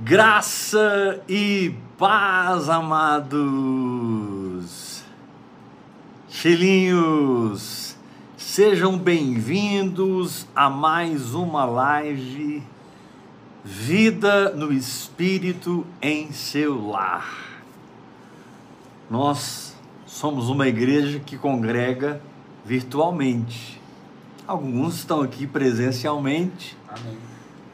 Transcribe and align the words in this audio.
Graça 0.00 1.22
e 1.28 1.74
paz, 1.98 2.68
amados. 2.68 3.42
Chilinhos, 6.28 7.94
sejam 8.36 8.98
bem-vindos 8.98 10.46
a 10.56 10.68
mais 10.70 11.34
uma 11.34 11.64
live 11.64 12.62
Vida 13.64 14.50
no 14.54 14.72
Espírito 14.72 15.86
em 16.00 16.32
seu 16.32 16.88
lar. 16.88 17.62
Nós 19.08 19.76
somos 20.04 20.48
uma 20.48 20.66
igreja 20.66 21.20
que 21.20 21.36
congrega 21.38 22.20
virtualmente. 22.64 23.80
Alguns 24.48 24.96
estão 24.96 25.20
aqui 25.20 25.46
presencialmente. 25.46 26.76
Amém 26.88 27.31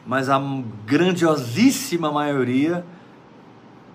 mas 0.09 0.27
a 0.27 0.41
grandiosíssima 0.87 2.11
maioria 2.11 2.83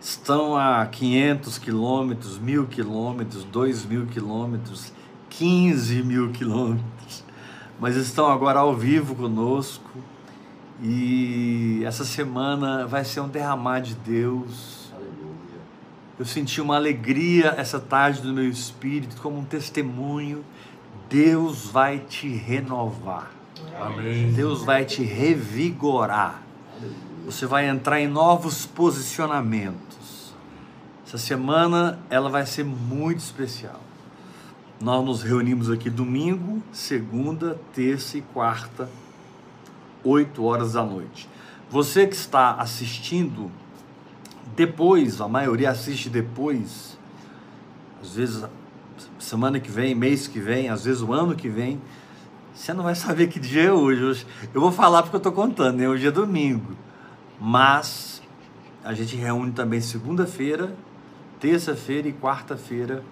estão 0.00 0.56
a 0.56 0.86
500 0.86 1.58
quilômetros, 1.58 2.38
mil 2.38 2.68
quilômetros, 2.68 3.42
dois 3.42 3.84
mil 3.84 4.06
quilômetros, 4.06 4.92
15 5.28 6.04
mil 6.04 6.30
quilômetros, 6.30 7.24
mas 7.80 7.96
estão 7.96 8.30
agora 8.30 8.60
ao 8.60 8.76
vivo 8.76 9.16
conosco 9.16 9.90
e 10.80 11.82
essa 11.84 12.04
semana 12.04 12.86
vai 12.86 13.04
ser 13.04 13.18
um 13.18 13.28
derramar 13.28 13.80
de 13.80 13.96
Deus. 13.96 14.92
Eu 16.16 16.24
senti 16.24 16.60
uma 16.60 16.76
alegria 16.76 17.56
essa 17.58 17.80
tarde 17.80 18.24
no 18.24 18.32
meu 18.32 18.48
espírito, 18.48 19.20
como 19.20 19.36
um 19.36 19.44
testemunho. 19.44 20.44
Deus 21.10 21.66
vai 21.66 21.98
te 21.98 22.28
renovar. 22.28 23.33
Amém. 23.80 24.32
Deus 24.32 24.62
vai 24.62 24.84
te 24.84 25.02
revigorar. 25.02 26.42
Você 27.24 27.46
vai 27.46 27.68
entrar 27.68 28.00
em 28.00 28.06
novos 28.06 28.66
posicionamentos. 28.66 30.34
Essa 31.06 31.18
semana 31.18 31.98
ela 32.10 32.28
vai 32.28 32.44
ser 32.44 32.64
muito 32.64 33.20
especial. 33.20 33.80
Nós 34.80 35.04
nos 35.04 35.22
reunimos 35.22 35.70
aqui 35.70 35.88
domingo, 35.88 36.62
segunda, 36.72 37.58
terça 37.72 38.18
e 38.18 38.22
quarta, 38.22 38.88
8 40.02 40.44
horas 40.44 40.72
da 40.74 40.84
noite. 40.84 41.28
Você 41.70 42.06
que 42.06 42.14
está 42.14 42.54
assistindo 42.54 43.50
depois, 44.54 45.20
a 45.20 45.26
maioria 45.26 45.70
assiste 45.70 46.10
depois, 46.10 46.98
às 48.02 48.14
vezes 48.14 48.44
semana 49.18 49.58
que 49.58 49.70
vem, 49.70 49.94
mês 49.94 50.28
que 50.28 50.38
vem, 50.38 50.68
às 50.68 50.84
vezes 50.84 51.00
o 51.00 51.12
ano 51.12 51.34
que 51.34 51.48
vem, 51.48 51.80
você 52.54 52.72
não 52.72 52.84
vai 52.84 52.94
saber 52.94 53.26
que 53.26 53.40
dia 53.40 53.64
é 53.64 53.72
hoje. 53.72 54.24
Eu 54.54 54.60
vou 54.60 54.70
falar 54.70 55.02
porque 55.02 55.16
eu 55.16 55.18
estou 55.18 55.32
contando, 55.32 55.78
né? 55.78 55.88
Hoje 55.88 56.06
é 56.06 56.10
domingo. 56.10 56.76
Mas 57.40 58.22
a 58.84 58.94
gente 58.94 59.16
reúne 59.16 59.50
também 59.50 59.80
segunda-feira, 59.80 60.72
terça-feira 61.40 62.08
e 62.08 62.12
quarta-feira 62.12 63.02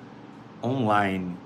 online. 0.62 1.36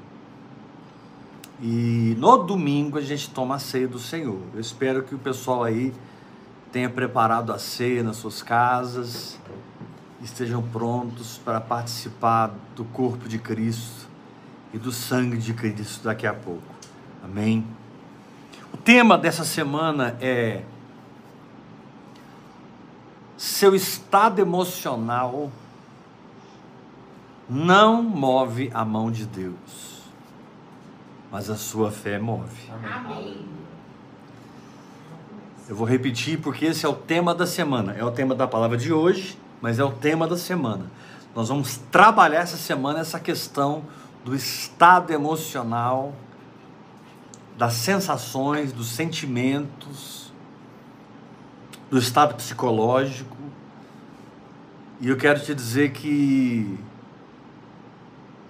E 1.61 2.15
no 2.19 2.37
domingo 2.45 2.99
a 2.99 3.01
gente 3.01 3.31
toma 3.31 3.55
a 3.55 3.59
ceia 3.59 3.89
do 3.89 3.99
Senhor. 3.99 4.41
Eu 4.53 4.61
espero 4.61 5.03
que 5.03 5.15
o 5.15 5.19
pessoal 5.19 5.65
aí 5.65 5.93
tenha 6.71 6.91
preparado 6.91 7.51
a 7.51 7.59
ceia 7.59 8.03
nas 8.03 8.19
suas 8.19 8.43
casas, 8.43 9.41
estejam 10.23 10.63
prontos 10.63 11.41
para 11.43 11.63
participar 11.63 12.55
do 12.75 12.85
corpo 12.85 13.27
de 13.27 13.39
Cristo 13.39 14.07
e 14.75 14.79
do 14.79 14.93
sangue 14.93 15.39
de 15.39 15.55
Cristo 15.55 16.05
daqui 16.05 16.27
a 16.27 16.35
pouco. 16.35 16.75
Amém. 17.25 17.65
Tema 18.87 19.19
dessa 19.19 19.43
semana 19.43 20.17
é 20.21 20.63
seu 23.37 23.75
estado 23.75 24.41
emocional 24.41 25.51
não 27.51 28.01
move 28.01 28.71
a 28.73 28.85
mão 28.85 29.11
de 29.11 29.27
Deus, 29.27 30.03
mas 31.33 31.51
a 31.51 31.57
sua 31.57 31.91
fé 31.91 32.21
move. 32.21 32.71
Amém. 32.71 33.45
Eu 35.69 35.75
vou 35.75 35.85
repetir 35.85 36.41
porque 36.41 36.67
esse 36.67 36.87
é 36.87 36.89
o 36.89 36.95
tema 36.95 37.35
da 37.35 37.45
semana. 37.45 37.93
É 37.93 38.05
o 38.05 38.13
tema 38.13 38.37
da 38.37 38.47
palavra 38.47 38.77
de 38.77 38.93
hoje, 38.93 39.37
mas 39.61 39.81
é 39.81 39.85
o 39.85 39.91
tema 39.91 40.29
da 40.29 40.39
semana. 40.39 40.87
Nós 41.35 41.49
vamos 41.49 41.77
trabalhar 41.91 42.43
essa 42.43 42.57
semana 42.57 43.01
essa 43.01 43.19
questão 43.19 43.83
do 44.25 44.33
estado 44.33 45.13
emocional 45.13 46.15
das 47.57 47.75
sensações, 47.75 48.73
dos 48.73 48.89
sentimentos, 48.89 50.33
do 51.91 51.99
estado 51.99 52.35
psicológico. 52.35 53.37
E 55.01 55.09
eu 55.09 55.17
quero 55.17 55.41
te 55.41 55.55
dizer 55.55 55.93
que 55.93 56.79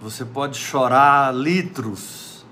você 0.00 0.24
pode 0.24 0.56
chorar 0.58 1.34
litros, 1.34 2.44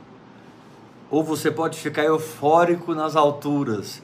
ou 1.10 1.22
você 1.22 1.50
pode 1.50 1.78
ficar 1.78 2.04
eufórico 2.04 2.94
nas 2.94 3.14
alturas. 3.16 4.02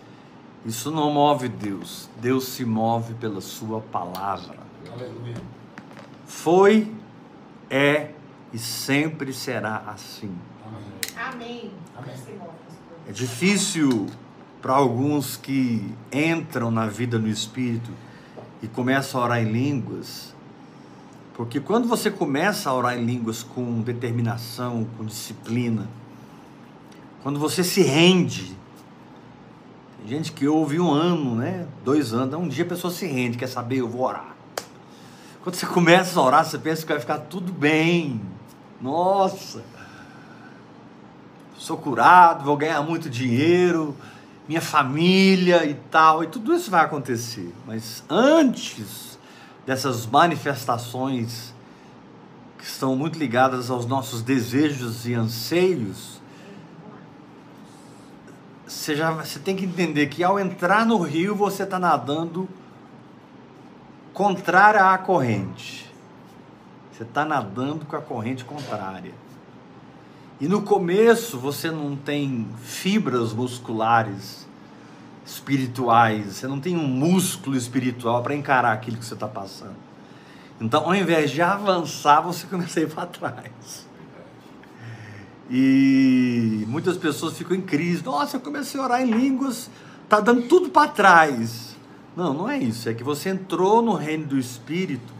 Isso 0.64 0.90
não 0.90 1.10
move 1.10 1.48
Deus. 1.48 2.08
Deus 2.20 2.44
se 2.44 2.64
move 2.64 3.14
pela 3.14 3.40
Sua 3.40 3.80
palavra. 3.80 4.58
Aleluia. 4.92 5.36
Foi, 6.26 6.92
é 7.68 8.10
e 8.52 8.58
sempre 8.58 9.32
será 9.32 9.82
assim. 9.86 10.32
Amém. 11.20 11.70
É 13.06 13.12
difícil 13.12 14.06
para 14.62 14.74
alguns 14.74 15.36
que 15.36 15.94
entram 16.12 16.70
na 16.70 16.86
vida 16.86 17.18
no 17.18 17.28
Espírito 17.28 17.90
e 18.62 18.68
começam 18.68 19.20
a 19.20 19.24
orar 19.24 19.42
em 19.42 19.50
línguas, 19.50 20.34
porque 21.34 21.60
quando 21.60 21.88
você 21.88 22.10
começa 22.10 22.70
a 22.70 22.74
orar 22.74 22.98
em 22.98 23.04
línguas 23.04 23.42
com 23.42 23.80
determinação, 23.80 24.86
com 24.96 25.04
disciplina, 25.04 25.88
quando 27.22 27.38
você 27.38 27.62
se 27.62 27.82
rende, 27.82 28.56
tem 29.98 30.08
gente 30.08 30.32
que 30.32 30.48
ouve 30.48 30.80
um 30.80 30.90
ano, 30.90 31.34
né? 31.34 31.66
Dois 31.84 32.14
anos, 32.14 32.34
um 32.34 32.48
dia 32.48 32.64
a 32.64 32.68
pessoa 32.68 32.92
se 32.92 33.06
rende, 33.06 33.36
quer 33.36 33.46
saber, 33.46 33.76
eu 33.76 33.88
vou 33.88 34.02
orar. 34.02 34.34
Quando 35.42 35.54
você 35.54 35.66
começa 35.66 36.18
a 36.18 36.22
orar, 36.22 36.44
você 36.44 36.58
pensa 36.58 36.82
que 36.82 36.92
vai 36.92 37.00
ficar 37.00 37.18
tudo 37.18 37.52
bem. 37.52 38.20
Nossa! 38.80 39.79
Sou 41.60 41.76
curado, 41.76 42.42
vou 42.42 42.56
ganhar 42.56 42.80
muito 42.80 43.10
dinheiro, 43.10 43.94
minha 44.48 44.62
família 44.62 45.66
e 45.66 45.74
tal, 45.74 46.24
e 46.24 46.26
tudo 46.26 46.54
isso 46.54 46.70
vai 46.70 46.82
acontecer. 46.82 47.54
Mas 47.66 48.02
antes 48.08 49.18
dessas 49.66 50.06
manifestações 50.06 51.54
que 52.56 52.64
estão 52.64 52.96
muito 52.96 53.18
ligadas 53.18 53.70
aos 53.70 53.84
nossos 53.84 54.22
desejos 54.22 55.06
e 55.06 55.12
anseios, 55.12 56.18
você, 58.66 58.96
já, 58.96 59.10
você 59.10 59.38
tem 59.38 59.54
que 59.54 59.66
entender 59.66 60.06
que 60.06 60.24
ao 60.24 60.40
entrar 60.40 60.86
no 60.86 60.96
rio 60.96 61.34
você 61.34 61.64
está 61.64 61.78
nadando 61.78 62.48
contrária 64.14 64.94
à 64.94 64.96
corrente. 64.96 65.92
Você 66.90 67.02
está 67.02 67.22
nadando 67.22 67.84
com 67.84 67.96
a 67.96 68.00
corrente 68.00 68.46
contrária. 68.46 69.12
E 70.40 70.48
no 70.48 70.62
começo 70.62 71.38
você 71.38 71.70
não 71.70 71.94
tem 71.94 72.48
fibras 72.62 73.34
musculares 73.34 74.48
espirituais, 75.24 76.36
você 76.36 76.48
não 76.48 76.58
tem 76.58 76.76
um 76.76 76.86
músculo 76.86 77.56
espiritual 77.56 78.22
para 78.22 78.34
encarar 78.34 78.72
aquilo 78.72 78.96
que 78.96 79.04
você 79.04 79.14
está 79.14 79.28
passando. 79.28 79.76
Então, 80.58 80.84
ao 80.84 80.94
invés 80.94 81.30
de 81.30 81.42
avançar, 81.42 82.22
você 82.22 82.46
começa 82.48 82.80
a 82.80 82.82
ir 82.82 82.88
para 82.88 83.06
trás. 83.06 83.86
E 85.50 86.64
muitas 86.68 86.96
pessoas 86.96 87.36
ficam 87.36 87.56
em 87.56 87.60
crise. 87.60 88.04
Nossa, 88.04 88.36
eu 88.36 88.40
comecei 88.40 88.80
a 88.80 88.84
orar 88.84 89.02
em 89.02 89.10
línguas, 89.10 89.70
tá 90.08 90.20
dando 90.20 90.42
tudo 90.48 90.70
para 90.70 90.90
trás. 90.90 91.76
Não, 92.16 92.32
não 92.32 92.48
é 92.48 92.58
isso. 92.58 92.88
É 92.88 92.94
que 92.94 93.04
você 93.04 93.28
entrou 93.28 93.82
no 93.82 93.94
reino 93.94 94.26
do 94.26 94.38
Espírito 94.38 95.12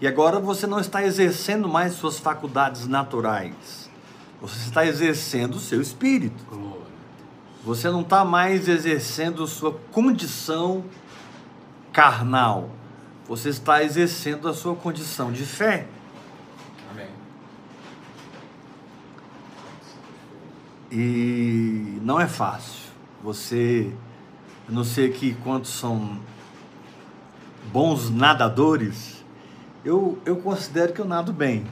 e 0.00 0.06
agora 0.06 0.40
você 0.40 0.66
não 0.66 0.80
está 0.80 1.04
exercendo 1.04 1.68
mais 1.68 1.94
suas 1.94 2.18
faculdades 2.18 2.86
naturais. 2.86 3.87
Você 4.40 4.68
está 4.68 4.86
exercendo 4.86 5.56
o 5.56 5.60
seu 5.60 5.80
espírito. 5.80 6.44
Você 7.64 7.90
não 7.90 8.02
está 8.02 8.24
mais 8.24 8.68
exercendo 8.68 9.46
sua 9.46 9.72
condição 9.92 10.84
carnal. 11.92 12.70
Você 13.26 13.48
está 13.48 13.82
exercendo 13.82 14.48
a 14.48 14.54
sua 14.54 14.76
condição 14.76 15.32
de 15.32 15.44
fé. 15.44 15.86
Amém. 16.90 17.08
E 20.90 21.98
não 22.02 22.20
é 22.20 22.28
fácil. 22.28 22.88
Você, 23.22 23.92
eu 24.68 24.74
não 24.74 24.84
sei 24.84 25.08
aqui 25.08 25.36
quantos 25.42 25.72
são 25.72 26.20
bons 27.72 28.08
nadadores. 28.08 29.24
Eu, 29.84 30.16
eu 30.24 30.36
considero 30.36 30.92
que 30.92 31.00
eu 31.00 31.04
nado 31.04 31.32
bem 31.32 31.66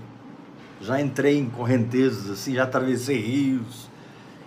já 0.81 1.01
entrei 1.01 1.39
em 1.39 1.49
correntezas 1.49 2.31
assim, 2.31 2.55
já 2.55 2.65
atravessei 2.65 3.21
rios, 3.21 3.89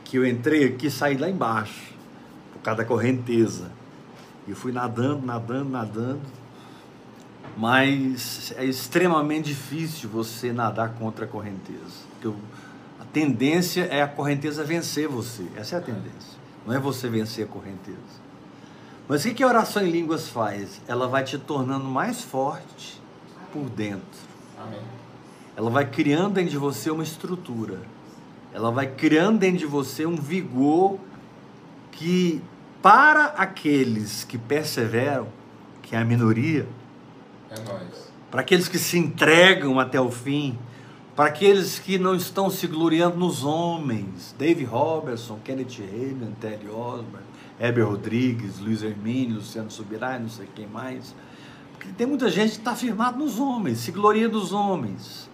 que 0.04 0.18
eu 0.18 0.26
entrei 0.26 0.66
aqui 0.66 0.88
e 0.88 0.92
saí 0.92 1.18
lá 1.18 1.30
embaixo, 1.30 1.94
por 2.54 2.62
causa 2.62 2.80
da 2.80 2.86
correnteza. 2.86 3.72
E 4.48 4.54
fui 4.54 4.72
nadando, 4.72 5.26
nadando, 5.26 5.70
nadando. 5.70 6.22
Mas 7.56 8.54
é 8.58 8.66
extremamente 8.66 9.46
difícil 9.46 10.10
você 10.10 10.52
nadar 10.52 10.94
contra 10.96 11.26
a 11.26 11.28
correnteza. 11.28 12.08
Porque 12.20 12.36
a 13.00 13.06
tendência 13.06 13.84
é 13.84 14.02
a 14.02 14.08
correnteza 14.08 14.64
vencer 14.64 15.08
você. 15.08 15.46
Essa 15.56 15.76
é 15.76 15.80
a 15.80 15.82
tendência. 15.82 16.40
Não 16.66 16.74
é 16.74 16.80
você 16.80 17.08
vencer 17.08 17.46
a 17.46 17.48
correnteza. 17.48 18.30
Mas 19.08 19.26
o 19.26 19.34
que 19.34 19.44
a 19.44 19.48
oração 19.48 19.86
em 19.86 19.92
línguas 19.92 20.30
faz? 20.30 20.82
Ela 20.88 21.08
vai 21.08 21.24
te 21.24 21.38
tornando 21.38 21.86
mais 21.86 22.24
forte 22.24 23.02
por 23.52 23.70
dentro. 23.70 24.20
Amém. 24.60 24.80
Ela 25.60 25.70
vai 25.70 25.86
criando 25.86 26.36
dentro 26.36 26.52
de 26.52 26.58
você 26.58 26.90
uma 26.90 27.04
estrutura. 27.04 27.82
Ela 28.54 28.72
vai 28.72 28.88
criando 28.88 29.40
dentro 29.40 29.58
de 29.58 29.66
você 29.66 30.06
um 30.06 30.16
vigor 30.16 30.98
que, 31.92 32.42
para 32.82 33.26
aqueles 33.26 34.24
que 34.24 34.38
perseveram, 34.38 35.28
que 35.82 35.98
é 35.98 36.00
a 36.00 36.06
minoria, 36.06 36.66
é 37.52 37.60
nós. 37.60 38.10
para 38.32 38.40
aqueles 38.40 38.70
que 38.70 38.80
se 38.80 38.98
entregam 38.98 39.82
até 39.82 40.00
o 40.00 40.10
fim, 40.10 40.58
para 41.14 41.26
aqueles 41.26 41.78
que 41.78 42.00
não 42.00 42.16
estão 42.16 42.50
se 42.50 42.66
gloriando 42.66 43.18
nos 43.18 43.44
homens, 43.44 44.34
Dave 44.40 44.64
Robertson, 44.64 45.40
Kenneth 45.44 45.84
Hagin, 45.84 46.36
Terry 46.40 46.70
Osborne, 46.70 47.28
Heber 47.60 47.86
Rodrigues, 47.86 48.60
Luiz 48.60 48.82
Hermínio, 48.82 49.36
Luciano 49.36 49.70
Subirá, 49.70 50.18
não 50.18 50.30
sei 50.30 50.48
quem 50.56 50.68
mais, 50.68 51.14
porque 51.74 51.90
tem 51.90 52.08
muita 52.08 52.30
gente 52.30 52.52
que 52.52 52.60
está 52.60 52.74
firmado 52.78 53.20
nos 53.20 53.42
homens, 53.42 53.80
se 53.80 53.92
gloria 53.92 54.30
dos 54.30 54.54
homens. 54.54 55.29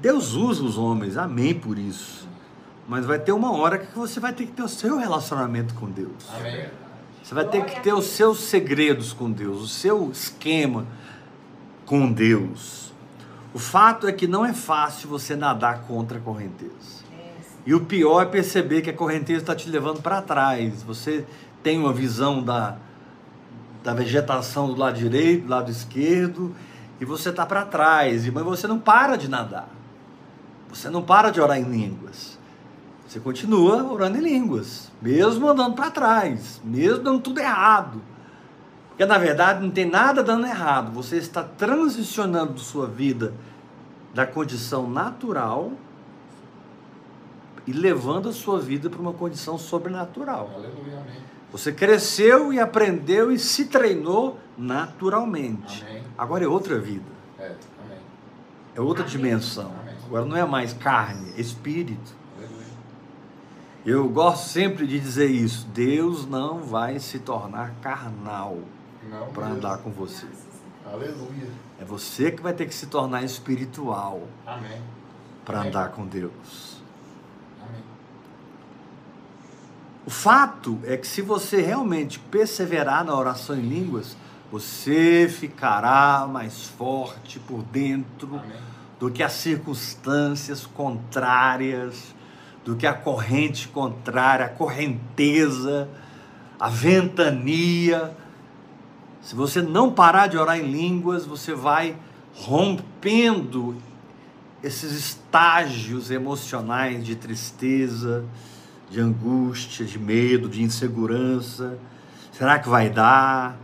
Deus 0.00 0.34
usa 0.34 0.62
os 0.62 0.78
homens, 0.78 1.16
amém 1.16 1.54
por 1.54 1.78
isso. 1.78 2.28
Mas 2.86 3.04
vai 3.04 3.18
ter 3.18 3.32
uma 3.32 3.52
hora 3.52 3.78
que 3.78 3.96
você 3.96 4.18
vai 4.18 4.32
ter 4.32 4.46
que 4.46 4.52
ter 4.52 4.62
o 4.62 4.68
seu 4.68 4.96
relacionamento 4.96 5.74
com 5.74 5.90
Deus. 5.90 6.28
Amém. 6.34 6.68
Você 7.22 7.34
vai 7.34 7.44
ter 7.44 7.64
que 7.66 7.80
ter 7.80 7.92
os 7.92 8.06
seus 8.06 8.40
segredos 8.40 9.12
com 9.12 9.30
Deus, 9.30 9.60
o 9.60 9.68
seu 9.68 10.10
esquema 10.10 10.86
com 11.84 12.10
Deus. 12.10 12.92
O 13.52 13.58
fato 13.58 14.06
é 14.06 14.12
que 14.12 14.26
não 14.26 14.46
é 14.46 14.54
fácil 14.54 15.08
você 15.08 15.36
nadar 15.36 15.82
contra 15.82 16.18
a 16.18 16.20
correnteza. 16.20 16.98
E 17.66 17.74
o 17.74 17.80
pior 17.80 18.22
é 18.22 18.26
perceber 18.26 18.80
que 18.80 18.88
a 18.88 18.94
correnteza 18.94 19.40
está 19.40 19.54
te 19.54 19.68
levando 19.68 20.00
para 20.00 20.22
trás. 20.22 20.82
Você 20.84 21.26
tem 21.62 21.78
uma 21.78 21.92
visão 21.92 22.42
da, 22.42 22.78
da 23.84 23.92
vegetação 23.92 24.68
do 24.68 24.76
lado 24.80 24.96
direito, 24.96 25.44
do 25.44 25.50
lado 25.50 25.70
esquerdo, 25.70 26.54
e 26.98 27.04
você 27.04 27.28
está 27.28 27.44
para 27.44 27.66
trás. 27.66 28.26
Mas 28.30 28.42
você 28.42 28.66
não 28.66 28.78
para 28.78 29.16
de 29.16 29.28
nadar. 29.28 29.68
Você 30.68 30.90
não 30.90 31.02
para 31.02 31.30
de 31.30 31.40
orar 31.40 31.58
em 31.58 31.64
línguas. 31.64 32.38
Você 33.06 33.20
continua 33.20 33.90
orando 33.90 34.18
em 34.18 34.20
línguas, 34.20 34.92
mesmo 35.00 35.48
andando 35.48 35.74
para 35.74 35.90
trás, 35.90 36.60
mesmo 36.62 37.02
dando 37.02 37.20
tudo 37.20 37.40
errado. 37.40 38.02
Porque 38.90 39.06
na 39.06 39.16
verdade 39.16 39.62
não 39.62 39.70
tem 39.70 39.86
nada 39.86 40.22
dando 40.22 40.46
errado. 40.46 40.92
Você 40.92 41.16
está 41.16 41.42
transicionando 41.42 42.58
sua 42.58 42.86
vida 42.86 43.32
da 44.12 44.26
condição 44.26 44.90
natural 44.90 45.72
e 47.66 47.72
levando 47.72 48.28
a 48.28 48.32
sua 48.32 48.58
vida 48.58 48.90
para 48.90 49.00
uma 49.00 49.12
condição 49.12 49.56
sobrenatural. 49.56 50.50
Aleluia, 50.54 50.98
amém. 50.98 51.22
Você 51.50 51.72
cresceu 51.72 52.52
e 52.52 52.60
aprendeu 52.60 53.32
e 53.32 53.38
se 53.38 53.66
treinou 53.66 54.38
naturalmente. 54.56 55.84
Amém. 55.88 56.02
Agora 56.16 56.44
é 56.44 56.48
outra 56.48 56.78
vida. 56.78 57.10
É, 57.38 57.54
amém. 57.84 57.98
É 58.74 58.80
outra 58.80 59.04
dimensão. 59.04 59.72
Amém. 59.82 59.87
Agora 60.08 60.24
não 60.24 60.36
é 60.38 60.44
mais 60.46 60.72
carne, 60.72 61.34
é 61.36 61.40
espírito. 61.40 62.16
Aleluia. 62.38 62.66
Eu 63.84 64.08
gosto 64.08 64.48
sempre 64.48 64.86
de 64.86 64.98
dizer 64.98 65.30
isso. 65.30 65.66
Deus 65.66 66.26
não 66.26 66.60
vai 66.60 66.98
se 66.98 67.18
tornar 67.18 67.74
carnal 67.82 68.56
para 69.34 69.48
andar 69.48 69.78
com 69.78 69.90
você. 69.90 70.26
Aleluia. 70.90 71.50
É 71.78 71.84
você 71.84 72.30
que 72.30 72.42
vai 72.42 72.54
ter 72.54 72.64
que 72.64 72.74
se 72.74 72.86
tornar 72.86 73.22
espiritual 73.22 74.22
Amém. 74.46 74.80
para 75.44 75.60
andar 75.60 75.90
com 75.90 76.06
Deus. 76.06 76.82
Amém. 77.60 77.82
O 80.06 80.10
fato 80.10 80.78
é 80.84 80.96
que 80.96 81.06
se 81.06 81.20
você 81.20 81.60
realmente 81.60 82.18
perseverar 82.18 83.04
na 83.04 83.14
oração 83.14 83.54
em 83.56 83.68
línguas, 83.68 84.16
você 84.50 85.28
ficará 85.28 86.26
mais 86.26 86.64
forte 86.64 87.38
por 87.38 87.62
dentro 87.64 88.38
Amém. 88.38 88.67
Do 88.98 89.10
que 89.10 89.22
as 89.22 89.32
circunstâncias 89.32 90.66
contrárias, 90.66 92.14
do 92.64 92.76
que 92.76 92.86
a 92.86 92.92
corrente 92.92 93.68
contrária, 93.68 94.46
a 94.46 94.48
correnteza, 94.48 95.88
a 96.58 96.68
ventania. 96.68 98.14
Se 99.22 99.34
você 99.34 99.62
não 99.62 99.92
parar 99.92 100.26
de 100.26 100.36
orar 100.36 100.58
em 100.58 100.70
línguas, 100.70 101.24
você 101.24 101.54
vai 101.54 101.96
rompendo 102.34 103.76
esses 104.62 104.92
estágios 104.92 106.10
emocionais 106.10 107.04
de 107.04 107.14
tristeza, 107.14 108.24
de 108.90 109.00
angústia, 109.00 109.86
de 109.86 109.98
medo, 109.98 110.48
de 110.48 110.62
insegurança. 110.62 111.78
Será 112.32 112.58
que 112.58 112.68
vai 112.68 112.90
dar? 112.90 113.56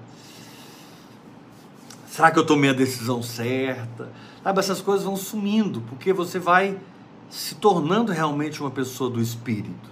Será 2.07 2.31
que 2.31 2.39
eu 2.39 2.47
tomei 2.47 2.71
a 2.71 2.75
decisão 2.75 3.23
certa? 3.23 4.09
Sabe, 4.45 4.59
essas 4.59 4.83
coisas 4.83 5.07
vão 5.07 5.17
sumindo, 5.17 5.81
porque 5.81 6.13
você 6.13 6.39
vai 6.39 6.79
se 7.31 7.55
tornando 7.55 8.13
realmente 8.13 8.61
uma 8.61 8.71
pessoa 8.71 9.09
do 9.09 9.19
espírito. 9.19 9.91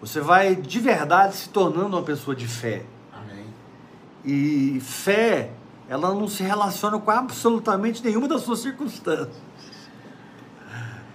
Você 0.00 0.20
vai 0.20 0.56
de 0.56 0.80
verdade 0.80 1.36
se 1.36 1.48
tornando 1.48 1.96
uma 1.96 2.02
pessoa 2.02 2.34
de 2.34 2.48
fé. 2.48 2.84
Amém. 3.12 3.44
E 4.24 4.80
fé, 4.80 5.52
ela 5.88 6.12
não 6.12 6.26
se 6.26 6.42
relaciona 6.42 6.98
com 6.98 7.08
absolutamente 7.08 8.02
nenhuma 8.02 8.26
das 8.26 8.42
suas 8.42 8.58
circunstâncias. 8.58 9.48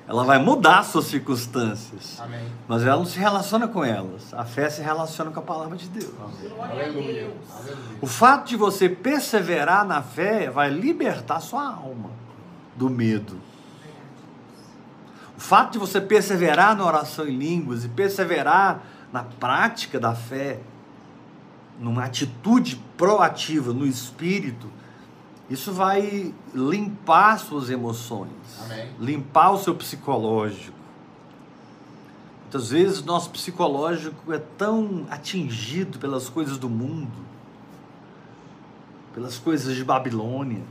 Ela 0.07 0.23
vai 0.23 0.37
mudar 0.37 0.79
as 0.79 0.87
suas 0.87 1.05
circunstâncias, 1.05 2.19
Amém. 2.19 2.45
mas 2.67 2.83
ela 2.83 2.97
não 2.97 3.05
se 3.05 3.17
relaciona 3.19 3.67
com 3.67 3.83
elas. 3.83 4.33
A 4.33 4.45
fé 4.45 4.69
se 4.69 4.81
relaciona 4.81 5.31
com 5.31 5.39
a 5.39 5.43
palavra 5.43 5.75
de 5.77 5.89
Deus. 5.89 6.13
Glória 6.13 6.61
a 6.61 6.87
Aleluia. 6.87 7.23
Deus. 7.23 7.77
O 8.01 8.07
fato 8.07 8.47
de 8.47 8.55
você 8.55 8.87
perseverar 8.87 9.85
na 9.85 10.01
fé 10.01 10.49
vai 10.49 10.69
libertar 10.69 11.39
sua 11.41 11.65
alma 11.65 12.22
do 12.75 12.89
medo. 12.89 13.39
O 15.37 15.39
fato 15.39 15.73
de 15.73 15.79
você 15.79 15.99
perseverar 15.99 16.75
na 16.75 16.85
oração 16.85 17.27
em 17.27 17.37
línguas 17.37 17.83
e 17.83 17.89
perseverar 17.89 18.83
na 19.11 19.23
prática 19.23 19.99
da 19.99 20.15
fé, 20.15 20.59
numa 21.79 22.05
atitude 22.05 22.81
proativa 22.97 23.73
no 23.73 23.85
espírito, 23.85 24.69
isso 25.49 25.73
vai 25.73 26.33
limpar 26.53 27.37
suas 27.37 27.69
emoções, 27.69 28.31
Amém. 28.63 28.89
limpar 28.99 29.51
o 29.51 29.57
seu 29.57 29.75
psicológico. 29.75 30.77
Muitas 32.43 32.69
vezes 32.69 33.03
nosso 33.03 33.31
psicológico 33.31 34.31
é 34.31 34.37
tão 34.37 35.05
atingido 35.09 35.99
pelas 35.99 36.29
coisas 36.29 36.57
do 36.57 36.69
mundo, 36.69 37.17
pelas 39.13 39.37
coisas 39.37 39.75
de 39.75 39.83
Babilônia, 39.83 40.61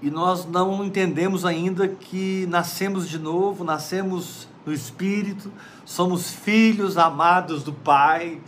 e 0.00 0.10
nós 0.10 0.46
não 0.46 0.84
entendemos 0.84 1.44
ainda 1.44 1.88
que 1.88 2.46
nascemos 2.48 3.08
de 3.08 3.18
novo, 3.18 3.64
nascemos 3.64 4.48
no 4.64 4.72
Espírito, 4.72 5.50
somos 5.84 6.30
filhos 6.30 6.96
amados 6.96 7.64
do 7.64 7.72
Pai, 7.72 8.40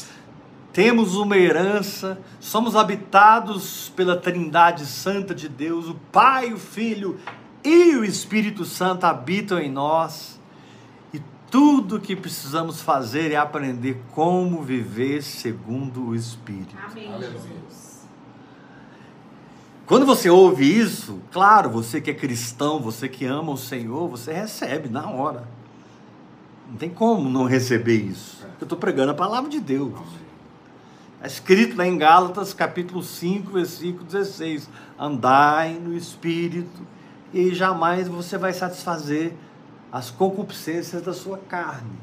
temos 0.73 1.16
uma 1.16 1.37
herança, 1.37 2.21
somos 2.38 2.76
habitados 2.76 3.92
pela 3.97 4.16
Trindade 4.16 4.87
Santa 4.87 5.35
de 5.35 5.49
Deus, 5.49 5.88
o 5.88 5.95
Pai, 6.12 6.52
o 6.52 6.59
Filho 6.59 7.19
e 7.64 7.97
o 7.97 8.04
Espírito 8.04 8.64
Santo 8.64 9.04
habitam 9.04 9.59
em 9.59 9.71
nós. 9.71 10.40
E 11.12 11.21
tudo 11.50 11.99
que 11.99 12.14
precisamos 12.14 12.80
fazer 12.80 13.33
é 13.33 13.37
aprender 13.37 14.00
como 14.12 14.62
viver 14.62 15.23
segundo 15.23 16.09
o 16.09 16.14
Espírito. 16.14 16.76
Amém, 16.88 17.12
Aleluia. 17.12 17.80
Quando 19.90 20.06
você 20.06 20.30
ouve 20.30 20.64
isso, 20.64 21.18
claro, 21.32 21.68
você 21.68 22.00
que 22.00 22.12
é 22.12 22.14
cristão, 22.14 22.78
você 22.78 23.09
que 23.09 23.26
ama 23.26 23.50
o 23.50 23.56
Senhor, 23.56 24.09
você 24.09 24.32
recebe 24.32 24.88
na 24.88 25.11
hora. 25.11 25.49
Não 26.68 26.76
tem 26.76 26.88
como 26.88 27.28
não 27.28 27.42
receber 27.42 27.97
isso. 27.97 28.47
Eu 28.61 28.66
estou 28.66 28.78
pregando 28.78 29.11
a 29.11 29.16
palavra 29.16 29.50
de 29.50 29.59
Deus. 29.59 29.99
Está 31.16 31.26
escrito 31.26 31.76
lá 31.76 31.85
em 31.85 31.99
Gálatas, 31.99 32.54
capítulo 32.54 33.02
5, 33.02 33.50
versículo 33.50 34.04
16: 34.04 34.70
Andai 34.97 35.75
no 35.75 35.97
Espírito, 35.97 36.87
e 37.35 37.52
jamais 37.52 38.06
você 38.06 38.38
vai 38.38 38.52
satisfazer 38.52 39.32
as 39.90 40.09
concupiscências 40.09 41.02
da 41.02 41.12
sua 41.12 41.37
carne. 41.37 41.99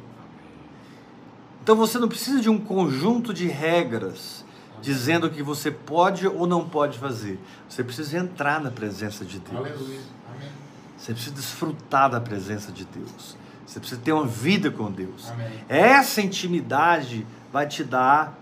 Então 1.63 1.73
você 1.73 1.97
não 1.97 2.09
precisa 2.09 2.41
de 2.41 2.49
um 2.49 2.57
conjunto 2.59 3.33
de 3.33 3.47
regras 3.47 4.43
dizendo 4.81 5.27
o 5.27 5.29
que 5.29 5.43
você 5.43 5.71
pode 5.71 6.27
ou 6.27 6.47
não 6.47 6.67
pode 6.67 6.97
fazer. 6.97 7.39
Você 7.67 7.83
precisa 7.83 8.17
entrar 8.17 8.61
na 8.61 8.71
presença 8.71 9.25
de 9.25 9.39
Deus. 9.39 9.57
Aleluia. 9.57 9.99
Amém. 10.35 10.49
Você 10.97 11.13
precisa 11.13 11.35
desfrutar 11.35 12.09
da 12.09 12.19
presença 12.19 12.71
de 12.71 12.85
Deus. 12.85 13.35
Você 13.65 13.79
precisa 13.79 14.01
ter 14.01 14.13
uma 14.13 14.25
vida 14.25 14.71
com 14.71 14.91
Deus. 14.91 15.29
Amém. 15.29 15.63
Essa 15.67 16.21
intimidade 16.21 17.27
vai 17.51 17.67
te 17.67 17.83
dar 17.83 18.37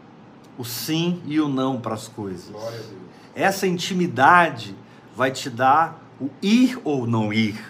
o 0.57 0.63
sim 0.63 1.21
e 1.25 1.39
o 1.39 1.47
não 1.47 1.79
para 1.79 1.95
as 1.95 2.07
coisas. 2.07 2.55
Essa 3.33 3.67
intimidade 3.67 4.75
vai 5.15 5.31
te 5.31 5.49
dar 5.49 5.99
o 6.19 6.29
ir 6.41 6.79
ou 6.83 7.05
não 7.05 7.33
ir, 7.33 7.55
Amém. 7.55 7.65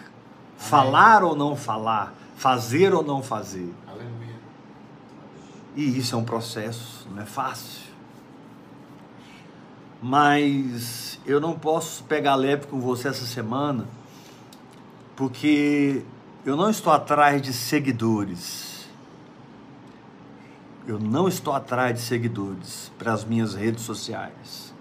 falar 0.57 1.23
ou 1.23 1.35
não 1.35 1.55
falar, 1.55 2.13
fazer 2.35 2.93
ou 2.93 3.03
não 3.03 3.23
fazer. 3.23 3.73
Aleluia. 3.87 4.35
E 5.75 5.97
isso 5.97 6.15
é 6.15 6.17
um 6.17 6.23
processo, 6.23 7.07
não 7.13 7.21
é 7.23 7.25
fácil. 7.25 7.84
Mas 10.07 11.19
eu 11.25 11.41
não 11.41 11.57
posso 11.57 12.03
pegar 12.03 12.35
leve 12.35 12.67
com 12.67 12.79
você 12.79 13.07
essa 13.07 13.25
semana, 13.25 13.87
porque 15.15 16.05
eu 16.45 16.55
não 16.55 16.69
estou 16.69 16.93
atrás 16.93 17.41
de 17.41 17.51
seguidores. 17.51 18.87
Eu 20.85 20.99
não 20.99 21.27
estou 21.27 21.55
atrás 21.55 21.95
de 21.95 22.01
seguidores 22.01 22.91
para 22.99 23.13
as 23.13 23.25
minhas 23.25 23.55
redes 23.55 23.81
sociais. 23.81 24.71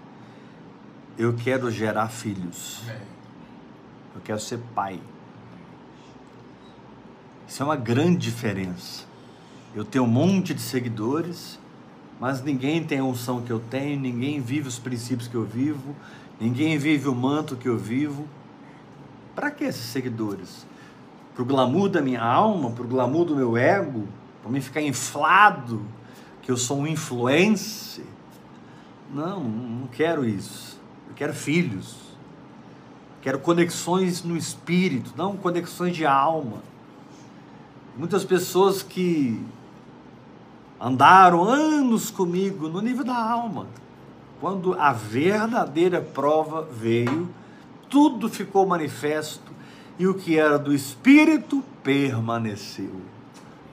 Eu 1.17 1.33
quero 1.33 1.71
gerar 1.71 2.09
filhos. 2.09 2.83
Eu 4.13 4.21
quero 4.23 4.39
ser 4.39 4.59
pai. 4.75 4.99
Isso 7.47 7.63
é 7.63 7.65
uma 7.65 7.75
grande 7.75 8.19
diferença. 8.19 9.05
Eu 9.73 9.83
tenho 9.83 10.03
um 10.03 10.07
monte 10.07 10.53
de 10.53 10.61
seguidores, 10.61 11.57
mas 12.19 12.41
ninguém 12.41 12.83
tem 12.83 12.99
a 12.99 13.03
unção 13.03 13.41
que 13.41 13.51
eu 13.51 13.59
tenho, 13.59 13.99
ninguém 13.99 14.39
vive 14.39 14.67
os 14.67 14.79
princípios 14.79 15.27
que 15.27 15.35
eu 15.35 15.43
vivo, 15.43 15.95
ninguém 16.39 16.77
vive 16.77 17.07
o 17.07 17.15
manto 17.15 17.55
que 17.55 17.67
eu 17.67 17.77
vivo. 17.77 18.25
Para 19.35 19.51
que 19.51 19.65
esses 19.65 19.85
seguidores? 19.85 20.65
Para 21.33 21.43
o 21.43 21.45
glamour 21.45 21.89
da 21.89 22.01
minha 22.01 22.23
alma, 22.23 22.71
para 22.71 22.83
o 22.83 22.87
glamour 22.87 23.25
do 23.25 23.35
meu 23.35 23.57
ego, 23.57 24.07
para 24.41 24.51
me 24.51 24.61
ficar 24.61 24.81
inflado 24.81 25.81
que 26.41 26.49
eu 26.49 26.55
sou 26.55 26.79
um 26.79 26.87
influencer? 26.87 28.05
Não, 29.13 29.43
não 29.43 29.87
quero 29.87 30.25
isso. 30.25 30.79
Eu 31.09 31.15
quero 31.15 31.33
filhos. 31.33 32.05
Quero 33.21 33.39
conexões 33.39 34.23
no 34.23 34.37
espírito, 34.37 35.11
não 35.17 35.35
conexões 35.35 35.95
de 35.95 36.05
alma. 36.05 36.61
Muitas 37.97 38.23
pessoas 38.23 38.83
que 38.83 39.43
andaram 40.79 41.43
anos 41.43 42.11
comigo 42.11 42.67
no 42.67 42.81
nível 42.81 43.03
da 43.03 43.17
alma. 43.17 43.67
Quando 44.39 44.73
a 44.79 44.91
verdadeira 44.91 46.01
prova 46.01 46.61
veio, 46.61 47.29
tudo 47.89 48.29
ficou 48.29 48.65
manifesto 48.65 49.53
e 49.97 50.05
o 50.07 50.13
que 50.13 50.37
era 50.37 50.59
do 50.59 50.73
espírito 50.73 51.63
permaneceu. 51.83 53.01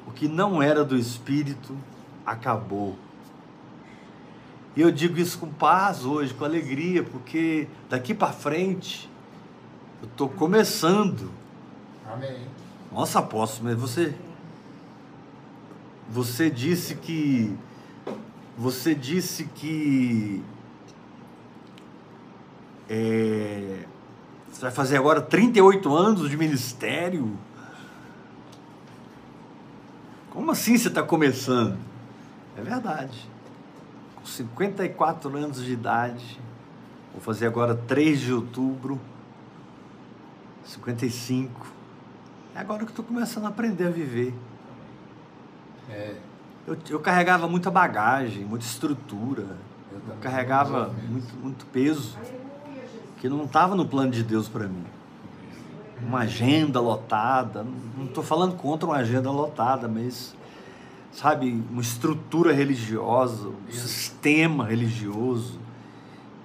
O 0.06 0.12
que 0.12 0.28
não 0.28 0.62
era 0.62 0.84
do 0.84 0.96
espírito 0.96 1.76
acabou. 2.24 2.96
E 4.74 4.80
eu 4.80 4.90
digo 4.90 5.18
isso 5.18 5.38
com 5.38 5.48
paz 5.48 6.04
hoje, 6.04 6.32
com 6.32 6.44
alegria, 6.44 7.02
porque 7.02 7.68
daqui 7.90 8.14
para 8.14 8.32
frente 8.32 9.10
eu 10.00 10.08
estou 10.08 10.28
começando. 10.28 11.30
Amém. 12.10 12.46
Nossa, 12.90 13.18
apóstolo, 13.18 13.68
mas 13.68 13.78
você 13.78 14.14
você 16.12 16.50
disse 16.50 16.94
que. 16.96 17.56
Você 18.58 18.94
disse 18.94 19.44
que. 19.44 20.44
É, 22.86 23.86
você 24.52 24.60
vai 24.60 24.70
fazer 24.70 24.98
agora 24.98 25.22
38 25.22 25.94
anos 25.94 26.28
de 26.28 26.36
ministério? 26.36 27.34
Como 30.28 30.50
assim 30.50 30.76
você 30.76 30.88
está 30.88 31.02
começando? 31.02 31.78
É 32.58 32.60
verdade. 32.60 33.26
Com 34.16 34.26
54 34.26 35.34
anos 35.34 35.64
de 35.64 35.72
idade, 35.72 36.38
vou 37.12 37.22
fazer 37.22 37.46
agora 37.46 37.74
3 37.74 38.20
de 38.20 38.32
outubro, 38.34 39.00
55. 40.66 41.72
É 42.54 42.60
agora 42.60 42.84
que 42.84 42.90
estou 42.90 43.04
começando 43.04 43.46
a 43.46 43.48
aprender 43.48 43.86
a 43.86 43.90
viver. 43.90 44.34
É. 45.92 46.14
Eu, 46.66 46.76
eu 46.88 47.00
carregava 47.00 47.46
muita 47.46 47.70
bagagem, 47.70 48.44
muita 48.44 48.64
estrutura. 48.64 49.44
Eu, 49.92 50.00
eu 50.08 50.16
carregava 50.20 50.94
muito, 51.08 51.34
muito 51.36 51.66
peso 51.66 52.16
que 53.18 53.28
não 53.28 53.44
estava 53.44 53.74
no 53.74 53.86
plano 53.86 54.10
de 54.10 54.22
Deus 54.22 54.48
para 54.48 54.66
mim. 54.66 54.84
Uma 56.00 56.20
agenda 56.20 56.80
lotada. 56.80 57.64
Não 57.96 58.06
estou 58.06 58.24
falando 58.24 58.56
contra 58.56 58.86
uma 58.86 58.96
agenda 58.96 59.30
lotada, 59.30 59.86
mas 59.86 60.34
sabe, 61.12 61.62
uma 61.70 61.82
estrutura 61.82 62.52
religiosa, 62.52 63.48
um 63.48 63.70
sistema 63.70 64.64
religioso. 64.64 65.60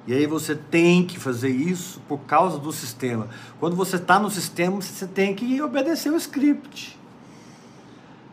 E 0.06 0.14
aí 0.14 0.26
você 0.26 0.56
tem 0.56 1.06
que 1.06 1.20
fazer 1.20 1.50
isso 1.50 2.00
por 2.08 2.20
causa 2.20 2.58
do 2.58 2.72
sistema. 2.72 3.28
Quando 3.60 3.76
você 3.76 3.96
está 3.96 4.20
no 4.20 4.30
sistema, 4.30 4.82
você 4.82 5.08
tem 5.08 5.36
que 5.36 5.62
obedecer 5.62 6.12
o 6.12 6.18
script. 6.18 6.97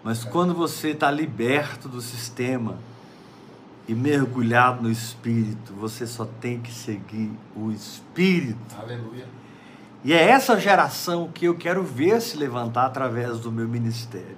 Mas 0.05 0.23
quando 0.23 0.53
você 0.53 0.91
está 0.91 1.11
liberto 1.11 1.89
do 1.89 2.03
sistema 2.03 2.77
e 3.89 3.95
mergulhado 3.95 4.83
no 4.83 4.91
Espírito, 4.91 5.73
você 5.73 6.07
só 6.07 6.27
tem 6.27 6.61
que 6.61 6.71
seguir 6.71 7.33
o 7.57 7.71
Espírito. 7.73 8.59
Aleluia. 8.79 9.27
E 10.05 10.13
é 10.13 10.29
essa 10.29 10.61
geração 10.61 11.31
que 11.33 11.47
eu 11.47 11.57
quero 11.57 11.83
ver 11.83 12.21
se 12.21 12.37
levantar 12.37 12.85
através 12.85 13.41
do 13.41 13.51
meu 13.51 13.67
ministério. 13.67 14.37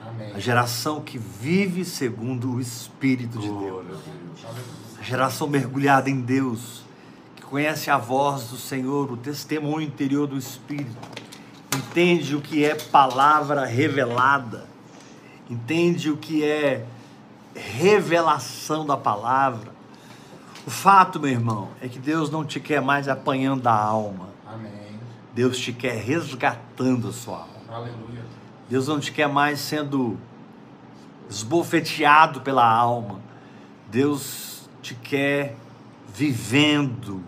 Amém. 0.00 0.32
A 0.32 0.38
geração 0.38 1.00
que 1.00 1.18
vive 1.18 1.84
segundo 1.84 2.52
o 2.52 2.60
Espírito 2.60 3.36
de 3.36 3.48
Deus. 3.48 3.86
A 4.96 5.02
geração 5.02 5.48
mergulhada 5.48 6.08
em 6.08 6.20
Deus, 6.20 6.84
que 7.34 7.42
conhece 7.42 7.90
a 7.90 7.98
voz 7.98 8.44
do 8.44 8.56
Senhor, 8.56 9.10
o 9.10 9.16
testemunho 9.16 9.82
interior 9.82 10.28
do 10.28 10.38
Espírito, 10.38 10.96
entende 11.76 12.36
o 12.36 12.40
que 12.40 12.64
é 12.64 12.76
palavra 12.76 13.64
revelada 13.66 14.70
entende 15.50 16.10
o 16.10 16.16
que 16.16 16.44
é 16.44 16.86
revelação 17.54 18.86
da 18.86 18.96
palavra. 18.96 19.72
O 20.64 20.70
fato, 20.70 21.18
meu 21.18 21.30
irmão, 21.30 21.68
é 21.80 21.88
que 21.88 21.98
Deus 21.98 22.30
não 22.30 22.44
te 22.44 22.60
quer 22.60 22.80
mais 22.80 23.08
apanhando 23.08 23.66
a 23.66 23.74
alma. 23.74 24.28
Amém. 24.46 24.70
Deus 25.34 25.58
te 25.58 25.72
quer 25.72 25.96
resgatando 25.96 27.08
a 27.08 27.12
sua 27.12 27.38
alma. 27.38 27.48
Aleluia. 27.68 28.24
Deus 28.68 28.86
não 28.86 29.00
te 29.00 29.10
quer 29.10 29.28
mais 29.28 29.58
sendo 29.58 30.16
esbofeteado 31.28 32.40
pela 32.40 32.64
alma. 32.64 33.20
Deus 33.90 34.68
te 34.80 34.94
quer 34.94 35.56
vivendo 36.14 37.22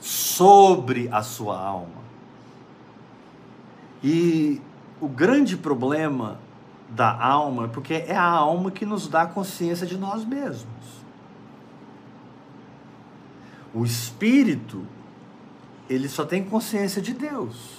sobre 0.00 1.08
a 1.12 1.22
sua 1.22 1.60
alma. 1.60 1.98
E 4.02 4.60
o 5.00 5.08
grande 5.08 5.56
problema 5.56 6.38
da 6.88 7.12
alma, 7.22 7.68
porque 7.68 7.94
é 7.94 8.16
a 8.16 8.22
alma 8.22 8.70
que 8.70 8.86
nos 8.86 9.08
dá 9.08 9.26
consciência 9.26 9.86
de 9.86 9.96
nós 9.96 10.24
mesmos. 10.24 10.68
O 13.74 13.84
espírito, 13.84 14.86
ele 15.88 16.08
só 16.08 16.24
tem 16.24 16.42
consciência 16.42 17.02
de 17.02 17.12
Deus. 17.12 17.78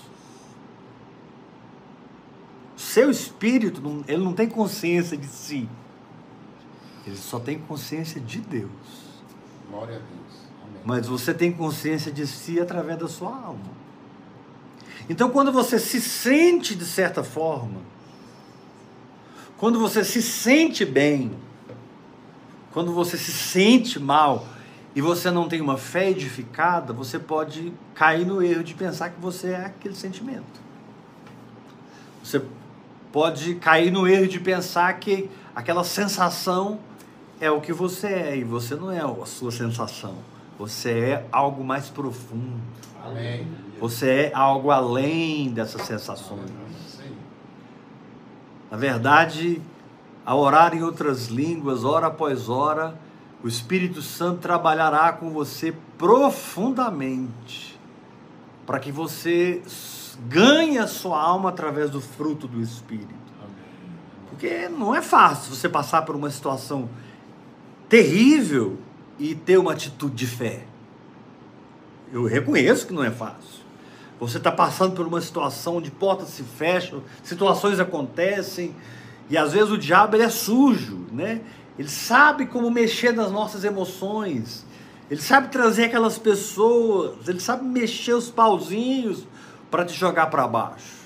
O 2.78 2.80
seu 2.80 3.10
espírito, 3.10 3.82
ele 4.08 4.24
não 4.24 4.34
tem 4.34 4.48
consciência 4.48 5.18
de 5.18 5.28
si. 5.28 5.68
Ele 7.06 7.18
só 7.18 7.40
tem 7.40 7.58
consciência 7.60 8.22
de 8.22 8.40
Deus. 8.40 8.70
Glória 9.70 9.96
a 9.96 10.00
Deus. 10.00 10.50
Amém. 10.64 10.82
Mas 10.86 11.08
você 11.08 11.34
tem 11.34 11.52
consciência 11.52 12.12
de 12.12 12.28
si 12.28 12.60
através 12.60 13.00
da 13.00 13.08
sua 13.08 13.36
alma. 13.36 13.80
Então, 15.10 15.32
quando 15.32 15.52
você 15.52 15.80
se 15.80 16.00
sente 16.00 16.76
de 16.76 16.86
certa 16.86 17.24
forma, 17.24 17.82
quando 19.60 19.78
você 19.78 20.06
se 20.06 20.22
sente 20.22 20.86
bem, 20.86 21.32
quando 22.72 22.94
você 22.94 23.18
se 23.18 23.32
sente 23.32 24.00
mal 24.00 24.48
e 24.96 25.02
você 25.02 25.30
não 25.30 25.50
tem 25.50 25.60
uma 25.60 25.78
fé 25.78 26.10
edificada, 26.10 26.94
você 26.94 27.20
pode 27.20 27.74
cair 27.94 28.26
no 28.26 28.42
erro 28.42 28.64
de 28.64 28.74
pensar 28.74 29.10
que 29.10 29.20
você 29.20 29.50
é 29.50 29.66
aquele 29.66 29.96
sentimento. 29.96 30.62
Você 32.24 32.42
pode 33.12 33.56
cair 33.56 33.92
no 33.92 34.08
erro 34.08 34.28
de 34.28 34.40
pensar 34.40 34.94
que 34.94 35.30
aquela 35.54 35.84
sensação 35.84 36.80
é 37.42 37.52
o 37.52 37.60
que 37.60 37.74
você 37.74 38.08
é 38.08 38.38
e 38.38 38.46
você 38.46 38.76
não 38.76 38.90
é 38.90 39.02
a 39.02 39.26
sua 39.26 39.52
sensação. 39.52 40.16
Você 40.58 40.92
é 40.92 41.26
algo 41.32 41.66
mais 41.66 41.90
profundo. 41.90 42.62
Amém. 43.04 43.46
Você 43.80 44.10
é 44.10 44.32
algo 44.34 44.72
além 44.72 45.50
dessas 45.52 45.82
sensações. 45.82 46.69
Na 48.70 48.78
verdade, 48.78 49.62
ao 50.26 50.40
orar 50.40 50.76
em 50.76 50.84
outras 50.84 51.28
línguas, 51.28 51.84
hora 51.84 52.08
após 52.08 52.50
hora, 52.50 53.00
o 53.44 53.48
Espírito 53.48 54.02
Santo 54.02 54.42
trabalhará 54.42 55.12
com 55.14 55.30
você 55.30 55.74
profundamente, 55.98 57.80
para 58.66 58.80
que 58.80 58.92
você 58.92 59.62
ganhe 60.28 60.78
a 60.78 60.88
sua 60.88 61.22
alma 61.22 61.50
através 61.50 61.90
do 61.90 62.02
fruto 62.02 62.48
do 62.48 62.62
Espírito. 62.62 63.20
Porque 64.30 64.70
não 64.70 64.94
é 64.96 65.02
fácil 65.02 65.56
você 65.56 65.68
passar 65.68 66.04
por 66.04 66.16
uma 66.16 66.30
situação 66.30 66.90
terrível 67.88 68.78
e 69.18 69.36
ter 69.36 69.58
uma 69.58 69.74
atitude 69.74 70.16
de 70.16 70.28
fé. 70.28 70.64
Eu 72.12 72.26
reconheço 72.26 72.88
que 72.88 72.94
não 72.94 73.04
é 73.04 73.12
fácil. 73.12 73.59
Você 74.20 74.38
está 74.38 74.52
passando 74.52 74.96
por 74.96 75.08
uma 75.08 75.22
situação 75.22 75.78
onde 75.78 75.90
portas 75.90 76.30
se 76.30 76.44
fecham, 76.44 77.02
situações 77.24 77.80
acontecem, 77.80 78.76
e 79.30 79.38
às 79.38 79.54
vezes 79.54 79.72
o 79.72 79.78
diabo 79.78 80.16
ele 80.16 80.24
é 80.24 80.30
sujo, 80.30 81.06
né? 81.12 81.42
Ele 81.78 81.88
sabe 81.88 82.46
como 82.46 82.70
mexer 82.70 83.14
nas 83.14 83.32
nossas 83.32 83.64
emoções. 83.64 84.66
Ele 85.10 85.22
sabe 85.22 85.48
trazer 85.48 85.86
aquelas 85.86 86.18
pessoas, 86.18 87.28
ele 87.28 87.40
sabe 87.40 87.64
mexer 87.64 88.14
os 88.14 88.30
pauzinhos 88.30 89.26
para 89.72 89.86
te 89.86 89.94
jogar 89.94 90.28
para 90.28 90.46
baixo. 90.48 91.00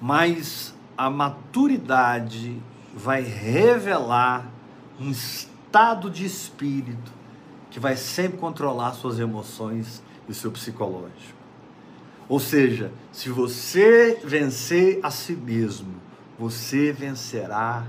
Mas 0.00 0.74
a 0.98 1.08
maturidade 1.08 2.60
vai 2.92 3.22
revelar 3.22 4.50
um 5.00 5.10
estado 5.10 6.10
de 6.10 6.24
espírito 6.24 7.12
que 7.70 7.78
vai 7.78 7.96
sempre 7.96 8.36
controlar 8.36 8.92
suas 8.94 9.18
emoções 9.18 10.02
e 10.28 10.34
seu 10.34 10.50
psicológico. 10.50 11.42
Ou 12.28 12.40
seja, 12.40 12.92
se 13.12 13.28
você 13.28 14.18
vencer 14.24 15.00
a 15.02 15.10
si 15.10 15.34
mesmo, 15.34 15.94
você 16.38 16.92
vencerá 16.92 17.86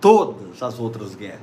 todas 0.00 0.62
as 0.62 0.78
outras 0.78 1.14
guerras. 1.14 1.40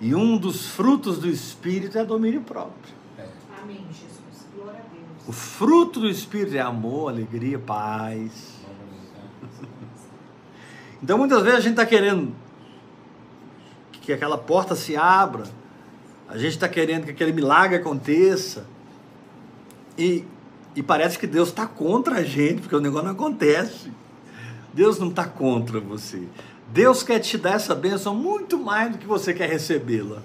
E 0.00 0.14
um 0.14 0.36
dos 0.36 0.68
frutos 0.68 1.18
do 1.18 1.28
Espírito 1.28 1.98
é 1.98 2.04
domínio 2.04 2.40
próprio. 2.42 2.94
É. 3.18 3.26
Amém, 3.60 3.84
Jesus. 3.88 4.46
Glória 4.54 4.78
a 4.78 4.94
Deus. 4.94 5.28
O 5.28 5.32
fruto 5.32 6.00
do 6.00 6.08
Espírito 6.08 6.56
é 6.56 6.60
amor, 6.60 7.10
alegria, 7.10 7.58
paz. 7.58 8.58
Então 11.02 11.16
muitas 11.16 11.42
vezes 11.42 11.58
a 11.58 11.62
gente 11.62 11.72
está 11.72 11.86
querendo 11.86 12.34
que 13.92 14.12
aquela 14.12 14.38
porta 14.38 14.74
se 14.74 14.96
abra, 14.96 15.44
a 16.28 16.36
gente 16.36 16.52
está 16.52 16.68
querendo 16.68 17.04
que 17.04 17.10
aquele 17.10 17.32
milagre 17.32 17.76
aconteça, 17.76 18.66
e, 19.96 20.24
e 20.76 20.82
parece 20.82 21.18
que 21.18 21.26
Deus 21.26 21.48
está 21.48 21.66
contra 21.66 22.16
a 22.16 22.22
gente, 22.22 22.60
porque 22.60 22.76
o 22.76 22.80
negócio 22.80 23.06
não 23.06 23.12
acontece. 23.12 23.90
Deus 24.72 24.98
não 24.98 25.08
está 25.08 25.24
contra 25.24 25.80
você. 25.80 26.28
Deus 26.68 27.02
quer 27.02 27.18
te 27.18 27.36
dar 27.36 27.54
essa 27.54 27.74
bênção 27.74 28.14
muito 28.14 28.58
mais 28.58 28.92
do 28.92 28.98
que 28.98 29.06
você 29.06 29.34
quer 29.34 29.48
recebê-la. 29.48 30.22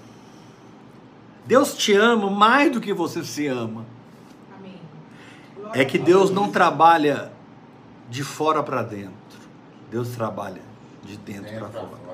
Deus 1.46 1.74
te 1.74 1.92
ama 1.94 2.30
mais 2.30 2.70
do 2.70 2.80
que 2.80 2.92
você 2.92 3.24
se 3.24 3.46
ama. 3.46 3.84
Amém. 4.56 4.80
É 5.72 5.84
que 5.84 5.98
Deus 5.98 6.30
não 6.30 6.50
trabalha 6.50 7.32
de 8.08 8.22
fora 8.22 8.62
para 8.62 8.82
dentro. 8.82 9.14
Deus 9.90 10.10
trabalha 10.10 10.62
de 11.02 11.16
dentro 11.16 11.52
para 11.58 11.68
fora. 11.68 12.04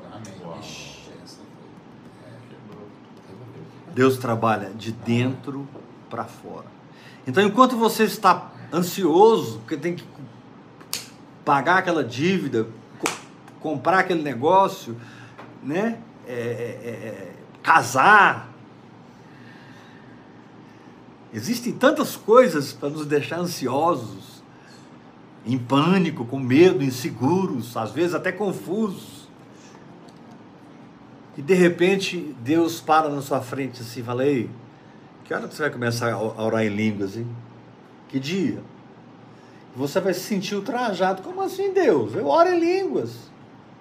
Deus 3.94 4.18
trabalha 4.18 4.70
de 4.70 4.92
dentro 4.92 5.68
para 6.08 6.24
fora. 6.24 6.66
Então, 7.26 7.42
enquanto 7.42 7.76
você 7.76 8.04
está 8.04 8.50
ansioso, 8.72 9.58
porque 9.60 9.76
tem 9.76 9.94
que 9.94 10.04
pagar 11.44 11.78
aquela 11.78 12.04
dívida, 12.04 12.66
comprar 13.60 14.00
aquele 14.00 14.22
negócio, 14.22 14.96
né? 15.62 15.98
É, 16.26 16.32
é, 16.32 16.34
é, 16.34 16.90
é, 16.90 17.32
casar. 17.62 18.48
Existem 21.32 21.72
tantas 21.72 22.16
coisas 22.16 22.72
para 22.72 22.88
nos 22.88 23.06
deixar 23.06 23.38
ansiosos, 23.38 24.42
em 25.44 25.58
pânico, 25.58 26.24
com 26.24 26.38
medo, 26.38 26.84
inseguros, 26.84 27.76
às 27.76 27.90
vezes 27.92 28.14
até 28.14 28.30
confusos. 28.30 29.19
E 31.40 31.42
de 31.42 31.54
repente 31.54 32.36
Deus 32.40 32.82
para 32.82 33.08
na 33.08 33.22
sua 33.22 33.40
frente 33.40 33.80
assim, 33.80 34.02
fala, 34.02 34.26
ei, 34.26 34.50
que 35.24 35.32
hora 35.32 35.46
você 35.46 35.62
vai 35.62 35.70
começar 35.70 36.12
a 36.12 36.42
orar 36.44 36.62
em 36.62 36.68
línguas, 36.68 37.16
hein? 37.16 37.26
Que 38.10 38.20
dia? 38.20 38.58
Você 39.74 39.98
vai 40.00 40.12
se 40.12 40.20
sentir 40.20 40.54
ultrajado. 40.54 41.22
Como 41.22 41.40
assim, 41.40 41.72
Deus? 41.72 42.14
Eu 42.14 42.26
oro 42.26 42.50
em 42.50 42.60
línguas. 42.60 43.30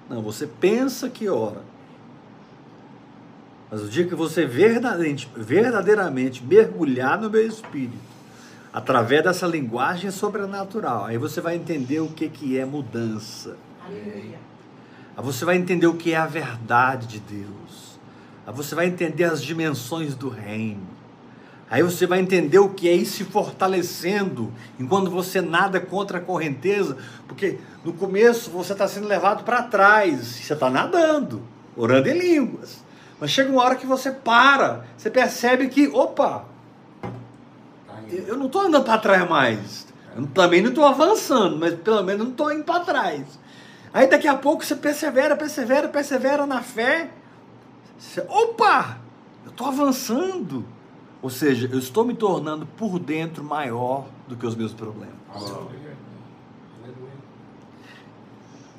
Não, 0.10 0.22
você 0.22 0.48
pensa 0.48 1.10
que 1.10 1.28
ora. 1.28 1.62
Mas 3.70 3.82
o 3.82 3.90
dia 3.90 4.08
que 4.08 4.16
você 4.16 4.46
verdadeiramente, 4.46 5.30
verdadeiramente 5.36 6.42
mergulhar 6.42 7.20
no 7.20 7.30
meu 7.30 7.46
espírito, 7.46 8.00
através 8.72 9.22
dessa 9.22 9.46
linguagem 9.46 10.12
sobrenatural, 10.12 11.08
aí 11.08 11.18
você 11.18 11.42
vai 11.42 11.58
entender 11.58 12.00
o 12.00 12.08
que, 12.08 12.30
que 12.30 12.58
é 12.58 12.64
mudança. 12.64 13.58
Aleluia. 13.86 14.49
Aí 15.20 15.26
você 15.26 15.44
vai 15.44 15.58
entender 15.58 15.86
o 15.86 15.96
que 15.96 16.14
é 16.14 16.16
a 16.16 16.26
verdade 16.26 17.06
de 17.06 17.20
Deus. 17.20 18.00
Aí 18.48 18.54
você 18.54 18.74
vai 18.74 18.86
entender 18.86 19.26
as 19.26 19.44
dimensões 19.44 20.16
do 20.16 20.30
reino. 20.30 20.88
Aí 21.70 21.84
você 21.84 22.08
vai 22.08 22.22
entender 22.22 22.58
o 22.58 22.70
que 22.70 22.88
é 22.88 22.96
ir 22.96 23.06
se 23.06 23.26
fortalecendo 23.26 24.50
enquanto 24.80 25.12
você 25.12 25.42
nada 25.42 25.78
contra 25.78 26.20
a 26.20 26.22
correnteza, 26.22 26.96
porque 27.28 27.58
no 27.84 27.92
começo 27.92 28.50
você 28.50 28.72
está 28.72 28.88
sendo 28.88 29.10
levado 29.10 29.44
para 29.44 29.64
trás, 29.64 30.26
você 30.26 30.54
está 30.54 30.70
nadando, 30.70 31.42
orando 31.76 32.08
em 32.08 32.18
línguas. 32.18 32.82
Mas 33.20 33.32
chega 33.32 33.52
uma 33.52 33.62
hora 33.62 33.76
que 33.76 33.86
você 33.86 34.12
para, 34.12 34.86
você 34.98 35.10
percebe 35.10 35.68
que, 35.68 35.90
opa, 35.90 36.46
eu 38.10 38.38
não 38.38 38.46
estou 38.46 38.62
andando 38.62 38.86
para 38.86 38.98
trás 38.98 39.30
mais. 39.30 39.86
Eu 40.16 40.26
também 40.28 40.62
não 40.62 40.70
estou 40.70 40.86
avançando, 40.86 41.58
mas 41.58 41.74
pelo 41.74 42.04
menos 42.04 42.24
não 42.24 42.32
estou 42.32 42.54
indo 42.54 42.64
para 42.64 42.86
trás. 42.86 43.38
Aí 43.94 44.08
daqui 44.08 44.28
a 44.28 44.36
pouco 44.36 44.64
você 44.64 44.76
persevera, 44.76 45.36
persevera, 45.36 45.88
persevera 45.88 46.46
na 46.46 46.62
fé. 46.62 47.10
Você, 47.98 48.22
opa, 48.28 48.98
eu 49.44 49.52
estou 49.52 49.68
avançando. 49.68 50.66
Ou 51.22 51.30
seja, 51.30 51.68
eu 51.72 51.80
estou 51.80 52.06
me 52.06 52.14
tornando 52.14 52.66
por 52.66 52.98
dentro 53.00 53.44
maior 53.44 54.06
do 54.28 54.36
que 54.36 54.46
os 54.46 54.56
meus 54.56 54.74
problemas. 54.74 55.16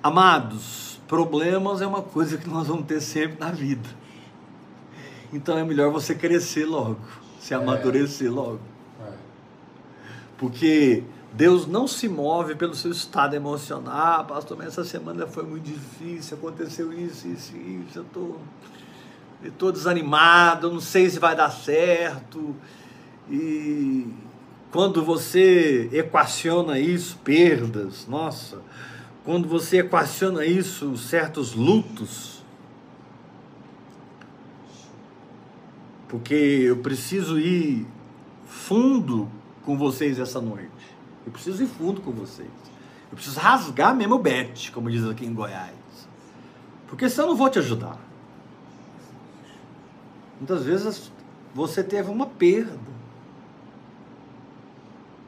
Amados, 0.03 0.99
problemas 1.07 1.83
é 1.83 1.87
uma 1.87 2.01
coisa 2.01 2.39
que 2.39 2.49
nós 2.49 2.67
vamos 2.67 2.87
ter 2.87 3.01
sempre 3.01 3.39
na 3.39 3.51
vida. 3.51 3.89
Então 5.33 5.59
é 5.59 5.65
melhor 5.65 5.93
você 5.93 6.15
crescer 6.15 6.65
logo, 6.65 7.01
se 7.39 7.53
amadurecer 7.53 8.29
é. 8.29 8.31
logo. 8.31 8.61
É. 9.03 9.13
Porque 10.39 11.05
Deus 11.33 11.67
não 11.67 11.87
se 11.87 12.09
move 12.09 12.55
pelo 12.55 12.75
seu 12.75 12.91
estado 12.91 13.35
emocional. 13.35 14.21
Ah, 14.21 14.25
pastor, 14.25 14.57
mas 14.57 14.69
essa 14.69 14.85
semana 14.85 15.27
foi 15.27 15.45
muito 15.45 15.65
difícil, 15.65 16.37
aconteceu 16.37 16.93
isso, 16.93 17.29
isso, 17.29 17.57
isso, 17.57 17.99
eu. 17.99 18.05
Tô 18.13 18.37
estou 19.43 19.73
desanimado, 19.73 20.71
não 20.71 20.81
sei 20.81 21.09
se 21.09 21.19
vai 21.19 21.35
dar 21.35 21.51
certo. 21.51 22.55
E 23.29 24.07
quando 24.71 25.05
você 25.05 25.89
equaciona 25.93 26.79
isso, 26.79 27.19
perdas, 27.19 28.07
nossa, 28.07 28.61
quando 29.25 29.49
você 29.49 29.79
equaciona 29.79 30.45
isso, 30.45 30.97
certos 30.97 31.55
lutos, 31.55 32.43
porque 36.09 36.35
eu 36.35 36.79
preciso 36.79 37.39
ir 37.39 37.87
fundo 38.47 39.31
com 39.65 39.79
vocês 39.79 40.19
essa 40.19 40.41
noite. 40.41 40.71
Eu 41.27 41.33
preciso 41.33 41.63
ir 41.63 41.67
fundo 41.67 42.01
com 42.01 42.13
vocês. 42.13 42.51
Eu 43.11 43.17
preciso 43.17 43.39
rasgar 43.39 43.95
mesmo 43.95 44.15
o 44.15 44.19
bet, 44.19 44.71
como 44.73 44.91
diz 44.91 45.05
aqui 45.05 45.27
em 45.27 45.35
Goiás. 45.35 45.75
Porque 46.87 47.09
senão 47.09 47.27
eu 47.27 47.31
não 47.31 47.37
vou 47.37 47.51
te 47.51 47.59
ajudar. 47.59 47.99
Muitas 50.39 50.65
vezes 50.65 51.13
você 51.55 51.83
teve 51.85 52.11
uma 52.11 52.27
perda. 52.27 52.79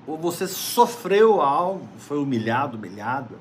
Ou 0.06 0.16
você 0.16 0.48
sofreu 0.48 1.40
algo, 1.40 1.86
foi 1.98 2.18
humilhado, 2.18 2.76
humilhada. 2.76 3.36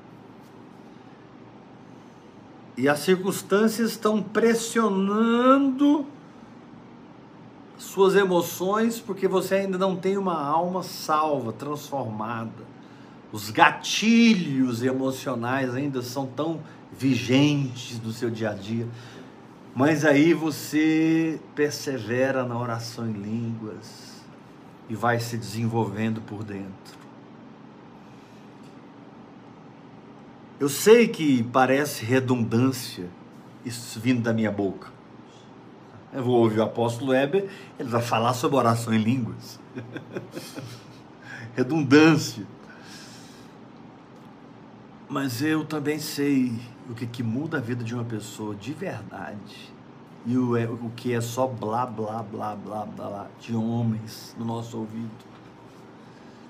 E 2.76 2.88
as 2.88 3.00
circunstâncias 3.00 3.90
estão 3.90 4.22
pressionando 4.22 6.06
suas 7.82 8.14
emoções 8.14 9.00
porque 9.00 9.26
você 9.26 9.56
ainda 9.56 9.76
não 9.76 9.96
tem 9.96 10.16
uma 10.16 10.40
alma 10.40 10.82
salva, 10.82 11.52
transformada. 11.52 12.72
Os 13.32 13.50
gatilhos 13.50 14.82
emocionais 14.82 15.74
ainda 15.74 16.00
são 16.00 16.26
tão 16.26 16.60
vigentes 16.92 18.00
no 18.00 18.12
seu 18.12 18.30
dia 18.30 18.50
a 18.50 18.54
dia. 18.54 18.86
Mas 19.74 20.04
aí 20.04 20.32
você 20.32 21.40
persevera 21.54 22.44
na 22.44 22.58
oração 22.58 23.08
em 23.08 23.12
línguas 23.12 24.22
e 24.88 24.94
vai 24.94 25.18
se 25.18 25.36
desenvolvendo 25.36 26.20
por 26.20 26.44
dentro. 26.44 27.02
Eu 30.60 30.68
sei 30.68 31.08
que 31.08 31.42
parece 31.42 32.04
redundância 32.04 33.08
isso 33.64 33.98
vindo 33.98 34.22
da 34.22 34.32
minha 34.32 34.52
boca. 34.52 34.91
Eu 36.12 36.22
vou 36.22 36.42
ouvir 36.42 36.60
o 36.60 36.62
apóstolo 36.64 37.12
Weber, 37.12 37.48
ele 37.78 37.88
vai 37.88 38.02
falar 38.02 38.34
sobre 38.34 38.56
oração 38.56 38.92
em 38.92 38.98
línguas. 38.98 39.58
redundância. 41.54 42.46
Mas 45.08 45.42
eu 45.42 45.64
também 45.64 45.98
sei 45.98 46.58
o 46.88 46.94
que, 46.94 47.06
que 47.06 47.22
muda 47.22 47.58
a 47.58 47.60
vida 47.60 47.84
de 47.84 47.94
uma 47.94 48.04
pessoa 48.04 48.54
de 48.54 48.72
verdade 48.72 49.72
e 50.24 50.36
o, 50.36 50.56
é, 50.56 50.64
o 50.64 50.90
que 50.96 51.12
é 51.12 51.20
só 51.20 51.46
blá, 51.46 51.84
blá, 51.84 52.22
blá, 52.22 52.54
blá, 52.56 52.86
blá 52.86 53.26
de 53.40 53.54
homens 53.54 54.34
no 54.38 54.44
nosso 54.44 54.78
ouvido. 54.78 55.10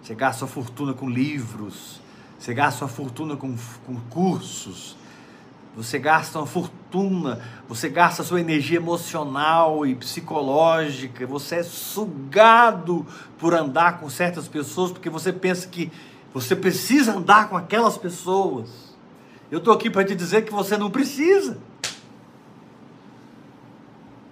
Você 0.03 0.15
gasta 0.15 0.41
sua 0.41 0.49
fortuna 0.49 0.93
com 0.93 1.09
livros, 1.09 2.01
você 2.39 2.53
gasta 2.55 2.81
sua 2.81 2.89
fortuna 2.89 3.37
com, 3.37 3.55
com 3.87 3.97
cursos, 4.11 4.97
você 5.75 5.99
gasta 5.99 6.39
uma 6.39 6.47
fortuna, 6.47 7.41
você 7.67 7.89
gasta 7.89 8.23
sua 8.23 8.41
energia 8.41 8.77
emocional 8.77 9.87
e 9.87 9.95
psicológica, 9.95 11.27
você 11.27 11.57
é 11.57 11.63
sugado 11.63 13.07
por 13.39 13.55
andar 13.55 13.99
com 13.99 14.11
certas 14.11 14.47
pessoas, 14.47 14.93
porque 14.93 15.09
você 15.09 15.33
pensa 15.33 15.67
que 15.69 15.91
você 16.35 16.55
precisa 16.55 17.15
andar 17.15 17.49
com 17.49 17.57
aquelas 17.57 17.97
pessoas. 17.97 18.69
Eu 19.51 19.59
estou 19.59 19.73
aqui 19.73 19.89
para 19.89 20.05
te 20.05 20.15
dizer 20.15 20.45
que 20.45 20.53
você 20.53 20.77
não 20.77 20.91
precisa. 20.91 21.59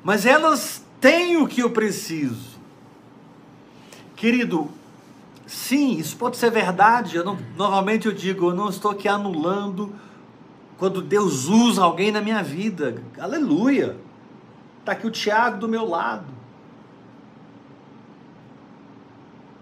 Mas 0.03 0.25
elas 0.25 0.85
têm 1.01 1.37
o 1.37 1.47
que 1.47 1.63
eu 1.63 1.71
preciso. 1.71 2.59
Querido, 4.17 4.71
sim, 5.47 5.99
isso 5.99 6.17
pode 6.17 6.37
ser 6.37 6.51
verdade. 6.51 7.17
Eu 7.17 7.25
não, 7.25 7.39
normalmente 7.57 8.07
eu 8.07 8.13
digo, 8.13 8.51
eu 8.51 8.55
não 8.55 8.69
estou 8.69 8.91
aqui 8.91 9.09
anulando 9.09 9.95
quando 10.81 11.01
Deus 11.03 11.45
usa 11.45 11.83
alguém 11.83 12.11
na 12.11 12.23
minha 12.23 12.43
vida. 12.43 13.03
Aleluia! 13.19 13.99
Está 14.79 14.93
aqui 14.93 15.07
o 15.07 15.11
Tiago 15.11 15.59
do 15.59 15.69
meu 15.69 15.87
lado. 15.87 16.25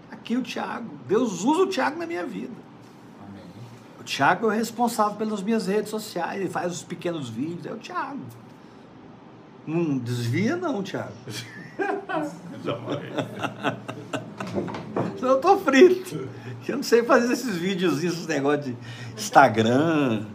Aqui 0.09 0.37
o 0.37 0.41
Tiago. 0.41 0.89
Deus 1.09 1.43
usa 1.43 1.63
o 1.63 1.67
Tiago 1.67 1.99
na 1.99 2.07
minha 2.07 2.25
vida. 2.25 2.53
Amém. 3.21 3.43
O 3.99 4.03
Tiago 4.03 4.45
é 4.45 4.47
o 4.47 4.51
responsável 4.51 5.17
pelas 5.17 5.43
minhas 5.43 5.67
redes 5.67 5.89
sociais. 5.89 6.39
Ele 6.39 6.49
faz 6.49 6.71
os 6.71 6.83
pequenos 6.83 7.27
vídeos. 7.27 7.65
É 7.65 7.73
o 7.73 7.77
Tiago. 7.77 8.21
Não 9.67 9.97
desvia, 9.97 10.55
não, 10.55 10.81
Tiago. 10.81 11.11
eu 15.21 15.41
tô 15.41 15.57
frito. 15.57 16.29
Eu 16.65 16.77
não 16.77 16.83
sei 16.83 17.03
fazer 17.03 17.33
esses 17.33 17.57
videozinhos, 17.57 18.13
esses 18.13 18.27
negócios 18.27 18.67
de 18.67 18.77
Instagram 19.15 20.25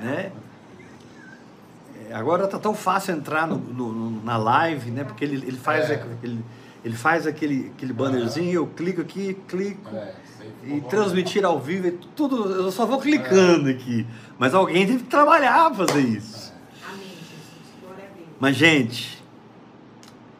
né? 0.00 0.32
É, 2.08 2.14
agora 2.14 2.48
tá 2.48 2.58
tão 2.58 2.74
fácil 2.74 3.14
entrar 3.14 3.46
no, 3.46 3.56
no, 3.58 4.24
na 4.24 4.36
live, 4.36 4.90
né? 4.90 5.04
Porque 5.04 5.24
ele, 5.24 5.36
ele 5.46 5.56
faz 5.56 5.90
é. 5.90 5.94
aquele, 5.94 6.44
ele 6.84 6.96
faz 6.96 7.26
aquele, 7.26 7.72
aquele 7.76 7.92
bannerzinho, 7.92 8.52
eu 8.52 8.66
clico 8.66 9.00
aqui, 9.00 9.34
clico 9.46 9.94
é, 9.94 10.14
e 10.64 10.80
transmitir 10.82 11.44
ao 11.44 11.60
vivo, 11.60 11.88
é 11.88 11.94
tudo, 12.16 12.50
eu 12.52 12.72
só 12.72 12.86
vou 12.86 12.98
clicando 12.98 13.68
é. 13.68 13.72
aqui. 13.72 14.06
Mas 14.38 14.54
alguém 14.54 14.86
tem 14.86 14.98
que 14.98 15.04
trabalhar 15.04 15.70
para 15.70 15.86
fazer 15.86 16.00
isso. 16.00 16.52
Mas 18.40 18.56
gente, 18.56 19.22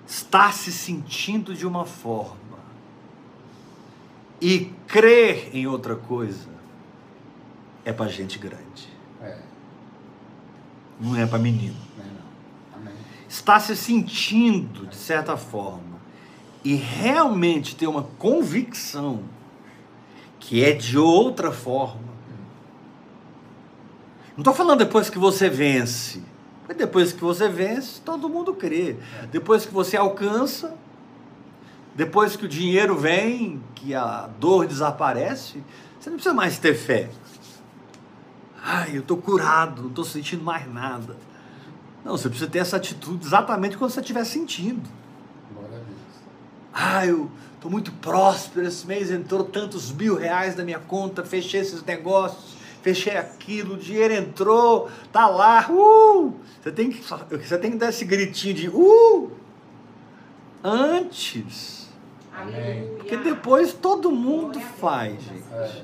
estar 0.07 0.53
se 0.55 0.73
sentindo 0.73 1.55
de 1.55 1.67
uma 1.67 1.85
forma 1.85 2.37
e 4.41 4.73
crer 4.87 5.51
em 5.53 5.67
outra 5.67 5.95
coisa 5.95 6.49
é 7.85 7.93
para 7.93 8.11
gente 8.11 8.39
grande. 8.39 8.90
É 11.01 11.05
não 11.05 11.17
é 11.17 11.27
para 11.27 11.39
menino. 11.39 11.77
Está 13.29 13.59
se 13.61 13.77
sentindo, 13.77 14.87
de 14.87 14.97
certa 14.97 15.37
forma, 15.37 16.01
e 16.65 16.75
realmente 16.75 17.77
ter 17.77 17.87
uma 17.87 18.03
convicção 18.19 19.23
que 20.39 20.65
é 20.65 20.73
de 20.73 20.99
outra 20.99 21.53
forma. 21.53 22.11
Não 24.37 24.43
estou 24.43 24.55
falando 24.55 24.79
depois 24.79 25.09
que 25.09 25.19
você 25.19 25.49
vence. 25.49 26.23
Porque 26.61 26.75
depois 26.75 27.13
que 27.13 27.21
você 27.21 27.49
vence, 27.49 28.01
todo 28.01 28.29
mundo 28.29 28.55
crê. 28.55 28.97
Depois 29.31 29.67
que 29.67 29.73
você 29.73 29.97
alcança, 29.97 30.75
depois 31.95 32.37
que 32.37 32.45
o 32.45 32.49
dinheiro 32.49 32.97
vem, 32.97 33.63
que 33.75 33.95
a 33.95 34.29
dor 34.39 34.67
desaparece, 34.67 35.63
você 35.99 36.11
não 36.11 36.17
precisa 36.17 36.35
mais 36.35 36.59
ter 36.59 36.75
fé. 36.75 37.11
Ai, 38.63 38.97
eu 38.97 39.01
estou 39.01 39.17
curado, 39.17 39.83
não 39.83 39.89
estou 39.89 40.05
sentindo 40.05 40.45
mais 40.45 40.71
nada. 40.73 41.17
Não, 42.05 42.17
você 42.17 42.29
precisa 42.29 42.51
ter 42.51 42.59
essa 42.59 42.77
atitude 42.77 43.27
exatamente 43.27 43.77
quando 43.77 43.91
você 43.91 44.01
estiver 44.01 44.25
sentindo. 44.25 44.89
Ah, 46.73 47.07
eu 47.07 47.31
estou 47.55 47.71
muito 47.71 47.91
próspero, 47.93 48.67
esse 48.67 48.87
mês 48.87 49.11
entrou 49.11 49.45
tantos 49.45 49.91
mil 49.91 50.17
reais 50.17 50.57
na 50.57 50.65
minha 50.65 50.79
conta, 50.79 51.25
fechei 51.25 51.61
esses 51.61 51.83
negócios, 51.83 52.55
fechei 52.81 53.17
aquilo, 53.17 53.75
o 53.75 53.77
dinheiro 53.77 54.15
entrou, 54.15 54.89
tá 55.13 55.27
lá, 55.27 55.67
uh! 55.69 56.35
Você 56.63 56.71
tem 56.71 56.91
que, 56.91 57.03
você 57.03 57.59
tem 57.59 57.73
que 57.73 57.77
dar 57.77 57.89
esse 57.89 58.05
gritinho 58.05 58.55
de 58.55 58.69
uh! 58.69 59.33
Antes. 60.63 61.89
Amém. 62.33 62.95
Porque 62.99 63.17
depois 63.17 63.73
todo 63.73 64.11
mundo 64.11 64.61
faz, 64.61 65.21
gente. 65.23 65.45
É. 65.53 65.83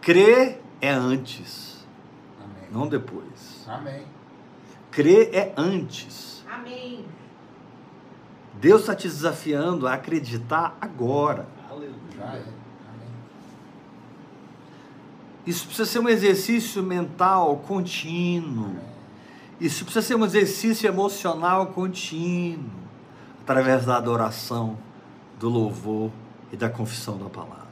Crer 0.00 0.62
é 0.80 0.90
antes 0.90 1.67
não 2.70 2.86
depois. 2.86 3.64
Amém. 3.66 4.04
Crer 4.90 5.30
é 5.32 5.52
antes. 5.56 6.44
Amém. 6.50 7.04
Deus 8.54 8.82
está 8.82 8.94
te 8.94 9.06
desafiando 9.06 9.86
a 9.86 9.94
acreditar 9.94 10.76
agora. 10.80 11.46
Aleluia. 11.70 11.94
É. 12.20 12.42
Isso 15.46 15.66
precisa 15.66 15.88
ser 15.88 15.98
um 16.00 16.08
exercício 16.08 16.82
mental 16.82 17.56
contínuo. 17.66 18.76
Isso 19.60 19.84
precisa 19.84 20.06
ser 20.06 20.14
um 20.14 20.24
exercício 20.24 20.86
emocional 20.86 21.68
contínuo, 21.68 22.70
através 23.42 23.86
da 23.86 23.96
adoração, 23.96 24.76
do 25.40 25.48
louvor 25.48 26.10
e 26.52 26.56
da 26.56 26.68
confissão 26.68 27.16
da 27.16 27.30
palavra. 27.30 27.67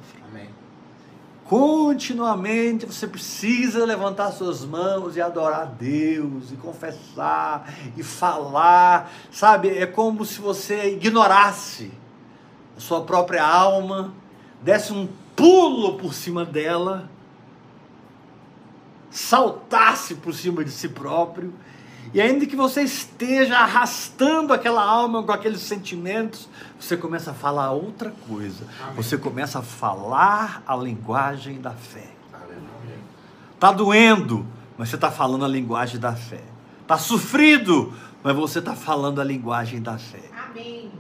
Continuamente 1.49 2.87
você 2.87 3.07
precisa 3.07 3.85
levantar 3.85 4.33
suas 4.33 4.65
mãos 4.65 5.17
e 5.17 5.21
adorar 5.21 5.61
a 5.61 5.65
Deus, 5.65 6.51
e 6.51 6.57
confessar, 6.57 7.73
e 7.97 8.03
falar, 8.03 9.13
sabe? 9.31 9.69
É 9.69 9.87
como 9.87 10.25
se 10.25 10.41
você 10.41 10.95
ignorasse 10.95 11.93
a 12.77 12.81
sua 12.81 13.03
própria 13.03 13.47
alma, 13.47 14.13
desse 14.61 14.93
um 14.93 15.09
pulo 15.37 15.97
por 15.97 16.13
cima 16.13 16.45
dela, 16.45 17.09
saltasse 19.09 20.17
por 20.17 20.35
cima 20.35 20.65
de 20.65 20.71
si 20.71 20.89
próprio 20.89 21.55
e 22.13 22.21
ainda 22.21 22.47
que 22.47 22.57
você 22.57 22.83
esteja 22.83 23.59
arrastando 23.59 24.53
aquela 24.53 24.83
alma 24.85 25.23
com 25.23 25.33
aqueles 25.33 25.61
sentimentos, 25.61 26.49
você 26.79 26.97
começa 26.97 27.31
a 27.31 27.35
falar 27.35 27.71
outra 27.73 28.13
coisa. 28.29 28.65
Amém. 28.83 28.97
Você 28.97 29.19
começa 29.19 29.59
a 29.59 29.63
falar 29.63 30.63
a 30.67 30.77
linguagem 30.77 31.61
da 31.61 31.73
fé. 31.73 32.09
Está 33.55 33.73
doendo, 33.73 34.47
mas 34.77 34.91
você 34.91 34.97
está 34.97 35.11
falando 35.11 35.45
a 35.45 35.49
linguagem 35.49 35.99
da 35.99 36.15
fé. 36.15 36.43
Está 36.83 36.99
sofrido, 36.99 37.93
mas 38.23 38.37
você 38.37 38.59
está 38.59 38.75
falando 38.75 39.21
a 39.21 39.25
linguagem 39.25 39.81
da 39.81 39.99
fé. 39.99 40.23
Amém. 40.51 40.93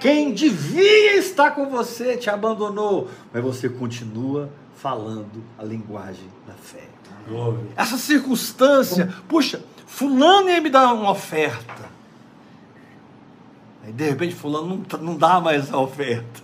Quem 0.00 0.32
devia 0.32 1.16
estar 1.16 1.52
com 1.52 1.68
você 1.68 2.16
te 2.16 2.28
abandonou, 2.30 3.08
mas 3.32 3.42
você 3.42 3.68
continua 3.68 4.50
falando 4.74 5.42
a 5.58 5.62
linguagem 5.62 6.28
da 6.46 6.54
fé. 6.54 6.88
Essa 7.76 7.96
circunstância, 7.96 9.12
puxa, 9.28 9.62
fulano 9.86 10.48
ia 10.48 10.60
me 10.60 10.70
dar 10.70 10.92
uma 10.92 11.10
oferta. 11.10 11.90
Aí 13.84 13.92
de 13.92 14.08
repente 14.08 14.34
fulano 14.34 14.84
não, 14.90 14.98
não 14.98 15.16
dá 15.16 15.40
mais 15.40 15.72
a 15.72 15.78
oferta. 15.78 16.42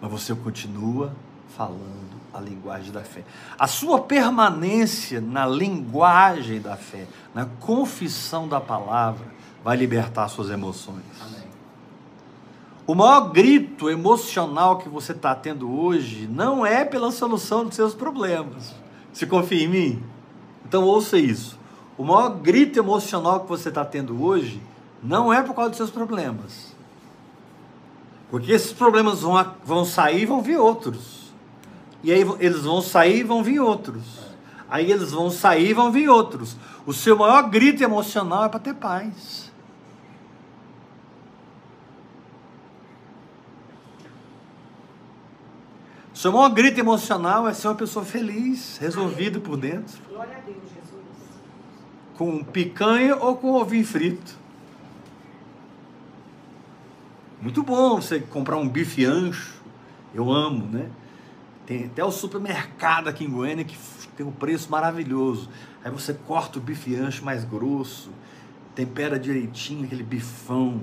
Mas 0.00 0.10
você 0.10 0.34
continua 0.34 1.12
falando 1.56 2.16
a 2.34 2.40
linguagem 2.40 2.92
da 2.92 3.02
fé. 3.02 3.24
A 3.58 3.66
sua 3.66 4.00
permanência 4.00 5.20
na 5.20 5.46
linguagem 5.46 6.60
da 6.60 6.76
fé, 6.76 7.06
na 7.34 7.46
confissão 7.46 8.46
da 8.46 8.60
palavra, 8.60 9.26
vai 9.64 9.76
libertar 9.76 10.28
suas 10.28 10.50
emoções. 10.50 11.02
Amém. 11.20 11.46
O 12.86 12.94
maior 12.94 13.32
grito 13.32 13.90
emocional 13.90 14.78
que 14.78 14.88
você 14.88 15.10
está 15.12 15.34
tendo 15.34 15.68
hoje 15.68 16.28
não 16.28 16.64
é 16.64 16.84
pela 16.84 17.10
solução 17.10 17.64
dos 17.64 17.74
seus 17.74 17.94
problemas. 17.94 18.74
Você 19.12 19.26
confia 19.26 19.64
em 19.64 19.68
mim? 19.68 20.02
Então 20.64 20.84
ouça 20.84 21.18
isso. 21.18 21.55
O 21.98 22.04
maior 22.04 22.28
grito 22.28 22.78
emocional 22.78 23.40
que 23.40 23.48
você 23.48 23.68
está 23.68 23.84
tendo 23.84 24.22
hoje 24.22 24.60
não 25.02 25.32
é 25.32 25.42
por 25.42 25.54
causa 25.54 25.70
dos 25.70 25.76
seus 25.78 25.90
problemas. 25.90 26.74
Porque 28.30 28.52
esses 28.52 28.72
problemas 28.72 29.22
vão, 29.22 29.54
vão 29.64 29.84
sair 29.84 30.22
e 30.22 30.26
vão 30.26 30.42
vir 30.42 30.58
outros. 30.58 31.32
E 32.02 32.12
aí 32.12 32.20
eles 32.38 32.62
vão 32.62 32.82
sair 32.82 33.20
e 33.20 33.22
vão 33.22 33.42
vir 33.42 33.60
outros. 33.60 34.04
Aí 34.68 34.90
eles 34.90 35.12
vão 35.12 35.30
sair 35.30 35.70
e 35.70 35.74
vão 35.74 35.92
vir 35.92 36.08
outros. 36.08 36.56
O 36.84 36.92
seu 36.92 37.16
maior 37.16 37.48
grito 37.48 37.82
emocional 37.82 38.44
é 38.44 38.48
para 38.48 38.60
ter 38.60 38.74
paz. 38.74 39.50
O 46.12 46.18
seu 46.18 46.32
maior 46.32 46.48
grito 46.48 46.80
emocional 46.80 47.46
é 47.46 47.52
ser 47.52 47.68
uma 47.68 47.74
pessoa 47.74 48.04
feliz, 48.04 48.78
resolvida 48.78 49.38
por 49.38 49.56
dentro. 49.56 49.98
Glória 50.08 50.36
a 50.36 50.40
Deus. 50.40 50.75
Com 52.16 52.42
picanha 52.42 53.16
ou 53.16 53.36
com 53.36 53.52
ovinho 53.52 53.86
frito. 53.86 54.36
Muito 57.40 57.62
bom 57.62 58.00
você 58.00 58.20
comprar 58.20 58.56
um 58.56 58.68
bife 58.68 59.04
ancho. 59.04 59.54
Eu 60.14 60.32
amo, 60.32 60.66
né? 60.66 60.88
Tem 61.66 61.84
até 61.84 62.02
o 62.02 62.10
supermercado 62.10 63.08
aqui 63.08 63.24
em 63.24 63.30
Goiânia 63.30 63.64
que 63.64 63.76
tem 64.16 64.24
um 64.24 64.32
preço 64.32 64.70
maravilhoso. 64.70 65.50
Aí 65.84 65.90
você 65.90 66.14
corta 66.14 66.58
o 66.58 66.62
bife 66.62 66.96
ancho 66.96 67.24
mais 67.24 67.44
grosso, 67.44 68.10
tempera 68.74 69.18
direitinho 69.18 69.84
aquele 69.84 70.02
bifão. 70.02 70.80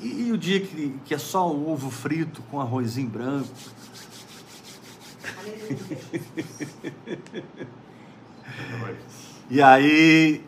E, 0.00 0.28
e 0.28 0.32
o 0.32 0.38
dia 0.38 0.60
que, 0.60 0.96
que 1.04 1.14
é 1.14 1.18
só 1.18 1.50
o 1.50 1.70
ovo 1.70 1.90
frito 1.90 2.42
com 2.42 2.60
arrozinho 2.60 3.08
branco. 3.08 3.48
e 9.52 9.60
aí 9.60 10.42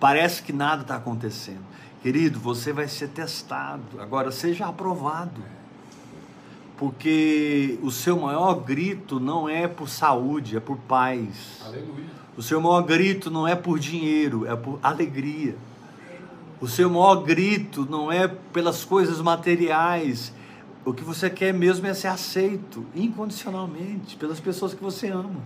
parece 0.00 0.42
que 0.42 0.50
nada 0.50 0.80
está 0.80 0.96
acontecendo. 0.96 1.60
Querido, 2.02 2.40
você 2.40 2.72
vai 2.72 2.88
ser 2.88 3.08
testado. 3.08 4.00
Agora 4.00 4.32
seja 4.32 4.64
aprovado 4.64 5.42
porque 6.78 7.78
o 7.82 7.90
seu 7.90 8.18
maior 8.18 8.54
grito 8.54 9.20
não 9.20 9.46
é 9.46 9.68
por 9.68 9.86
saúde, 9.86 10.56
é 10.56 10.60
por 10.60 10.78
paz. 10.78 11.60
Aleluia. 11.62 12.06
O 12.38 12.42
seu 12.42 12.58
maior 12.58 12.80
grito 12.82 13.30
não 13.30 13.46
é 13.46 13.54
por 13.54 13.78
dinheiro, 13.78 14.46
é 14.46 14.56
por 14.56 14.78
alegria. 14.82 15.54
O 16.58 16.66
seu 16.66 16.88
maior 16.88 17.16
grito 17.16 17.86
não 17.90 18.10
é 18.10 18.26
pelas 18.28 18.82
coisas 18.82 19.20
materiais. 19.20 20.32
O 20.86 20.94
que 20.94 21.04
você 21.04 21.28
quer 21.28 21.52
mesmo 21.52 21.86
é 21.86 21.92
ser 21.92 22.08
aceito 22.08 22.86
incondicionalmente 22.94 24.16
pelas 24.16 24.40
pessoas 24.40 24.72
que 24.72 24.82
você 24.82 25.08
ama. 25.08 25.40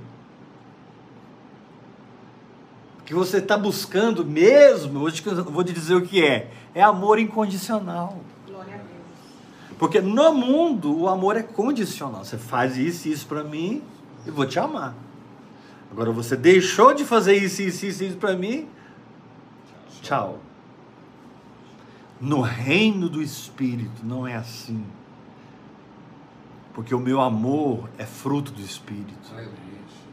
O 2.99 2.99
que 3.10 3.14
você 3.14 3.38
está 3.38 3.58
buscando 3.58 4.24
mesmo, 4.24 5.00
hoje 5.00 5.20
eu 5.26 5.44
vou 5.46 5.64
te 5.64 5.72
dizer 5.72 5.96
o 5.96 6.02
que 6.02 6.24
é: 6.24 6.48
é 6.72 6.80
amor 6.80 7.18
incondicional. 7.18 8.20
Porque 9.76 10.00
no 10.00 10.32
mundo 10.32 10.96
o 10.96 11.08
amor 11.08 11.36
é 11.36 11.42
condicional. 11.42 12.24
Você 12.24 12.38
faz 12.38 12.76
isso 12.76 13.08
e 13.08 13.12
isso 13.12 13.26
para 13.26 13.42
mim, 13.42 13.82
eu 14.24 14.32
vou 14.32 14.46
te 14.46 14.60
amar. 14.60 14.94
Agora 15.90 16.12
você 16.12 16.36
deixou 16.36 16.94
de 16.94 17.04
fazer 17.04 17.34
isso, 17.34 17.60
isso, 17.62 17.84
isso, 17.84 18.04
isso 18.04 18.16
para 18.16 18.36
mim, 18.36 18.68
tchau. 20.02 20.38
No 22.20 22.42
reino 22.42 23.08
do 23.08 23.20
Espírito 23.20 24.06
não 24.06 24.24
é 24.24 24.36
assim. 24.36 24.84
Porque 26.72 26.94
o 26.94 27.00
meu 27.00 27.20
amor 27.20 27.90
é 27.98 28.06
fruto 28.06 28.52
do 28.52 28.60
Espírito. 28.60 29.34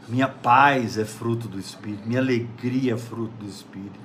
Minha 0.08 0.28
paz 0.28 0.96
é 0.96 1.04
fruto 1.04 1.46
do 1.46 1.60
Espírito. 1.60 2.08
Minha 2.08 2.20
alegria 2.20 2.94
é 2.94 2.96
fruto 2.96 3.32
do 3.38 3.46
Espírito. 3.46 4.00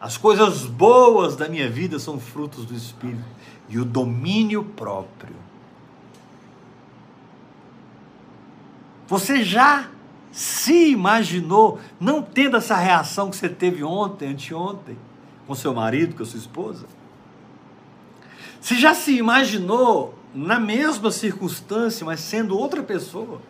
As 0.00 0.16
coisas 0.16 0.66
boas 0.66 1.36
da 1.36 1.48
minha 1.48 1.70
vida 1.70 1.98
são 1.98 2.18
frutos 2.18 2.66
do 2.66 2.74
Espírito 2.74 3.24
e 3.68 3.78
o 3.78 3.84
domínio 3.84 4.64
próprio. 4.64 5.36
Você 9.06 9.44
já 9.44 9.88
se 10.32 10.90
imaginou 10.90 11.78
não 12.00 12.20
tendo 12.20 12.56
essa 12.56 12.76
reação 12.76 13.30
que 13.30 13.36
você 13.36 13.48
teve 13.48 13.84
ontem, 13.84 14.30
anteontem, 14.30 14.98
com 15.46 15.54
seu 15.54 15.72
marido, 15.72 16.16
com 16.16 16.24
sua 16.24 16.40
esposa? 16.40 16.86
Você 18.60 18.74
já 18.74 18.94
se 18.94 19.16
imaginou 19.16 20.18
na 20.34 20.58
mesma 20.58 21.10
circunstância, 21.10 22.04
mas 22.04 22.18
sendo 22.20 22.58
outra 22.58 22.82
pessoa? 22.82 23.40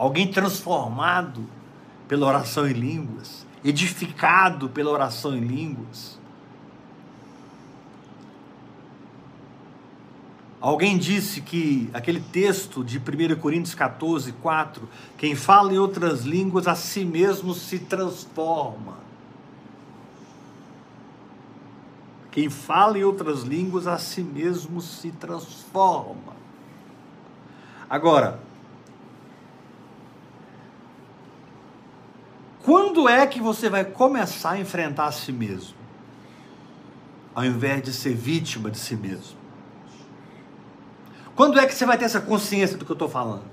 Alguém 0.00 0.28
transformado 0.28 1.46
pela 2.08 2.26
oração 2.26 2.66
em 2.66 2.72
línguas, 2.72 3.46
edificado 3.62 4.70
pela 4.70 4.90
oração 4.90 5.36
em 5.36 5.40
línguas? 5.40 6.18
Alguém 10.58 10.96
disse 10.96 11.42
que 11.42 11.90
aquele 11.92 12.18
texto 12.18 12.82
de 12.82 12.96
1 12.96 13.38
Coríntios 13.38 13.74
14, 13.74 14.32
4, 14.32 14.88
quem 15.18 15.34
fala 15.34 15.70
em 15.74 15.76
outras 15.76 16.22
línguas 16.22 16.66
a 16.66 16.74
si 16.74 17.04
mesmo 17.04 17.52
se 17.52 17.78
transforma. 17.78 18.96
Quem 22.30 22.48
fala 22.48 22.98
em 22.98 23.04
outras 23.04 23.42
línguas 23.42 23.86
a 23.86 23.98
si 23.98 24.22
mesmo 24.22 24.80
se 24.80 25.10
transforma. 25.10 26.32
Agora, 27.90 28.48
quando 32.62 33.08
é 33.08 33.26
que 33.26 33.40
você 33.40 33.68
vai 33.68 33.84
começar 33.84 34.52
a 34.52 34.60
enfrentar 34.60 35.06
a 35.06 35.12
si 35.12 35.32
mesmo? 35.32 35.74
Ao 37.34 37.44
invés 37.44 37.82
de 37.82 37.92
ser 37.92 38.14
vítima 38.14 38.70
de 38.70 38.78
si 38.78 38.96
mesmo. 38.96 39.38
Quando 41.34 41.58
é 41.58 41.66
que 41.66 41.74
você 41.74 41.86
vai 41.86 41.96
ter 41.96 42.04
essa 42.04 42.20
consciência 42.20 42.76
do 42.76 42.84
que 42.84 42.90
eu 42.90 42.94
estou 42.94 43.08
falando? 43.08 43.44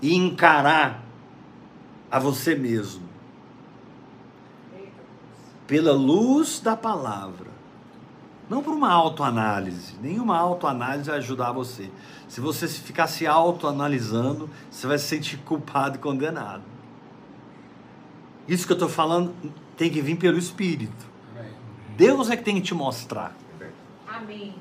E 0.00 0.14
encarar 0.14 1.02
a 2.10 2.18
você 2.18 2.54
mesmo 2.54 3.04
pela 5.66 5.92
luz 5.92 6.60
da 6.60 6.76
palavra. 6.76 7.52
Não 8.48 8.62
por 8.62 8.74
uma 8.74 8.92
autoanálise. 8.92 9.94
Nenhuma 10.00 10.36
autoanálise 10.36 11.08
vai 11.08 11.18
ajudar 11.18 11.52
você. 11.52 11.90
Se 12.28 12.40
você 12.40 12.68
ficar 12.68 13.06
se 13.06 13.26
autoanalisando, 13.26 14.50
você 14.70 14.86
vai 14.86 14.98
se 14.98 15.06
sentir 15.06 15.38
culpado 15.38 15.96
e 15.96 15.98
condenado. 15.98 16.73
Isso 18.46 18.66
que 18.66 18.72
eu 18.72 18.76
estou 18.76 18.88
falando 18.88 19.34
tem 19.76 19.90
que 19.90 20.00
vir 20.00 20.16
pelo 20.16 20.38
Espírito. 20.38 21.14
Deus 21.96 22.30
é 22.30 22.36
que 22.36 22.42
tem 22.42 22.56
que 22.56 22.60
te 22.60 22.74
mostrar. 22.74 23.34
Amém. 24.06 24.54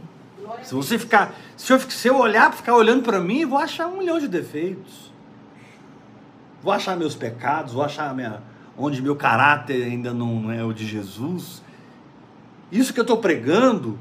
Se 0.61 0.73
você 0.73 0.99
ficar, 0.99 1.33
se 1.55 1.71
eu, 1.71 1.79
se 1.79 2.07
eu 2.07 2.17
olhar, 2.17 2.53
ficar 2.53 2.75
olhando 2.75 3.03
para 3.03 3.19
mim, 3.19 3.45
vou 3.45 3.57
achar 3.57 3.87
um 3.87 3.97
milhão 3.97 4.19
de 4.19 4.27
defeitos. 4.27 5.11
Vou 6.61 6.71
achar 6.71 6.95
meus 6.95 7.15
pecados, 7.15 7.73
vou 7.73 7.83
achar 7.83 8.13
minha, 8.13 8.41
onde 8.77 9.01
meu 9.01 9.15
caráter 9.15 9.83
ainda 9.83 10.13
não 10.13 10.51
é 10.51 10.63
o 10.63 10.73
de 10.73 10.85
Jesus. 10.85 11.61
Isso 12.71 12.93
que 12.93 12.99
eu 12.99 13.03
estou 13.03 13.17
pregando 13.17 13.99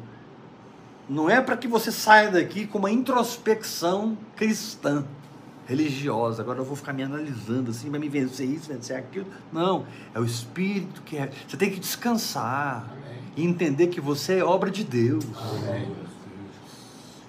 não 1.09 1.29
é 1.29 1.41
para 1.41 1.57
que 1.57 1.69
você 1.69 1.91
saia 1.91 2.31
daqui 2.31 2.67
com 2.67 2.79
uma 2.79 2.91
introspecção 2.91 4.17
cristã, 4.37 5.05
religiosa. 5.73 6.43
Agora 6.43 6.59
eu 6.59 6.65
vou 6.65 6.77
ficar 6.77 6.93
me 6.93 7.03
analisando 7.03 7.71
assim, 7.71 7.91
vai 7.91 7.99
me 7.99 8.09
vencer 8.09 8.49
isso, 8.49 8.69
vencer 8.69 8.97
aquilo. 8.97 9.27
Não, 9.53 9.87
é 10.15 10.21
o 10.21 10.25
Espírito 10.25 11.03
que 11.03 11.17
é. 11.17 11.31
Você 11.49 11.57
tem 11.57 11.71
que 11.71 11.81
descansar 11.81 12.91
Amém. 12.91 13.19
e 13.37 13.45
entender 13.45 13.89
que 13.89 14.01
você 14.01 14.39
é 14.39 14.45
obra 14.45 14.71
de 14.71 14.85
Deus. 14.85 15.25
Amém. 15.37 15.91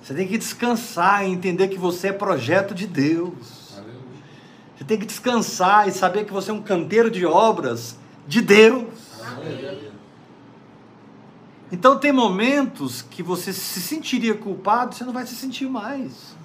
Você 0.01 0.13
tem 0.13 0.27
que 0.27 0.38
descansar 0.38 1.25
e 1.25 1.32
entender 1.32 1.69
que 1.69 1.77
você 1.77 2.10
é 2.10 2.13
projeto 2.13 2.75
de 2.75 2.86
Deus. 2.86 3.63
Você 4.75 4.84
tem 4.84 4.99
que 4.99 5.06
descansar 5.06 5.88
e 5.88 5.91
saber 5.91 6.25
que 6.25 6.34
você 6.34 6.51
é 6.51 6.53
um 6.53 6.62
canteiro 6.62 7.10
de 7.10 7.25
obras 7.25 7.95
de 8.27 8.41
Deus. 8.41 8.89
Então 11.71 11.97
tem 11.97 12.12
momentos 12.12 13.01
que 13.01 13.23
você 13.23 13.53
se 13.53 13.82
sentiria 13.82 14.36
culpado, 14.36 14.93
você 14.93 15.03
não 15.03 15.13
vai 15.13 15.25
se 15.25 15.36
sentir 15.36 15.69
mais. 15.69 16.36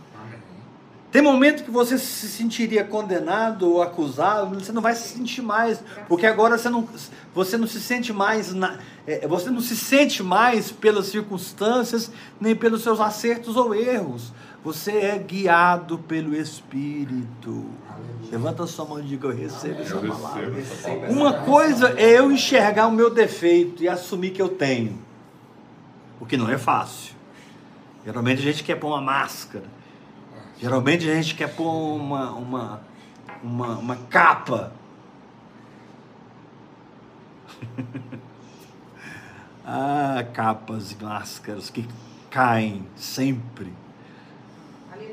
Tem 1.11 1.23
momento 1.23 1.65
que 1.65 1.71
você 1.71 1.97
se 1.97 2.29
sentiria 2.29 2.85
condenado 2.85 3.67
ou 3.73 3.81
acusado, 3.81 4.61
você 4.61 4.73
não 4.73 4.83
vai 4.83 4.95
se 4.95 5.17
sentir 5.17 5.41
mais, 5.41 5.83
porque 6.07 6.27
agora 6.27 6.59
você 6.59 6.69
não, 6.69 6.87
você 7.35 7.57
não 7.57 7.67
se 7.67 7.81
sente 7.81 8.13
mais, 8.13 8.53
na, 8.53 8.79
é, 9.07 9.27
você 9.27 9.49
não 9.49 9.63
se 9.63 9.75
sente 9.75 10.23
mais 10.23 10.71
pelas 10.71 11.07
circunstâncias, 11.07 12.11
nem 12.39 12.55
pelos 12.55 12.83
seus 12.83 13.01
acertos 13.01 13.57
ou 13.57 13.75
erros. 13.75 14.35
Você 14.63 14.93
é 14.99 15.19
guiado 15.19 15.99
pelo 15.99 16.37
Espírito. 16.37 17.65
Levanta 18.31 18.67
sua 18.67 18.85
mão 18.85 19.01
e 19.01 19.05
diga: 19.05 19.29
Eu 19.29 19.37
recebo 19.37 19.81
essa 19.81 19.97
palavra. 19.97 20.53
Uma 21.09 21.33
coisa 21.45 21.95
é 21.97 22.19
eu 22.19 22.31
enxergar 22.31 22.87
o 22.87 22.93
meu 22.93 23.09
defeito 23.09 23.83
e 23.83 23.89
assumir 23.89 24.31
que 24.31 24.43
eu 24.43 24.51
tenho, 24.51 24.99
o 26.21 26.27
que 26.27 26.37
não 26.37 26.51
é 26.51 26.59
fácil. 26.59 27.15
Geralmente 28.05 28.41
a 28.41 28.45
gente 28.45 28.63
quer 28.63 28.75
pôr 28.75 28.89
uma 28.89 29.01
máscara 29.01 29.78
Geralmente 30.61 31.09
a 31.09 31.15
gente 31.15 31.37
quer 31.37 31.55
pôr 31.55 31.71
uma, 31.95 32.33
uma, 32.33 32.81
uma, 33.43 33.79
uma 33.79 33.97
capa. 34.11 34.73
ah, 39.65 40.27
capas 40.33 40.91
e 40.91 40.97
máscaras 41.03 41.71
que 41.71 41.87
caem 42.29 42.85
sempre. 42.97 43.73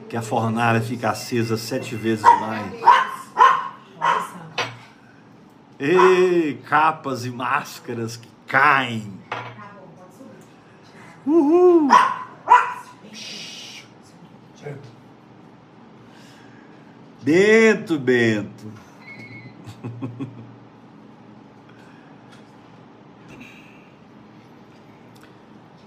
Que 0.09 0.17
a 0.17 0.21
fornalha 0.23 0.81
fica 0.81 1.11
acesa 1.11 1.57
sete 1.57 1.95
vezes 1.95 2.23
mais. 2.23 2.73
Ei, 5.77 6.59
capas 6.67 7.23
e 7.25 7.29
máscaras 7.29 8.17
que 8.17 8.29
caem. 8.47 9.13
Uhul! 11.23 11.89
Bento, 17.25 17.97
Bento. 17.97 18.71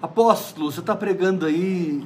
Apóstolo, 0.03 0.73
você 0.73 0.81
está 0.81 0.97
pregando 0.97 1.47
aí 1.47 2.05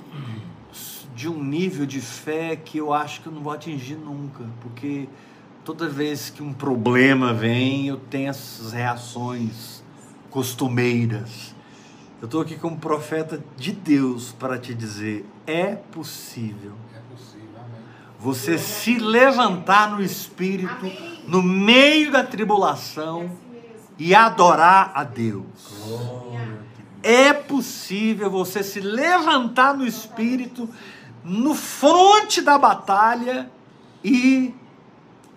de 1.14 1.31
um 1.31 1.42
nível 1.42 1.87
de 1.87 2.03
fé 2.03 2.57
que 2.57 2.77
eu 2.77 2.92
acho 2.92 3.23
que 3.23 3.29
eu 3.29 3.33
não 3.33 3.40
vou 3.40 3.55
atingir 3.55 3.95
nunca, 3.95 4.45
porque 4.61 5.09
toda 5.64 5.88
vez 5.88 6.29
que 6.29 6.42
um 6.42 6.53
problema 6.53 7.33
vem, 7.33 7.87
eu 7.87 7.97
tenho 7.97 8.29
essas 8.29 8.75
reações 8.75 9.83
costumeiras. 10.29 11.55
Eu 12.21 12.27
estou 12.27 12.42
aqui 12.42 12.57
como 12.57 12.77
profeta 12.77 13.42
de 13.57 13.73
Deus 13.73 14.31
para 14.33 14.59
te 14.59 14.75
dizer: 14.75 15.25
é 15.47 15.75
possível. 15.75 16.82
Você 18.23 18.57
se 18.57 18.99
levantar 19.01 19.91
no 19.91 20.01
espírito, 20.01 20.73
amém. 20.79 21.25
no 21.27 21.43
meio 21.43 22.13
da 22.13 22.23
tribulação 22.23 23.33
e 23.99 24.15
adorar 24.15 24.93
a 24.95 25.03
Deus. 25.03 25.45
É 27.03 27.33
possível 27.33 28.31
você 28.31 28.63
se 28.63 28.79
levantar 28.79 29.77
no 29.77 29.85
espírito, 29.85 30.69
no 31.25 31.53
fronte 31.53 32.41
da 32.41 32.57
batalha 32.57 33.51
e 34.05 34.55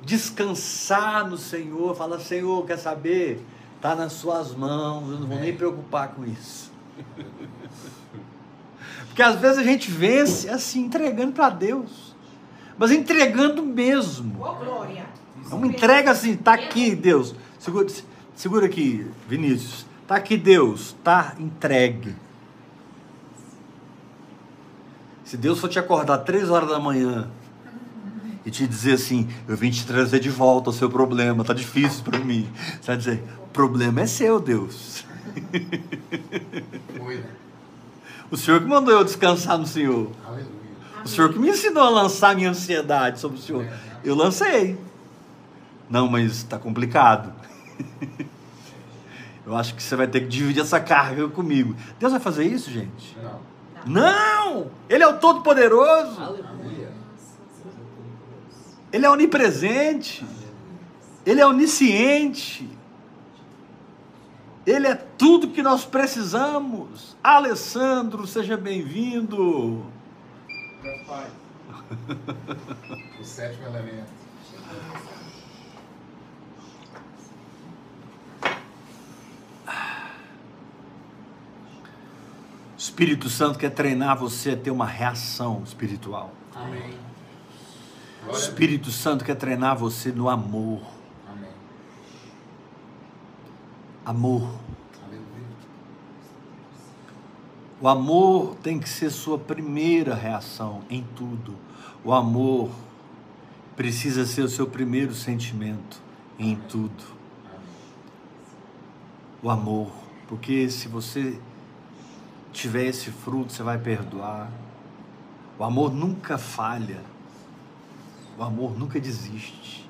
descansar 0.04 1.28
no 1.28 1.40
Senhor. 1.40 1.96
Fala, 1.96 2.20
Senhor, 2.20 2.68
quer 2.68 2.78
saber? 2.78 3.44
Está 3.78 3.96
nas 3.96 4.14
suas 4.14 4.54
mãos, 4.54 5.12
eu 5.12 5.20
não 5.22 5.28
vou 5.28 5.40
nem 5.40 5.56
preocupar 5.56 6.10
com 6.10 6.24
isso. 6.24 6.72
Porque 9.08 9.24
às 9.24 9.40
vezes 9.40 9.58
a 9.58 9.64
gente 9.64 9.90
vence 9.90 10.48
assim, 10.48 10.82
entregando 10.82 11.32
para 11.32 11.50
Deus. 11.50 12.05
Mas 12.78 12.92
entregando 12.92 13.64
mesmo. 13.64 14.36
Oh, 14.40 14.54
glória. 14.54 15.06
Uma 15.52 15.68
entrega 15.68 16.12
assim, 16.12 16.36
tá 16.36 16.54
aqui, 16.54 16.96
Deus. 16.96 17.36
Segura, 17.60 17.88
segura 18.36 18.66
aqui, 18.66 19.08
Vinícius. 19.28 19.86
Tá 20.08 20.16
aqui, 20.16 20.38
Deus. 20.38 20.96
Tá 21.04 21.36
entregue. 21.40 22.16
Se 25.24 25.38
Deus 25.38 25.60
for 25.60 25.70
te 25.70 25.80
acordar 25.80 26.20
três 26.20 26.50
horas 26.50 26.70
da 26.70 26.80
manhã 26.80 27.30
e 28.46 28.52
te 28.52 28.68
dizer 28.68 28.94
assim, 28.94 29.28
eu 29.48 29.58
vim 29.58 29.72
te 29.72 29.86
trazer 29.86 30.20
de 30.20 30.30
volta 30.30 30.70
o 30.70 30.74
seu 30.74 30.88
problema, 30.88 31.44
tá 31.44 31.54
difícil 31.54 32.04
para 32.04 32.20
mim. 32.20 32.48
Você 32.80 32.88
vai 32.88 32.98
dizer, 32.98 33.24
o 33.44 33.48
problema 33.48 34.02
é 34.02 34.06
seu, 34.06 34.40
Deus. 34.40 35.04
O 38.30 38.38
Senhor 38.38 38.60
que 38.60 38.68
mandou 38.68 38.94
eu 38.94 39.04
descansar 39.04 39.58
no 39.58 39.66
Senhor. 39.66 40.12
Aleluia. 40.26 40.65
O 41.06 41.08
Senhor 41.08 41.32
que 41.32 41.38
me 41.38 41.50
ensinou 41.50 41.84
a 41.84 41.90
lançar 41.90 42.36
minha 42.36 42.50
ansiedade 42.50 43.20
sobre 43.20 43.38
o 43.38 43.42
Senhor. 43.42 43.68
Eu 44.04 44.16
lancei. 44.16 44.76
Não, 45.88 46.08
mas 46.08 46.32
está 46.32 46.58
complicado. 46.58 47.32
Eu 49.46 49.56
acho 49.56 49.76
que 49.76 49.84
você 49.84 49.96
vai 49.96 50.08
ter 50.08 50.22
que 50.22 50.28
dividir 50.28 50.62
essa 50.62 50.80
carga 50.80 51.28
comigo. 51.28 51.76
Deus 52.00 52.12
vai 52.12 52.20
fazer 52.20 52.46
isso, 52.46 52.72
gente? 52.72 53.16
Não. 53.22 53.40
Não! 53.86 54.72
Ele 54.90 55.04
é 55.04 55.08
o 55.08 55.20
Todo-Poderoso. 55.20 56.44
Ele 58.92 59.06
é 59.06 59.10
onipresente. 59.10 60.26
Ele 61.24 61.40
é 61.40 61.46
onisciente. 61.46 62.68
Ele 64.66 64.88
é 64.88 64.96
tudo 64.96 65.50
que 65.50 65.62
nós 65.62 65.86
precisamos. 65.86 67.16
Alessandro, 67.24 68.26
seja 68.26 68.58
bem-vindo. 68.58 69.94
Pai. 71.08 71.28
o 73.20 73.24
sétimo 73.24 73.66
elemento. 73.68 74.12
O 82.74 82.78
Espírito 82.78 83.30
Santo 83.30 83.58
quer 83.58 83.72
treinar 83.72 84.18
você 84.18 84.52
a 84.52 84.58
ter 84.58 84.72
uma 84.72 84.86
reação 84.86 85.64
espiritual. 85.64 86.32
Amém. 86.56 86.98
O 88.28 88.32
Espírito 88.32 88.92
Santo 88.92 89.24
quer 89.24 89.36
treinar 89.36 89.78
você 89.78 90.12
no 90.12 90.30
amor 90.30 90.82
amor. 94.06 94.48
O 97.86 97.88
amor 97.88 98.56
tem 98.64 98.80
que 98.80 98.90
ser 98.90 99.12
sua 99.12 99.38
primeira 99.38 100.16
reação 100.16 100.82
em 100.90 101.06
tudo. 101.16 101.56
O 102.04 102.12
amor 102.12 102.72
precisa 103.76 104.26
ser 104.26 104.42
o 104.42 104.50
seu 104.50 104.66
primeiro 104.66 105.14
sentimento 105.14 106.02
em 106.40 106.56
tudo. 106.56 107.04
O 109.40 109.52
amor, 109.52 109.92
porque 110.28 110.68
se 110.68 110.88
você 110.88 111.40
tiver 112.52 112.86
esse 112.86 113.12
fruto, 113.12 113.54
você 113.54 113.62
vai 113.62 113.78
perdoar. 113.78 114.50
O 115.60 115.64
amor 115.64 115.94
nunca 115.94 116.40
falha. 116.40 117.04
O 118.36 118.42
amor 118.42 118.76
nunca 118.76 119.00
desiste. 119.00 119.88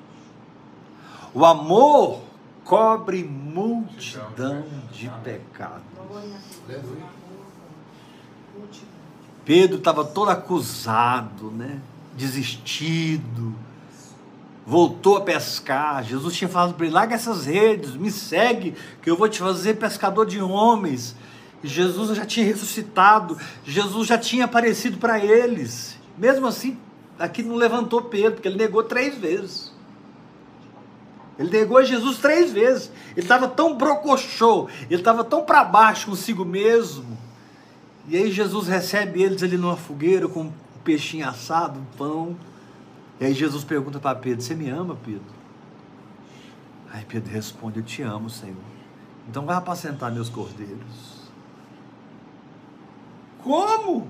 O 1.32 1.46
amor 1.46 2.20
cobre 2.62 3.24
multidão 3.24 4.66
de 4.92 5.08
pecado. 5.24 5.82
Pedro 9.44 9.78
estava 9.78 10.04
todo 10.04 10.30
acusado, 10.30 11.50
né? 11.50 11.80
desistido, 12.16 13.54
voltou 14.66 15.18
a 15.18 15.20
pescar. 15.20 16.02
Jesus 16.02 16.34
tinha 16.34 16.48
falado 16.48 16.74
para 16.74 16.86
ele: 16.86 16.94
larga 16.94 17.14
essas 17.14 17.46
redes, 17.46 17.94
me 17.94 18.10
segue, 18.10 18.74
que 19.02 19.10
eu 19.10 19.16
vou 19.16 19.28
te 19.28 19.38
fazer 19.38 19.74
pescador 19.74 20.26
de 20.26 20.40
homens. 20.40 21.14
E 21.62 21.68
Jesus 21.68 22.16
já 22.16 22.24
tinha 22.26 22.46
ressuscitado, 22.46 23.38
Jesus 23.64 24.08
já 24.08 24.18
tinha 24.18 24.46
aparecido 24.46 24.98
para 24.98 25.18
eles. 25.22 25.96
Mesmo 26.16 26.46
assim, 26.46 26.78
aqui 27.18 27.42
não 27.42 27.56
levantou 27.56 28.02
Pedro, 28.02 28.32
porque 28.32 28.48
ele 28.48 28.56
negou 28.56 28.82
três 28.82 29.16
vezes. 29.16 29.74
Ele 31.38 31.50
negou 31.50 31.84
Jesus 31.84 32.18
três 32.18 32.50
vezes. 32.50 32.90
Ele 33.12 33.24
estava 33.24 33.46
tão 33.46 33.76
brocochô, 33.76 34.68
ele 34.90 35.00
estava 35.00 35.22
tão 35.22 35.44
para 35.44 35.64
baixo 35.64 36.06
consigo 36.06 36.44
mesmo. 36.44 37.25
E 38.08 38.16
aí 38.16 38.30
Jesus 38.30 38.68
recebe 38.68 39.22
eles 39.22 39.42
ali 39.42 39.56
numa 39.56 39.76
fogueira 39.76 40.28
com 40.28 40.42
um 40.42 40.52
peixinho 40.84 41.28
assado, 41.28 41.80
um 41.80 41.84
pão. 41.96 42.36
E 43.20 43.24
aí 43.24 43.34
Jesus 43.34 43.64
pergunta 43.64 43.98
para 43.98 44.16
Pedro: 44.16 44.42
Você 44.42 44.54
me 44.54 44.68
ama, 44.68 44.96
Pedro? 45.04 45.34
Aí 46.92 47.04
Pedro 47.04 47.32
responde: 47.32 47.80
Eu 47.80 47.82
te 47.82 48.02
amo, 48.02 48.30
Senhor. 48.30 48.56
Então 49.28 49.44
vai 49.44 49.56
apacentar 49.56 50.12
meus 50.12 50.28
cordeiros. 50.28 51.16
Como? 53.42 54.08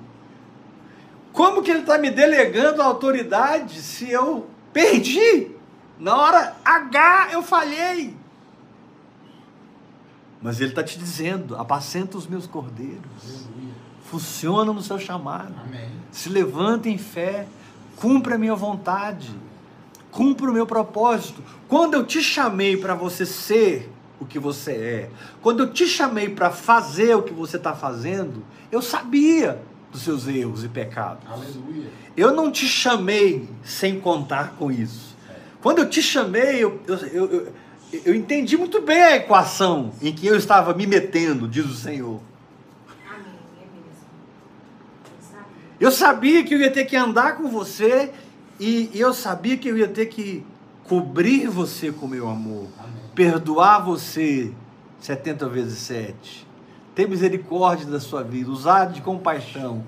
Como 1.32 1.62
que 1.62 1.70
ele 1.70 1.80
está 1.80 1.98
me 1.98 2.10
delegando 2.10 2.82
a 2.82 2.84
autoridade 2.84 3.80
se 3.80 4.10
eu 4.10 4.46
perdi? 4.72 5.50
Na 5.98 6.16
hora 6.16 6.56
H 6.62 7.30
eu 7.32 7.42
falhei. 7.42 8.14
Mas 10.42 10.60
ele 10.60 10.70
está 10.70 10.84
te 10.84 10.98
dizendo: 10.98 11.56
apacenta 11.56 12.18
os 12.18 12.26
meus 12.26 12.46
cordeiros. 12.46 13.46
Funciona 14.10 14.72
no 14.72 14.82
seu 14.82 14.98
chamado. 14.98 15.54
Amém. 15.64 15.88
Se 16.10 16.28
levanta 16.28 16.88
em 16.88 16.98
fé. 16.98 17.46
Cumpra 17.96 18.36
a 18.36 18.38
minha 18.38 18.54
vontade. 18.54 19.30
Cumpra 20.10 20.50
o 20.50 20.52
meu 20.52 20.66
propósito. 20.66 21.42
Quando 21.68 21.94
eu 21.94 22.06
te 22.06 22.22
chamei 22.22 22.76
para 22.76 22.94
você 22.94 23.26
ser 23.26 23.90
o 24.18 24.24
que 24.24 24.38
você 24.38 24.72
é, 24.72 25.10
quando 25.42 25.64
eu 25.64 25.72
te 25.72 25.86
chamei 25.86 26.28
para 26.28 26.50
fazer 26.50 27.14
o 27.14 27.22
que 27.22 27.34
você 27.34 27.58
está 27.58 27.74
fazendo, 27.74 28.42
eu 28.72 28.80
sabia 28.80 29.60
dos 29.92 30.02
seus 30.02 30.26
erros 30.26 30.64
e 30.64 30.68
pecados. 30.68 31.22
Aleluia. 31.28 31.90
Eu 32.16 32.32
não 32.32 32.50
te 32.50 32.66
chamei 32.66 33.48
sem 33.62 34.00
contar 34.00 34.54
com 34.58 34.70
isso. 34.70 35.16
Quando 35.60 35.78
eu 35.78 35.88
te 35.88 36.02
chamei, 36.02 36.62
eu, 36.62 36.80
eu, 36.86 36.96
eu, 36.96 37.52
eu, 38.04 38.14
entendi 38.14 38.56
muito 38.56 38.80
bem 38.80 39.02
a 39.02 39.16
equação 39.16 39.92
em 40.00 40.12
que 40.12 40.26
eu 40.26 40.36
estava 40.36 40.72
me 40.72 40.86
metendo, 40.86 41.48
diz 41.48 41.66
o 41.66 41.74
Senhor. 41.74 42.20
Eu 45.78 45.90
sabia 45.90 46.42
que 46.42 46.54
eu 46.54 46.58
ia 46.58 46.70
ter 46.70 46.84
que 46.84 46.96
andar 46.96 47.36
com 47.36 47.48
você 47.48 48.12
e, 48.58 48.90
eu 48.94 49.12
sabia 49.12 49.56
que 49.56 49.68
eu 49.68 49.76
ia 49.76 49.88
ter 49.88 50.06
que 50.06 50.44
cobrir 50.84 51.48
você 51.48 51.92
com 51.92 52.06
meu 52.06 52.28
amor, 52.28 52.68
Amém. 52.78 52.94
perdoar 53.14 53.80
você 53.80 54.52
70 55.00 55.48
vezes 55.48 55.78
7, 55.80 56.46
ter 56.94 57.08
misericórdia 57.08 57.86
da 57.86 58.00
sua 58.00 58.22
vida, 58.22 58.50
usar 58.50 58.86
de 58.86 59.02
compaixão. 59.02 59.84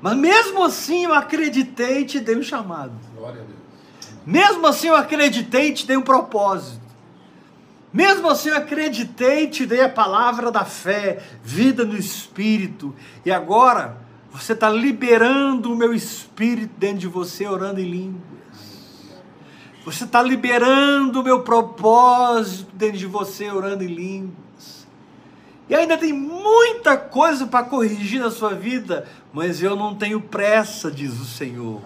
Mas 0.00 0.16
mesmo 0.16 0.62
assim 0.62 1.04
eu 1.04 1.14
acreditei 1.14 2.00
e 2.00 2.04
te 2.04 2.20
dei 2.20 2.36
um 2.36 2.42
chamado. 2.42 2.92
Glória 3.16 3.42
a 3.42 3.44
Deus. 3.44 3.58
Mesmo 4.24 4.66
assim 4.66 4.88
eu 4.88 4.96
acreditei 4.96 5.68
e 5.68 5.74
te 5.74 5.86
dei 5.86 5.96
um 5.96 6.02
propósito. 6.02 6.79
Mesmo 7.92 8.28
assim 8.28 8.50
eu 8.50 8.56
acreditei 8.56 9.48
te 9.48 9.66
dei 9.66 9.82
a 9.82 9.88
palavra 9.88 10.50
da 10.50 10.64
fé, 10.64 11.18
vida 11.42 11.84
no 11.84 11.96
Espírito. 11.96 12.94
E 13.24 13.32
agora 13.32 13.98
você 14.32 14.52
está 14.52 14.70
liberando 14.70 15.72
o 15.72 15.76
meu 15.76 15.92
Espírito 15.92 16.72
dentro 16.78 16.98
de 16.98 17.08
você, 17.08 17.46
orando 17.46 17.80
em 17.80 17.90
línguas. 17.90 18.30
Você 19.84 20.04
está 20.04 20.22
liberando 20.22 21.20
o 21.20 21.24
meu 21.24 21.40
propósito 21.40 22.70
dentro 22.74 22.98
de 22.98 23.06
você, 23.06 23.50
orando 23.50 23.82
em 23.82 23.88
línguas. 23.88 24.86
E 25.68 25.74
ainda 25.74 25.96
tem 25.96 26.12
muita 26.12 26.96
coisa 26.96 27.46
para 27.46 27.64
corrigir 27.64 28.20
na 28.20 28.30
sua 28.30 28.54
vida, 28.54 29.08
mas 29.32 29.62
eu 29.62 29.74
não 29.74 29.94
tenho 29.94 30.20
pressa, 30.20 30.90
diz 30.90 31.18
o 31.18 31.24
Senhor. 31.24 31.80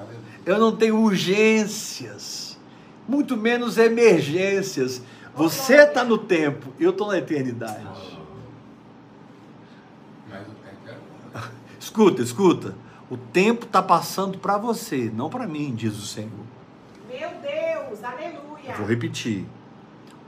Eu 0.44 0.58
não 0.58 0.74
tenho 0.74 0.96
urgências, 0.96 2.58
muito 3.08 3.36
menos 3.36 3.78
emergências. 3.78 5.02
Você 5.34 5.76
está 5.82 6.04
no 6.04 6.16
tempo, 6.16 6.72
eu 6.78 6.90
estou 6.90 7.08
na 7.08 7.18
eternidade. 7.18 7.84
Escuta, 11.78 12.22
escuta. 12.22 12.74
O 13.10 13.16
tempo 13.16 13.66
está 13.66 13.82
passando 13.82 14.38
para 14.38 14.56
você, 14.56 15.10
não 15.14 15.28
para 15.28 15.46
mim, 15.46 15.74
diz 15.74 15.96
o 15.96 16.06
Senhor. 16.06 16.30
Meu 17.08 17.28
Deus, 17.42 18.02
aleluia. 18.02 18.74
Vou 18.76 18.86
repetir. 18.86 19.44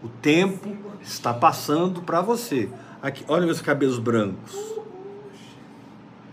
O 0.02 0.08
tempo 0.08 0.76
está 1.00 1.32
passando 1.32 2.02
para 2.02 2.20
você. 2.20 2.68
Aqui, 3.00 3.24
olha 3.26 3.46
meus 3.46 3.60
cabelos 3.60 3.98
brancos. 3.98 4.54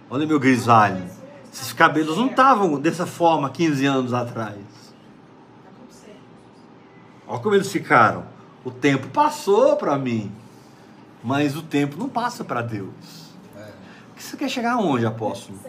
Olha 0.09 0.28
meu 0.28 0.39
grisalho. 0.39 1.03
Esses 1.51 1.71
cabelos 1.71 2.17
não 2.17 2.28
estavam 2.28 2.80
dessa 2.80 3.05
forma 3.05 3.49
15 3.49 3.86
anos 3.86 4.13
atrás. 4.13 4.57
Olha 7.28 7.39
como 7.39 7.55
eles 7.55 7.71
ficaram. 7.71 8.32
O 8.64 8.72
tempo 8.72 9.07
passou 9.09 9.76
para 9.76 9.97
mim, 9.97 10.32
mas 11.24 11.55
o 11.55 11.61
tempo 11.61 11.97
não 11.97 12.07
passa 12.07 12.43
para 12.43 12.61
Deus. 12.61 13.34
O 14.11 14.16
que 14.16 14.24
você 14.24 14.38
quer 14.38 14.49
chegar 14.49 14.74
aonde, 14.74 15.05
apóstolo? 15.05 15.59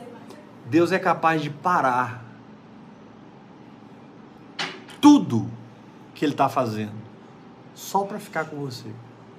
Deus 0.66 0.92
é 0.92 0.98
capaz 0.98 1.42
de 1.42 1.50
parar 1.50 2.22
tudo 5.00 5.50
que 6.14 6.24
Ele 6.24 6.32
está 6.32 6.48
fazendo 6.48 7.04
só 7.74 8.04
para 8.04 8.18
ficar 8.18 8.46
com 8.46 8.56
você. 8.56 8.88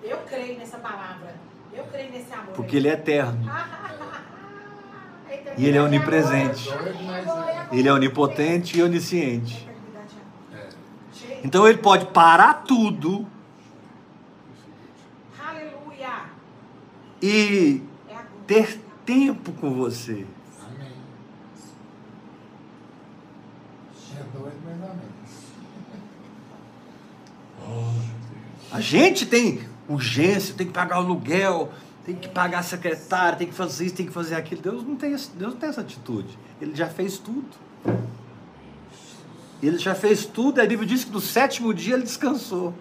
Eu 0.03 0.17
creio 0.17 0.59
nessa 0.59 0.77
palavra. 0.77 1.35
Eu 1.73 1.83
creio 1.85 2.11
nesse 2.11 2.31
amor. 2.33 2.53
Porque 2.53 2.75
Ele 2.75 2.87
é 2.87 2.93
eterno. 2.93 3.49
e 5.57 5.65
Ele 5.65 5.77
é 5.77 5.81
onipresente. 5.81 6.69
Ele 7.71 7.87
é 7.87 7.91
onipotente 7.91 8.77
e 8.77 8.83
onisciente. 8.83 9.67
Então 11.43 11.67
Ele 11.67 11.79
pode 11.79 12.05
parar 12.07 12.65
tudo. 12.65 13.25
E 17.27 17.81
ter 18.45 18.79
tempo 19.03 19.51
com 19.53 19.73
você. 19.73 20.27
A 28.71 28.79
gente 28.79 29.25
tem 29.25 29.67
urgência, 29.89 30.53
tem 30.53 30.67
que 30.67 30.73
pagar 30.73 30.97
o 30.97 30.99
aluguel, 30.99 31.71
tem 32.05 32.13
que 32.13 32.29
pagar 32.29 32.59
a 32.59 32.63
secretária, 32.63 33.39
tem 33.39 33.47
que 33.47 33.55
fazer 33.55 33.87
isso, 33.87 33.95
tem 33.95 34.05
que 34.05 34.13
fazer 34.13 34.35
aquilo. 34.35 34.61
Deus 34.61 34.83
não 34.83 34.95
tem, 34.95 35.09
Deus 35.09 35.31
não 35.33 35.55
tem 35.55 35.69
essa 35.69 35.81
atitude. 35.81 36.37
Ele 36.61 36.75
já 36.75 36.87
fez 36.87 37.17
tudo. 37.17 37.49
Ele 39.63 39.79
já 39.79 39.95
fez 39.95 40.27
tudo. 40.27 40.61
A 40.61 40.65
Bíblia 40.67 40.87
diz 40.87 41.03
que 41.03 41.11
no 41.11 41.19
sétimo 41.19 41.73
dia 41.73 41.95
ele 41.95 42.03
descansou. 42.03 42.71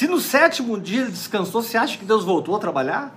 Se 0.00 0.08
no 0.08 0.18
sétimo 0.18 0.80
dia 0.80 1.02
ele 1.02 1.10
descansou, 1.10 1.62
você 1.62 1.76
acha 1.76 1.98
que 1.98 2.06
Deus 2.06 2.24
voltou 2.24 2.56
a 2.56 2.58
trabalhar? 2.58 3.14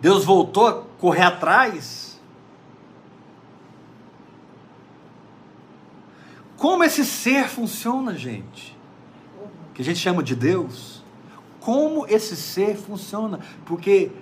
Deus 0.00 0.24
voltou 0.24 0.68
a 0.68 0.82
correr 1.00 1.24
atrás? 1.24 2.20
Como 6.56 6.84
esse 6.84 7.04
ser 7.04 7.48
funciona, 7.48 8.14
gente? 8.14 8.78
Que 9.74 9.82
a 9.82 9.84
gente 9.84 9.98
chama 9.98 10.22
de 10.22 10.36
Deus. 10.36 11.02
Como 11.58 12.06
esse 12.06 12.36
ser 12.36 12.76
funciona? 12.76 13.40
Porque 13.64 14.12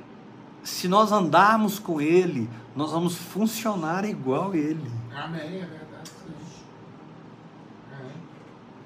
se 0.62 0.88
nós 0.88 1.12
andarmos 1.12 1.78
com 1.78 2.01
Ele, 2.01 2.49
nós 2.74 2.92
vamos 2.92 3.14
funcionar 3.14 4.07
igual 4.07 4.55
Ele. 4.55 4.90
Amém, 5.14 5.57
é 5.57 5.66
verdade. 5.66 5.84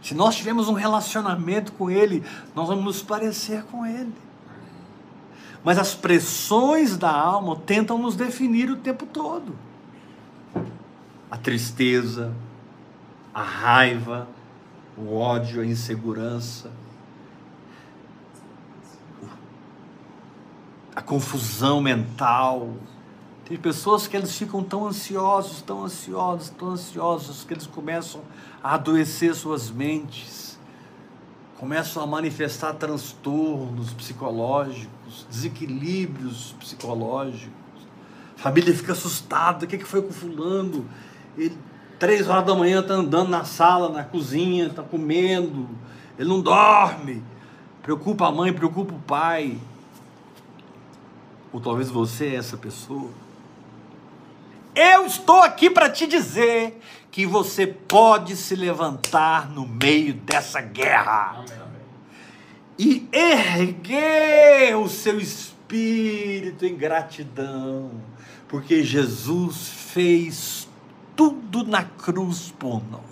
Se 0.09 0.15
nós 0.15 0.37
tivermos 0.37 0.69
um 0.69 0.73
relacionamento 0.73 1.71
com 1.73 1.91
Ele, 1.91 2.25
nós 2.55 2.67
vamos 2.67 2.83
nos 2.83 3.03
parecer 3.03 3.63
com 3.65 3.85
Ele. 3.85 4.15
Mas 5.63 5.79
as 5.79 5.95
pressões 5.95 6.97
da 6.97 7.11
alma 7.11 7.57
tentam 7.57 7.99
nos 7.99 8.17
definir 8.17 8.71
o 8.71 8.77
tempo 8.77 9.05
todo. 9.05 9.55
A 11.31 11.37
tristeza, 11.37 12.33
a 13.35 13.43
raiva, 13.43 14.27
o 14.97 15.15
ódio, 15.15 15.61
a 15.61 15.67
insegurança, 15.67 16.71
a 20.97 21.03
confusão 21.03 21.83
mental. 21.83 22.73
Tem 23.49 23.57
pessoas 23.57 24.07
que 24.07 24.17
eles 24.17 24.37
ficam 24.37 24.63
tão 24.63 24.87
ansiosos, 24.87 25.63
tão 25.63 25.85
ansiosos, 25.85 26.51
tão 26.51 26.71
ansiosos, 26.71 27.45
que 27.45 27.55
eles 27.55 27.67
começam 27.67 28.21
a 28.63 28.75
adoecer 28.75 29.35
suas 29.35 29.71
mentes, 29.71 30.59
começam 31.59 32.03
a 32.03 32.07
manifestar 32.07 32.75
transtornos 32.75 33.93
psicológicos, 33.95 35.27
desequilíbrios 35.31 36.55
psicológicos. 36.61 37.49
A 38.37 38.43
família 38.43 38.75
fica 38.75 38.93
assustada, 38.93 39.65
o 39.65 39.69
que 39.69 39.79
foi 39.79 40.03
com 40.03 40.13
fulano? 40.13 40.85
Ele 41.37 41.57
Três 41.99 42.29
horas 42.29 42.47
da 42.47 42.55
manhã 42.55 42.81
está 42.81 42.95
andando 42.95 43.29
na 43.29 43.43
sala, 43.43 43.89
na 43.89 44.05
cozinha, 44.05 44.67
está 44.67 44.85
comendo. 44.85 45.69
Ele 46.17 46.29
não 46.29 46.41
dorme. 46.41 47.25
Preocupa 47.83 48.29
a 48.29 48.31
mãe, 48.31 48.53
preocupa 48.53 48.95
o 48.95 49.01
pai. 49.01 49.59
Ou 51.53 51.61
talvez 51.61 51.91
você 51.91 52.27
é 52.27 52.35
essa 52.37 52.57
pessoa. 52.57 53.11
Eu 54.79 55.07
estou 55.07 55.43
aqui 55.43 55.69
para 55.69 55.91
te 55.91 56.07
dizer 56.07 56.81
que 57.11 57.27
você 57.27 57.67
pode 57.67 58.37
se 58.37 58.55
levantar 58.55 59.51
no 59.51 59.67
meio 59.67 60.15
dessa 60.15 60.61
guerra. 60.61 61.45
E 62.79 63.09
erguer 63.11 64.77
o 64.77 64.89
seu 64.89 65.19
espírito 65.19 66.65
em 66.65 66.77
gratidão, 66.77 67.91
porque 68.47 68.85
Jesus 68.85 69.67
fez 69.67 70.69
tudo 71.17 71.65
na 71.65 71.83
cruz 71.83 72.55
por 72.57 72.81
nós. 72.89 73.03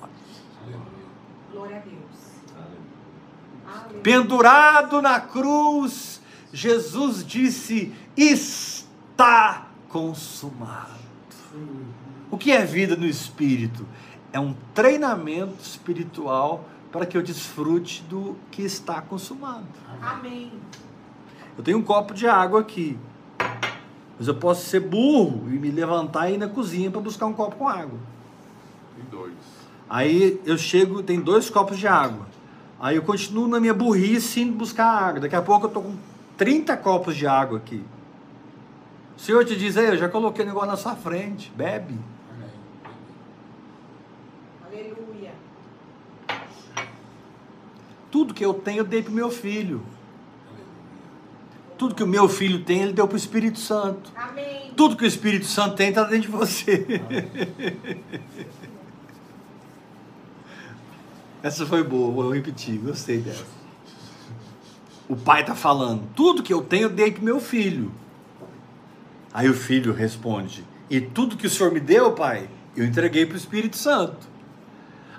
Glória 1.51 1.79
a 1.79 1.81
Deus. 1.81 4.03
Pendurado 4.05 5.03
na 5.03 5.19
cruz, 5.19 6.23
Jesus 6.53 7.27
disse: 7.27 7.93
Está 8.17 9.67
consumado. 9.89 10.96
O 12.31 12.37
que 12.37 12.51
é 12.51 12.65
vida 12.65 12.97
no 12.97 13.07
espírito? 13.07 13.87
É 14.33 14.41
um 14.41 14.55
treinamento 14.75 15.63
espiritual 15.63 16.69
para 16.91 17.07
que 17.07 17.17
eu 17.17 17.23
desfrute 17.23 18.03
do 18.05 18.37
que 18.51 18.63
está 18.63 19.01
consumado. 19.01 19.67
Amém. 20.01 20.53
Eu 21.57 21.63
tenho 21.63 21.79
um 21.79 21.83
copo 21.83 22.13
de 22.15 22.27
água 22.27 22.61
aqui. 22.61 22.99
Mas 24.19 24.29
eu 24.29 24.35
posso 24.35 24.67
ser 24.67 24.81
burro 24.81 25.45
e 25.49 25.59
me 25.59 25.71
levantar 25.71 26.31
e 26.31 26.35
ir 26.35 26.39
na 26.39 26.49
cozinha 26.49 26.91
para 26.91 27.01
buscar 27.01 27.27
um 27.27 27.33
copo 27.33 27.57
com 27.57 27.69
água. 27.69 27.99
Tem 28.97 29.05
dois. 29.11 29.35
Aí 29.89 30.41
eu 30.45 30.57
chego, 30.57 31.03
tem 31.03 31.21
dois 31.21 31.51
copos 31.51 31.79
de 31.79 31.87
água. 31.87 32.27
Aí 32.81 32.97
eu 32.97 33.03
continuo 33.03 33.47
na 33.47 33.61
minha 33.61 33.75
burrice 33.75 34.41
indo 34.41 34.53
buscar 34.53 34.87
água. 34.87 35.21
Daqui 35.21 35.37
a 35.37 35.43
pouco 35.43 35.67
eu 35.67 35.71
tô 35.71 35.81
com 35.81 35.95
30 36.37 36.77
copos 36.79 37.17
de 37.17 37.27
água 37.27 37.59
aqui. 37.59 37.85
O 39.17 39.21
Senhor 39.21 39.45
te 39.45 39.57
diz 39.57 39.77
aí, 39.77 39.87
eu 39.87 39.97
já 39.97 40.09
coloquei 40.09 40.45
o 40.45 40.49
negócio 40.49 40.69
na 40.69 40.77
sua 40.77 40.95
frente, 40.95 41.51
bebe. 41.57 41.95
Tudo 48.17 48.33
que 48.33 48.43
eu 48.43 48.55
tenho 48.55 48.79
eu 48.79 48.85
dei 48.85 49.03
para 49.03 49.13
meu 49.13 49.31
filho. 49.31 49.83
Tudo 51.77 51.95
que 51.95 52.03
o 52.03 52.07
meu 52.07 52.31
filho 52.31 52.65
tem, 52.65 52.81
ele 52.81 52.95
deu 52.95 53.07
para 53.07 53.13
o 53.13 53.19
Espírito 53.19 53.59
Santo. 53.59 54.11
Amém. 54.17 54.73
Tudo 54.75 54.97
que 54.97 55.05
o 55.05 55.07
Espírito 55.07 55.45
Santo 55.45 55.77
tem 55.77 55.91
está 55.91 56.03
dentro 56.03 56.23
de 56.23 56.29
você. 56.29 57.03
Essa 61.43 61.67
foi 61.67 61.85
boa, 61.85 62.11
vou 62.11 62.33
repetir, 62.33 62.79
gostei 62.79 63.19
dessa. 63.19 63.45
O 65.07 65.15
pai 65.15 65.43
está 65.43 65.55
falando: 65.55 66.09
tudo 66.17 66.43
que 66.43 66.55
eu 66.55 66.63
tenho, 66.63 66.85
eu 66.85 66.91
dei 66.91 67.13
para 67.13 67.23
meu 67.23 67.39
filho. 67.39 67.93
Aí 69.31 69.47
o 69.47 69.55
filho 69.55 69.93
responde: 69.93 70.65
e 70.89 71.03
tudo 71.03 71.37
que 71.37 71.47
o 71.47 71.51
senhor 71.51 71.71
me 71.71 71.81
deu, 71.81 72.13
pai, 72.13 72.49
eu 72.75 72.83
entreguei 72.87 73.27
para 73.27 73.35
o 73.35 73.39
Espírito 73.39 73.77
Santo. 73.77 74.36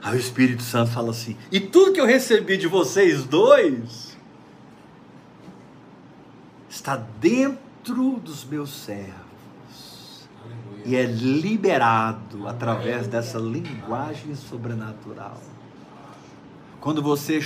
Aí 0.02 0.16
o 0.16 0.20
Espírito 0.20 0.64
Santo 0.64 0.91
fala 0.91 1.12
assim: 1.12 1.36
e 1.52 1.60
tudo 1.60 1.93
que 1.93 2.02
eu 2.02 2.06
recebi 2.06 2.58
de 2.58 2.68
vocês 2.68 3.24
dois, 3.24 4.18
está 6.70 6.95
dentro 7.20 8.20
dos 8.20 8.45
meus 8.45 8.70
servos. 8.70 10.28
e 10.86 10.95
é 10.95 11.04
liberado 11.04 12.48
através 12.48 13.08
dessa 13.08 13.38
linguagem 13.38 14.36
sobrenatural. 14.36 15.38
Quando 16.80 17.02
você 17.02 17.41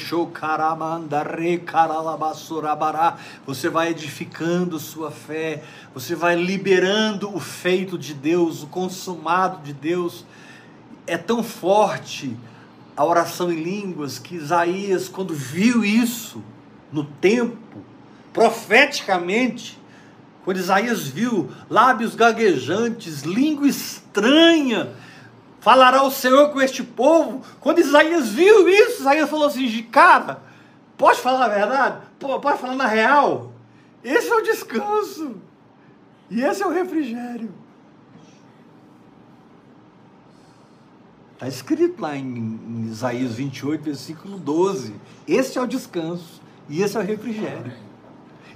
você 3.47 3.70
vai 3.70 3.89
edificando 3.89 4.78
sua 4.78 5.10
fé, 5.10 5.64
você 5.93 6.14
vai 6.14 6.36
liberando 6.36 7.34
o 7.34 7.39
feito 7.39 7.97
de 7.97 8.14
Deus, 8.14 8.62
o 8.62 8.68
consumado 8.68 9.64
de 9.64 9.74
Deus. 9.74 10.26
É 11.12 11.18
tão 11.18 11.43
forte 11.43 12.38
a 12.95 13.03
oração 13.03 13.51
em 13.51 13.62
línguas 13.62 14.18
que 14.18 14.34
Isaías, 14.34 15.09
quando 15.09 15.34
viu 15.34 15.84
isso 15.84 16.41
no 16.89 17.03
tempo, 17.03 17.84
profeticamente, 18.32 19.78
quando 20.45 20.55
Isaías 20.55 21.09
viu 21.09 21.51
lábios 21.70 22.16
gaguejantes, 22.16 23.24
língua 23.24 23.68
estranha, 23.68 24.93
falará 25.59 26.01
o 26.01 26.12
Senhor 26.12 26.47
com 26.53 26.62
este 26.62 26.82
povo. 26.82 27.41
Quando 27.59 27.80
Isaías 27.80 28.30
viu 28.30 28.70
isso, 28.70 29.01
Isaías 29.01 29.30
falou 29.30 29.47
assim: 29.47 29.84
cara, 29.84 30.41
pode 30.97 31.20
falar 31.20 31.43
a 31.43 31.49
verdade? 31.49 31.97
Pode 32.18 32.57
falar 32.57 32.76
na 32.76 32.88
real? 32.88 33.51
Esse 34.01 34.30
é 34.30 34.36
o 34.36 34.41
descanso. 34.43 35.36
E 36.30 36.41
esse 36.41 36.64
é 36.64 36.66
o 36.66 36.72
refrigério. 36.72 37.53
Está 41.41 41.47
escrito 41.47 41.99
lá 41.99 42.15
em, 42.15 42.85
Isaías 42.87 43.33
28, 43.33 43.83
versículo 43.83 44.37
12. 44.37 44.93
Esse 45.27 45.57
é 45.57 45.61
o 45.61 45.65
descanso 45.65 46.39
e 46.69 46.83
esse 46.83 46.95
é 46.95 46.99
o 46.99 47.03
refrigério. 47.03 47.73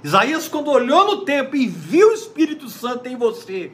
Isaías, 0.04 0.46
quando 0.46 0.70
olhou 0.70 1.04
no 1.04 1.24
tempo 1.24 1.56
e 1.56 1.66
viu 1.66 2.10
o 2.10 2.14
Espírito 2.14 2.70
Santo 2.70 3.08
em 3.08 3.16
você, 3.16 3.72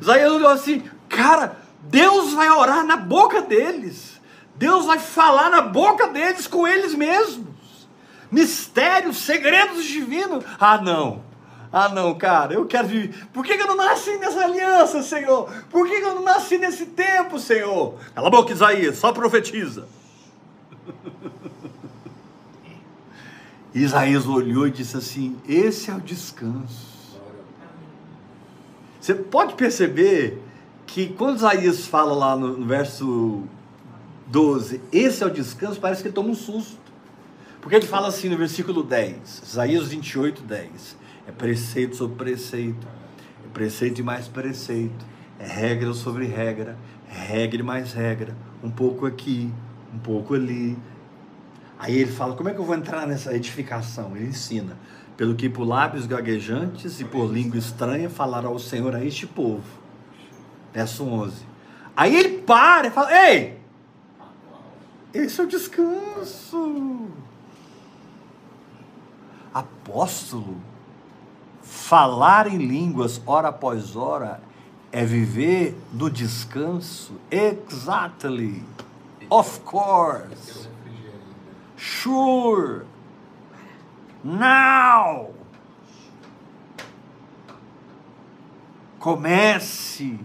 Isaías 0.00 0.32
olhou 0.34 0.50
assim, 0.50 0.84
cara, 1.08 1.56
Deus 1.82 2.32
vai 2.32 2.48
orar 2.48 2.86
na 2.86 2.96
boca 2.96 3.42
deles, 3.42 4.20
Deus 4.54 4.84
vai 4.84 5.00
falar 5.00 5.50
na 5.50 5.62
boca 5.62 6.06
deles 6.06 6.46
com 6.46 6.64
eles 6.64 6.94
mesmos. 6.94 7.88
Mistérios, 8.30 9.16
segredos 9.16 9.84
divinos. 9.84 10.44
Ah, 10.60 10.80
não. 10.80 11.28
Ah, 11.72 11.88
não, 11.88 12.14
cara, 12.14 12.54
eu 12.54 12.66
quero 12.66 12.88
viver. 12.88 13.26
Por 13.32 13.44
que, 13.44 13.52
eu 13.52 13.66
não 13.66 13.76
nasci 13.76 14.16
nessa 14.16 14.44
aliança, 14.44 15.02
Senhor? 15.02 15.48
Por 15.70 15.86
que, 15.86 16.00
que 16.00 16.04
eu 16.06 16.16
não 16.16 16.22
nasci 16.22 16.58
nesse 16.58 16.86
tempo, 16.86 17.38
Senhor? 17.38 17.94
Cala 18.12 18.26
a 18.26 18.30
boca, 18.30 18.52
Isaías, 18.52 18.98
só 18.98 19.12
profetiza. 19.12 19.86
Isaías 23.72 24.26
olhou 24.26 24.66
e 24.66 24.70
disse 24.72 24.96
assim: 24.96 25.36
Esse 25.48 25.90
é 25.90 25.94
o 25.94 26.00
descanso. 26.00 26.90
Você 29.00 29.14
pode 29.14 29.54
perceber 29.54 30.42
que 30.86 31.08
quando 31.08 31.36
Isaías 31.36 31.86
fala 31.86 32.12
lá 32.12 32.36
no, 32.36 32.58
no 32.58 32.66
verso 32.66 33.44
12, 34.26 34.80
esse 34.92 35.22
é 35.22 35.26
o 35.26 35.30
descanso, 35.30 35.80
parece 35.80 36.02
que 36.02 36.08
ele 36.08 36.14
toma 36.14 36.30
um 36.30 36.34
susto. 36.34 36.78
Porque 37.60 37.76
ele 37.76 37.86
fala 37.86 38.08
assim 38.08 38.28
no 38.28 38.36
versículo 38.36 38.82
10, 38.82 39.42
Isaías 39.44 39.88
28, 39.88 40.42
10. 40.42 40.99
É 41.30 41.32
preceito 41.32 41.96
sobre 41.96 42.16
preceito, 42.16 42.86
é 43.44 43.48
preceito 43.54 44.00
e 44.00 44.02
mais 44.02 44.26
preceito, 44.26 45.06
é 45.38 45.46
regra 45.46 45.92
sobre 45.94 46.26
regra, 46.26 46.76
é 47.08 47.14
regra 47.14 47.60
e 47.60 47.62
mais 47.62 47.92
regra, 47.92 48.36
um 48.62 48.70
pouco 48.70 49.06
aqui, 49.06 49.50
um 49.94 49.98
pouco 49.98 50.34
ali, 50.34 50.76
Aí 51.80 51.96
ele 51.96 52.12
fala: 52.12 52.36
como 52.36 52.50
é 52.50 52.52
que 52.52 52.60
eu 52.60 52.64
vou 52.64 52.74
entrar 52.74 53.06
nessa 53.06 53.34
edificação? 53.34 54.14
Ele 54.14 54.28
ensina: 54.28 54.76
pelo 55.16 55.34
que 55.34 55.48
por 55.48 55.64
lábios 55.64 56.06
gaguejantes 56.06 57.00
e 57.00 57.04
por 57.06 57.32
língua 57.32 57.58
estranha 57.58 58.10
falará 58.10 58.50
o 58.50 58.58
Senhor 58.58 58.94
a 58.94 59.02
este 59.02 59.26
povo. 59.26 59.64
Verso 60.74 61.04
11. 61.04 61.42
Aí 61.96 62.14
ele 62.14 62.42
para 62.42 62.88
e 62.88 62.90
fala: 62.90 63.10
ei, 63.26 63.58
esse 65.14 65.40
é 65.40 65.44
o 65.44 65.46
descanso. 65.46 67.08
Apóstolo, 69.54 70.60
falar 71.70 72.48
em 72.48 72.58
línguas 72.58 73.22
hora 73.24 73.48
após 73.48 73.94
hora 73.94 74.40
é 74.90 75.04
viver 75.04 75.78
no 75.92 76.10
descanso? 76.10 77.12
Exactly. 77.30 78.64
Of 79.30 79.60
course. 79.60 80.68
Sure. 81.76 82.84
Now. 84.24 85.30
Comece 88.98 90.18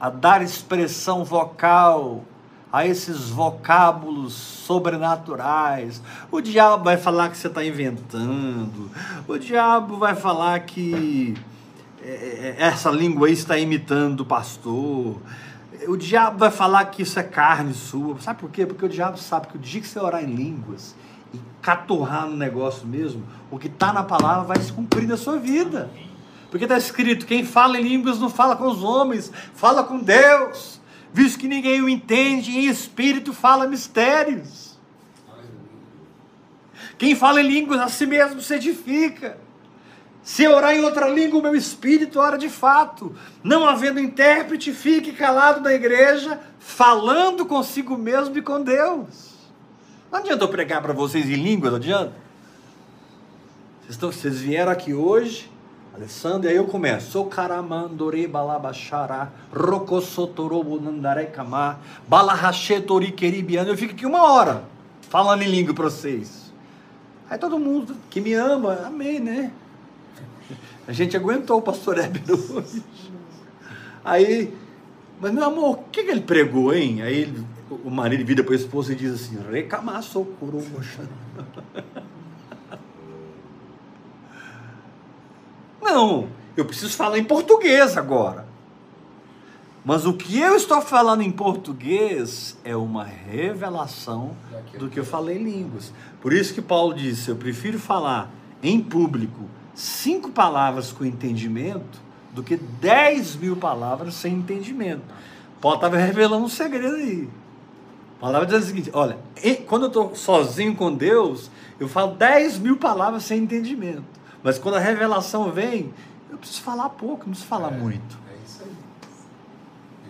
a 0.00 0.08
dar 0.08 0.42
expressão 0.42 1.22
vocal 1.22 2.24
a 2.72 2.86
esses 2.86 3.28
vocábulos 3.28 4.32
sobrenaturais. 4.34 6.02
O 6.30 6.40
diabo 6.40 6.84
vai 6.84 6.96
falar 6.96 7.30
que 7.30 7.36
você 7.36 7.48
está 7.48 7.64
inventando. 7.64 8.90
O 9.26 9.38
diabo 9.38 9.96
vai 9.96 10.14
falar 10.14 10.60
que 10.60 11.34
é, 12.02 12.08
é, 12.08 12.56
essa 12.58 12.90
língua 12.90 13.28
aí 13.28 13.32
está 13.32 13.58
imitando 13.58 14.20
o 14.20 14.26
pastor 14.26 15.16
o 15.86 15.96
diabo 15.96 16.38
vai 16.38 16.50
falar 16.50 16.84
que 16.86 17.02
isso 17.02 17.18
é 17.18 17.22
carne 17.22 17.74
sua. 17.74 18.18
Sabe 18.20 18.40
por 18.40 18.50
quê? 18.50 18.66
Porque 18.66 18.84
o 18.84 18.88
diabo 18.88 19.18
sabe 19.18 19.48
que 19.48 19.56
o 19.56 19.60
dia 19.60 19.80
que 19.80 19.86
você 19.86 19.98
orar 19.98 20.24
em 20.24 20.34
línguas 20.34 20.94
e 21.32 21.38
caturrar 21.62 22.26
no 22.26 22.36
negócio 22.36 22.86
mesmo, 22.86 23.22
o 23.50 23.58
que 23.58 23.68
está 23.68 23.92
na 23.92 24.02
palavra 24.02 24.44
vai 24.44 24.60
se 24.60 24.72
cumprir 24.72 25.06
na 25.06 25.16
sua 25.16 25.38
vida. 25.38 25.90
Porque 26.50 26.64
está 26.64 26.76
escrito: 26.76 27.26
quem 27.26 27.44
fala 27.44 27.78
em 27.78 27.82
línguas 27.82 28.18
não 28.18 28.30
fala 28.30 28.56
com 28.56 28.66
os 28.66 28.82
homens, 28.82 29.30
fala 29.54 29.84
com 29.84 29.98
Deus. 29.98 30.77
Visto 31.12 31.38
que 31.38 31.48
ninguém 31.48 31.80
o 31.80 31.88
entende, 31.88 32.50
em 32.50 32.66
espírito 32.66 33.32
fala 33.32 33.66
mistérios. 33.66 34.78
Quem 36.98 37.14
fala 37.14 37.40
em 37.40 37.46
línguas 37.48 37.80
a 37.80 37.88
si 37.88 38.06
mesmo 38.06 38.40
se 38.40 38.54
edifica. 38.54 39.38
Se 40.22 40.46
orar 40.46 40.74
em 40.74 40.84
outra 40.84 41.08
língua, 41.08 41.38
o 41.38 41.42
meu 41.42 41.54
espírito 41.54 42.18
ora 42.18 42.36
de 42.36 42.50
fato. 42.50 43.14
Não 43.42 43.66
havendo 43.66 43.98
intérprete, 43.98 44.72
fique 44.72 45.12
calado 45.12 45.60
na 45.60 45.72
igreja, 45.72 46.38
falando 46.58 47.46
consigo 47.46 47.96
mesmo 47.96 48.36
e 48.36 48.42
com 48.42 48.62
Deus. 48.62 49.38
Não 50.10 50.18
adianta 50.18 50.44
eu 50.44 50.48
pregar 50.48 50.82
para 50.82 50.92
vocês 50.92 51.26
em 51.30 51.36
línguas, 51.36 51.72
não 51.72 51.78
adianta? 51.78 52.12
Vocês, 53.80 53.90
estão, 53.90 54.12
vocês 54.12 54.40
vieram 54.40 54.70
aqui 54.70 54.92
hoje, 54.92 55.50
Alessandro, 55.98 56.48
e 56.48 56.50
aí 56.52 56.56
eu 56.56 56.64
começo. 56.64 57.10
Sou 57.10 57.28
balabachará, 58.30 59.32
rocossotorobo 59.52 60.80
nandarecamá, 60.80 61.80
balahachetori 62.06 63.10
queribiano. 63.10 63.68
Eu 63.70 63.76
fico 63.76 63.94
aqui 63.94 64.06
uma 64.06 64.22
hora 64.32 64.62
falando 65.00 65.42
em 65.42 65.50
língua 65.50 65.74
para 65.74 65.84
vocês. 65.86 66.52
Aí 67.28 67.36
todo 67.36 67.58
mundo 67.58 67.96
que 68.08 68.20
me 68.20 68.32
ama, 68.32 68.74
amei, 68.86 69.18
né? 69.18 69.50
A 70.86 70.92
gente 70.92 71.16
aguentou 71.16 71.58
o 71.58 71.62
pastor 71.62 71.98
Ebner. 71.98 72.22
Aí, 74.04 74.54
mas 75.20 75.32
meu 75.32 75.44
amor, 75.44 75.78
o 75.78 75.82
que, 75.90 76.04
que 76.04 76.10
ele 76.12 76.20
pregou, 76.20 76.72
hein? 76.72 77.02
Aí 77.02 77.34
o 77.84 77.90
marido 77.90 78.24
vira 78.24 78.44
para 78.44 78.54
a 78.54 78.56
esposa 78.56 78.92
e 78.92 78.96
diz 78.96 79.12
assim: 79.14 79.36
recamar 79.50 80.00
socorro, 80.04 80.62
Não, 85.80 86.28
eu 86.56 86.64
preciso 86.64 86.96
falar 86.96 87.18
em 87.18 87.24
português 87.24 87.96
agora. 87.96 88.46
Mas 89.84 90.04
o 90.04 90.12
que 90.12 90.38
eu 90.38 90.54
estou 90.54 90.82
falando 90.82 91.22
em 91.22 91.30
português 91.30 92.58
é 92.62 92.76
uma 92.76 93.04
revelação 93.04 94.36
do 94.78 94.88
que 94.88 95.00
eu 95.00 95.04
falei 95.04 95.38
em 95.38 95.44
línguas. 95.44 95.92
Por 96.20 96.32
isso 96.32 96.52
que 96.52 96.60
Paulo 96.60 96.92
disse: 96.94 97.30
eu 97.30 97.36
prefiro 97.36 97.78
falar 97.78 98.30
em 98.62 98.82
público 98.82 99.44
cinco 99.74 100.30
palavras 100.30 100.92
com 100.92 101.04
entendimento 101.04 102.00
do 102.34 102.42
que 102.42 102.56
dez 102.56 103.36
mil 103.36 103.56
palavras 103.56 104.14
sem 104.14 104.34
entendimento. 104.34 105.02
Paulo 105.60 105.76
estava 105.76 105.96
revelando 105.96 106.44
um 106.44 106.48
segredo 106.48 106.96
aí. 106.96 107.28
A 108.18 108.20
palavra 108.20 108.46
diz 108.46 108.64
o 108.64 108.66
seguinte: 108.66 108.90
olha, 108.92 109.16
quando 109.66 109.84
eu 109.84 109.88
estou 109.88 110.14
sozinho 110.14 110.74
com 110.74 110.92
Deus, 110.92 111.50
eu 111.80 111.88
falo 111.88 112.14
dez 112.14 112.58
mil 112.58 112.76
palavras 112.76 113.22
sem 113.22 113.42
entendimento. 113.44 114.17
Mas 114.42 114.58
quando 114.58 114.74
a 114.76 114.80
revelação 114.80 115.50
vem, 115.50 115.92
eu 116.30 116.38
preciso 116.38 116.62
falar 116.62 116.90
pouco, 116.90 117.24
não 117.24 117.30
preciso 117.30 117.48
falar 117.48 117.72
é, 117.72 117.76
muito. 117.76 118.16
É 118.30 118.36
isso 118.44 118.62
aí. 118.62 118.76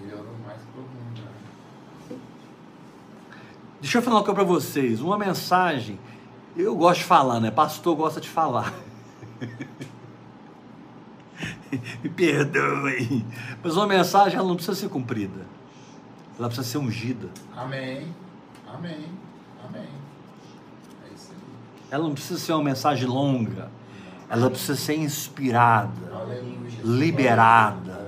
Ele 0.02 0.12
é 0.12 0.16
o 0.16 0.24
mais 0.46 0.60
profundo. 0.72 1.22
Né? 2.10 2.18
Deixa 3.80 3.98
eu 3.98 4.02
falar 4.02 4.16
uma 4.16 4.24
coisa 4.24 4.34
para 4.34 4.44
vocês. 4.44 5.00
Uma 5.00 5.16
mensagem. 5.16 5.98
Eu 6.56 6.74
gosto 6.76 7.00
de 7.00 7.06
falar, 7.06 7.40
né? 7.40 7.50
Pastor 7.50 7.96
gosta 7.96 8.20
de 8.20 8.28
falar. 8.28 8.74
Me 12.02 12.08
perdoe. 12.08 13.24
Mas 13.62 13.76
uma 13.76 13.86
mensagem 13.86 14.38
ela 14.38 14.48
não 14.48 14.56
precisa 14.56 14.76
ser 14.76 14.88
cumprida. 14.88 15.46
Ela 16.38 16.48
precisa 16.48 16.66
ser 16.66 16.78
ungida. 16.78 17.28
Amém. 17.56 18.14
Amém. 18.66 19.04
Amém. 19.64 19.88
É 21.08 21.14
isso 21.14 21.32
aí. 21.32 21.38
Ela 21.90 22.04
não 22.04 22.14
precisa 22.14 22.38
ser 22.38 22.52
uma 22.52 22.64
mensagem 22.64 23.06
longa. 23.06 23.70
Ela 24.30 24.50
precisa 24.50 24.76
ser 24.76 24.96
inspirada, 24.96 25.92
liberada 26.84 27.98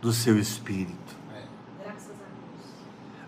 do 0.00 0.12
seu 0.12 0.38
espírito. 0.38 0.94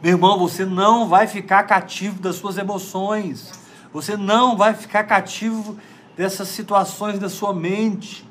Meu 0.02 0.12
irmão, 0.12 0.38
você 0.38 0.64
não 0.64 1.08
vai 1.08 1.26
ficar 1.26 1.64
cativo 1.64 2.20
das 2.20 2.36
suas 2.36 2.56
emoções. 2.56 3.52
Você 3.92 4.16
não 4.16 4.56
vai 4.56 4.74
ficar 4.74 5.04
cativo 5.04 5.76
dessas 6.16 6.48
situações 6.48 7.18
da 7.18 7.28
sua 7.28 7.52
mente. 7.52 8.28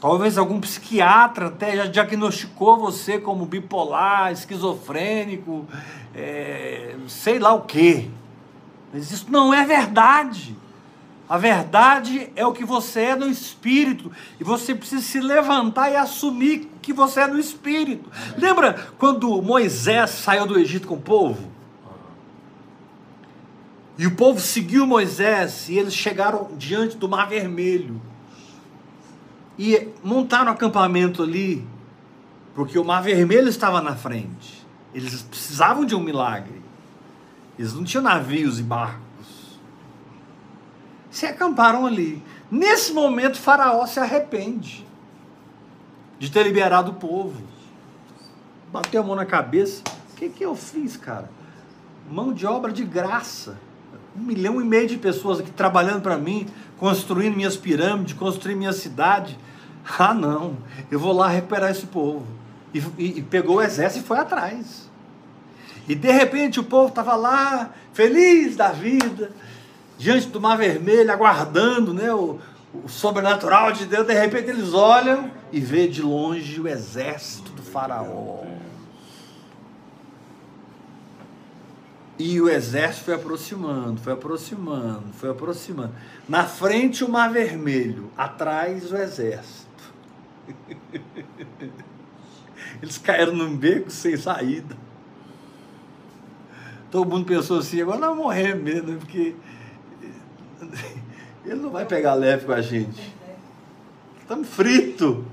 Talvez 0.00 0.36
algum 0.36 0.60
psiquiatra 0.60 1.46
até 1.46 1.76
já 1.76 1.86
diagnosticou 1.86 2.78
você 2.78 3.18
como 3.18 3.46
bipolar, 3.46 4.32
esquizofrênico, 4.32 5.66
é, 6.14 6.96
sei 7.06 7.38
lá 7.38 7.52
o 7.52 7.62
quê. 7.62 8.10
Mas 8.92 9.10
isso 9.10 9.26
não 9.30 9.54
é 9.54 9.64
verdade. 9.64 10.56
A 11.32 11.38
verdade 11.38 12.30
é 12.36 12.44
o 12.44 12.52
que 12.52 12.62
você 12.62 13.00
é 13.00 13.16
no 13.16 13.26
espírito. 13.26 14.12
E 14.38 14.44
você 14.44 14.74
precisa 14.74 15.00
se 15.00 15.18
levantar 15.18 15.90
e 15.90 15.96
assumir 15.96 16.70
que 16.82 16.92
você 16.92 17.20
é 17.20 17.26
no 17.26 17.40
espírito. 17.40 18.10
Lembra 18.36 18.86
quando 18.98 19.40
Moisés 19.40 20.10
saiu 20.10 20.46
do 20.46 20.58
Egito 20.58 20.86
com 20.86 20.96
o 20.96 21.00
povo? 21.00 21.50
E 23.96 24.06
o 24.06 24.14
povo 24.14 24.40
seguiu 24.40 24.86
Moisés 24.86 25.70
e 25.70 25.78
eles 25.78 25.94
chegaram 25.94 26.50
diante 26.58 26.98
do 26.98 27.08
Mar 27.08 27.30
Vermelho. 27.30 27.98
E 29.58 29.88
montaram 30.04 30.52
acampamento 30.52 31.22
ali, 31.22 31.66
porque 32.54 32.78
o 32.78 32.84
Mar 32.84 33.02
Vermelho 33.02 33.48
estava 33.48 33.80
na 33.80 33.96
frente. 33.96 34.66
Eles 34.94 35.22
precisavam 35.22 35.86
de 35.86 35.94
um 35.94 36.00
milagre. 36.00 36.60
Eles 37.58 37.72
não 37.72 37.84
tinham 37.84 38.02
navios 38.02 38.60
e 38.60 38.62
barcos 38.62 39.11
se 41.12 41.26
acamparam 41.26 41.86
ali. 41.86 42.20
Nesse 42.50 42.92
momento, 42.92 43.38
Faraó 43.38 43.86
se 43.86 44.00
arrepende 44.00 44.84
de 46.18 46.30
ter 46.30 46.42
liberado 46.42 46.90
o 46.90 46.94
povo. 46.94 47.40
Bateu 48.72 49.02
a 49.02 49.04
mão 49.04 49.14
na 49.14 49.26
cabeça. 49.26 49.82
O 50.12 50.16
que, 50.16 50.30
que 50.30 50.44
eu 50.44 50.56
fiz, 50.56 50.96
cara? 50.96 51.30
Mão 52.10 52.32
de 52.32 52.46
obra 52.46 52.72
de 52.72 52.82
graça. 52.82 53.58
Um 54.16 54.22
milhão 54.22 54.60
e 54.60 54.64
meio 54.64 54.88
de 54.88 54.96
pessoas 54.96 55.40
aqui 55.40 55.50
trabalhando 55.50 56.00
para 56.00 56.16
mim, 56.16 56.48
construindo 56.78 57.36
minhas 57.36 57.56
pirâmides, 57.56 58.14
construindo 58.14 58.58
minha 58.58 58.72
cidade. 58.72 59.38
Ah, 59.98 60.14
não, 60.14 60.56
eu 60.90 60.98
vou 60.98 61.12
lá 61.12 61.28
recuperar 61.28 61.70
esse 61.70 61.86
povo. 61.86 62.26
E, 62.72 62.78
e, 62.98 63.18
e 63.18 63.22
pegou 63.22 63.56
o 63.56 63.62
exército 63.62 64.04
e 64.04 64.06
foi 64.06 64.18
atrás. 64.18 64.90
E 65.86 65.94
de 65.94 66.10
repente 66.10 66.60
o 66.60 66.64
povo 66.64 66.88
estava 66.88 67.14
lá, 67.14 67.70
feliz 67.92 68.56
da 68.56 68.68
vida, 68.68 69.32
diante 69.98 70.28
do 70.28 70.40
mar 70.40 70.56
vermelho, 70.56 71.12
aguardando 71.12 71.92
né, 71.94 72.12
o, 72.12 72.38
o 72.74 72.88
sobrenatural 72.88 73.72
de 73.72 73.86
Deus, 73.86 74.06
de 74.06 74.14
repente 74.14 74.50
eles 74.50 74.72
olham 74.72 75.30
e 75.52 75.60
vê 75.60 75.86
de 75.86 76.02
longe 76.02 76.60
o 76.60 76.66
exército 76.66 77.52
do 77.52 77.62
faraó. 77.62 78.44
E 82.18 82.40
o 82.40 82.48
exército 82.48 83.06
foi 83.06 83.14
aproximando, 83.14 84.00
foi 84.00 84.12
aproximando, 84.12 85.04
foi 85.14 85.30
aproximando. 85.30 85.92
Na 86.28 86.44
frente 86.44 87.02
o 87.02 87.08
mar 87.08 87.32
vermelho, 87.32 88.10
atrás 88.16 88.92
o 88.92 88.96
exército. 88.96 89.66
Eles 92.80 92.98
caíram 92.98 93.34
num 93.34 93.56
beco 93.56 93.90
sem 93.90 94.16
saída. 94.16 94.76
Todo 96.90 97.10
mundo 97.10 97.24
pensou 97.24 97.58
assim, 97.58 97.80
agora 97.80 97.98
nós 97.98 98.16
morrer 98.16 98.54
mesmo, 98.54 98.98
porque 98.98 99.34
Ele 101.44 101.60
não 101.60 101.70
vai 101.70 101.84
pegar 101.84 102.14
leve 102.14 102.46
com 102.46 102.52
a 102.52 102.60
gente. 102.60 103.14
Estamos 104.20 104.48
fritos. 104.48 105.24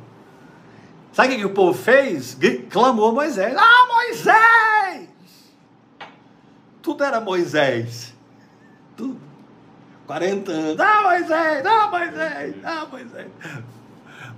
Sabe 1.13 1.35
o 1.35 1.37
que 1.37 1.45
o 1.45 1.53
povo 1.53 1.77
fez? 1.77 2.37
Clamou 2.69 3.13
Moisés. 3.13 3.55
Ah, 3.57 3.87
Moisés! 3.87 5.09
Tudo 6.81 7.03
era 7.03 7.19
Moisés. 7.19 8.13
Tudo. 8.95 9.19
40 10.07 10.51
anos. 10.51 10.79
Ah, 10.79 11.01
Moisés! 11.03 11.65
Ah, 11.65 11.87
Moisés! 11.87 12.55
Ah, 12.63 12.87
Moisés! 12.91 13.27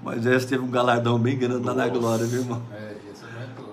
Moisés 0.03 0.45
teve 0.45 0.63
um 0.63 0.69
galardão 0.69 1.19
bem 1.19 1.37
grande 1.37 1.65
lá 1.65 1.73
na 1.73 1.87
glória, 1.87 2.25
viu, 2.25 2.41
irmão? 2.41 2.61
É, 2.73 2.95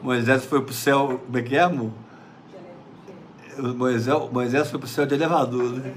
Moisés 0.02 0.44
foi 0.44 0.62
pro 0.62 0.74
céu. 0.74 1.20
Como 1.24 1.38
é 1.38 1.42
que 1.42 1.56
é, 1.56 1.60
amor? 1.60 1.90
Moisés, 3.58 4.30
Moisés 4.30 4.70
foi 4.70 4.78
pro 4.78 4.88
céu 4.88 5.06
de 5.06 5.14
elevador, 5.14 5.72
né? 5.72 5.94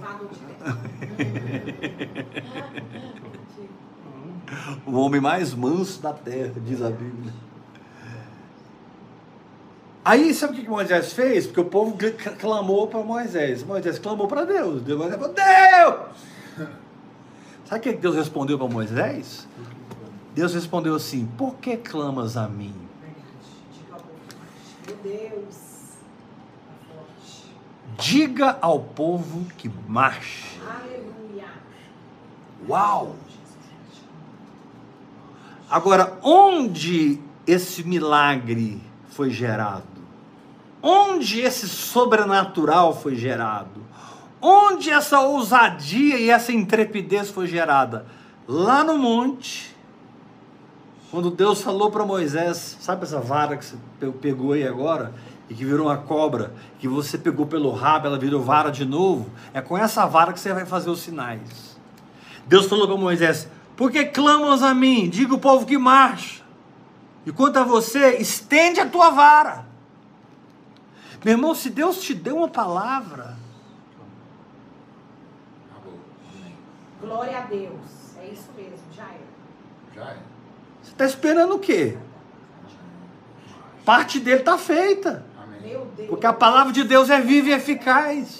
O 4.85 4.93
homem 4.93 5.21
mais 5.21 5.53
manso 5.53 6.01
da 6.01 6.13
terra, 6.13 6.53
diz 6.65 6.81
a 6.81 6.89
Bíblia. 6.89 7.33
Aí, 10.03 10.33
sabe 10.33 10.53
o 10.53 10.63
que 10.63 10.67
Moisés 10.67 11.13
fez? 11.13 11.45
Porque 11.45 11.61
o 11.61 11.65
povo 11.65 11.95
clamou 12.39 12.87
para 12.87 13.03
Moisés. 13.03 13.63
Moisés 13.63 13.99
clamou 13.99 14.27
para 14.27 14.45
Deus. 14.45 14.81
Deus 14.81 14.99
falou: 14.99 15.33
Deus! 15.33 16.67
Sabe 17.65 17.79
o 17.79 17.81
que 17.81 17.93
Deus 17.93 18.15
respondeu 18.15 18.57
para 18.57 18.67
Moisés? 18.67 19.47
Deus 20.33 20.53
respondeu 20.53 20.95
assim: 20.95 21.27
Por 21.37 21.55
que 21.55 21.77
clamas 21.77 22.35
a 22.35 22.47
mim? 22.47 22.73
Meu 24.87 24.95
Deus. 25.03 25.60
Diga 28.01 28.57
ao 28.59 28.79
povo 28.79 29.45
que 29.57 29.69
marche. 29.87 30.59
Uau! 32.67 33.15
Agora, 35.69 36.17
onde 36.23 37.19
esse 37.45 37.83
milagre 37.83 38.81
foi 39.11 39.29
gerado? 39.29 39.83
Onde 40.81 41.41
esse 41.41 41.69
sobrenatural 41.69 42.99
foi 42.99 43.15
gerado? 43.15 43.81
Onde 44.41 44.89
essa 44.89 45.19
ousadia 45.19 46.17
e 46.17 46.31
essa 46.31 46.51
intrepidez 46.51 47.29
foi 47.29 47.45
gerada? 47.45 48.07
Lá 48.47 48.83
no 48.83 48.97
monte, 48.97 49.75
quando 51.11 51.29
Deus 51.29 51.61
falou 51.61 51.91
para 51.91 52.03
Moisés, 52.03 52.77
sabe 52.79 53.03
essa 53.03 53.19
vara 53.19 53.55
que 53.57 53.65
você 53.65 53.77
pegou 54.19 54.53
aí 54.53 54.67
agora? 54.67 55.13
E 55.51 55.53
que 55.53 55.65
virou 55.65 55.87
uma 55.87 55.97
cobra, 55.97 56.53
que 56.79 56.87
você 56.87 57.17
pegou 57.17 57.45
pelo 57.45 57.71
rabo, 57.71 58.07
ela 58.07 58.17
virou 58.17 58.41
vara 58.41 58.71
de 58.71 58.85
novo, 58.85 59.29
é 59.53 59.59
com 59.59 59.77
essa 59.77 60.05
vara 60.05 60.31
que 60.31 60.39
você 60.39 60.53
vai 60.53 60.65
fazer 60.65 60.89
os 60.89 61.01
sinais. 61.01 61.77
Deus 62.47 62.67
falou 62.67 62.87
para 62.87 62.95
Moisés: 62.95 63.49
Por 63.75 63.91
que 63.91 64.05
clamas 64.05 64.63
a 64.63 64.73
mim? 64.73 65.09
Diga 65.09 65.33
o 65.33 65.39
povo 65.39 65.65
que 65.65 65.77
marcha. 65.77 66.41
E 67.25 67.33
quanto 67.33 67.57
a 67.57 67.65
você, 67.65 68.15
estende 68.15 68.79
a 68.79 68.87
tua 68.87 69.09
vara. 69.09 69.65
Meu 71.21 71.33
irmão, 71.33 71.53
se 71.53 71.69
Deus 71.69 72.01
te 72.01 72.13
deu 72.13 72.37
uma 72.37 72.47
palavra. 72.47 73.35
Glória 77.01 77.39
a 77.39 77.41
Deus. 77.41 78.15
É 78.21 78.27
isso 78.27 78.49
mesmo, 78.55 78.85
já 78.95 79.03
é. 79.03 79.19
Já 79.93 80.11
é. 80.11 80.17
Você 80.81 80.91
está 80.91 81.05
esperando 81.05 81.55
o 81.55 81.59
quê? 81.59 81.97
Parte 83.83 84.17
dele 84.17 84.39
está 84.39 84.57
feita. 84.57 85.29
Porque 86.07 86.25
a 86.25 86.33
palavra 86.33 86.73
de 86.73 86.83
Deus 86.83 87.09
é 87.09 87.19
viva 87.19 87.49
e 87.49 87.53
eficaz. 87.53 88.39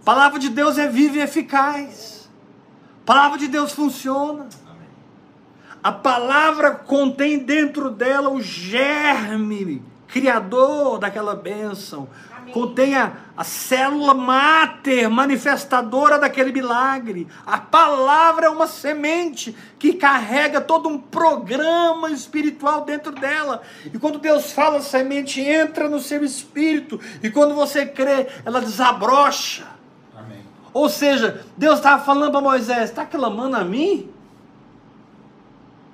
A 0.00 0.04
palavra 0.04 0.38
de 0.38 0.48
Deus 0.48 0.78
é 0.78 0.88
viva 0.88 1.18
e 1.18 1.20
eficaz. 1.20 2.28
A 3.02 3.06
palavra 3.06 3.38
de 3.38 3.48
Deus 3.48 3.72
funciona. 3.72 4.48
A 5.82 5.92
palavra 5.92 6.72
contém 6.72 7.38
dentro 7.38 7.90
dela 7.90 8.30
o 8.30 8.40
germe 8.40 9.82
criador 10.08 10.98
daquela 10.98 11.34
bênção 11.34 12.08
contenha 12.52 13.18
a 13.36 13.44
célula 13.44 14.14
máter, 14.14 15.08
manifestadora 15.10 16.18
daquele 16.18 16.52
milagre. 16.52 17.28
A 17.44 17.58
palavra 17.58 18.46
é 18.46 18.48
uma 18.48 18.66
semente 18.66 19.54
que 19.78 19.92
carrega 19.92 20.60
todo 20.60 20.88
um 20.88 20.98
programa 20.98 22.10
espiritual 22.10 22.84
dentro 22.84 23.12
dela. 23.12 23.62
E 23.92 23.98
quando 23.98 24.18
Deus 24.18 24.52
fala, 24.52 24.78
a 24.78 24.82
semente 24.82 25.40
entra 25.40 25.88
no 25.88 26.00
seu 26.00 26.24
espírito. 26.24 26.98
E 27.22 27.30
quando 27.30 27.54
você 27.54 27.84
crê, 27.84 28.26
ela 28.44 28.60
desabrocha. 28.60 29.66
Amém. 30.16 30.42
Ou 30.72 30.88
seja, 30.88 31.44
Deus 31.56 31.76
estava 31.76 32.02
falando 32.02 32.32
para 32.32 32.40
Moisés: 32.40 32.90
está 32.90 33.04
clamando 33.04 33.56
a 33.56 33.64
mim? 33.64 34.10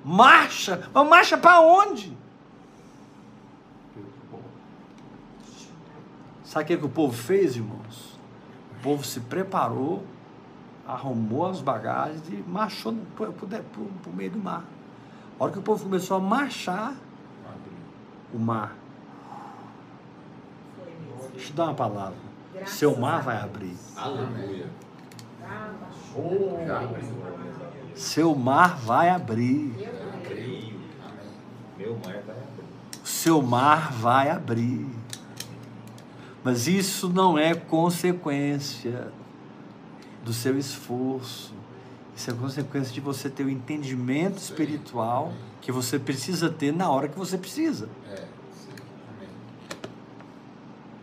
Marcha, 0.03 0.89
mas 0.93 1.07
marcha 1.07 1.37
para 1.37 1.61
onde? 1.61 2.22
Sabe 6.43 6.63
o 6.63 6.67
que, 6.67 6.77
que 6.77 6.85
o 6.85 6.89
povo 6.89 7.13
fez, 7.13 7.55
irmãos? 7.55 8.19
O 8.79 8.83
povo 8.83 9.03
se 9.03 9.19
preparou, 9.21 10.03
arrumou 10.85 11.47
as 11.47 11.61
bagagens 11.61 12.21
e 12.29 12.43
marchou 12.47 12.93
para 13.15 13.29
o 13.29 14.13
meio 14.13 14.31
do 14.31 14.39
mar. 14.39 14.63
A 15.39 15.43
hora 15.43 15.53
que 15.53 15.59
o 15.59 15.61
povo 15.61 15.83
começou 15.83 16.17
a 16.17 16.19
marchar, 16.19 16.95
o 18.33 18.39
mar. 18.39 18.75
Deixa 21.33 21.51
eu 21.51 21.55
dar 21.55 21.65
uma 21.65 21.73
palavra. 21.73 22.17
Seu 22.65 22.97
mar 22.97 23.21
vai 23.21 23.37
abrir. 23.37 23.75
Aleluia. 23.95 24.67
Seu 27.95 28.35
mar 28.35 28.77
vai 28.77 29.09
abrir. 29.09 29.73
Meu 31.77 31.95
mar 31.95 32.21
vai 32.25 32.35
abrir. 32.35 32.63
Seu 33.03 33.41
mar 33.41 33.91
vai 33.93 34.29
abrir. 34.29 35.02
Mas 36.43 36.67
isso 36.67 37.09
não 37.09 37.37
é 37.37 37.55
consequência 37.55 39.07
do 40.23 40.33
seu 40.33 40.57
esforço. 40.57 41.53
Isso 42.15 42.29
é 42.29 42.33
consequência 42.33 42.93
de 42.93 42.99
você 42.99 43.29
ter 43.29 43.45
o 43.45 43.49
entendimento 43.49 44.37
espiritual 44.37 45.33
que 45.61 45.71
você 45.71 45.97
precisa 45.97 46.49
ter 46.49 46.73
na 46.73 46.89
hora 46.89 47.07
que 47.07 47.17
você 47.17 47.37
precisa. 47.37 47.89
É, 48.11 48.25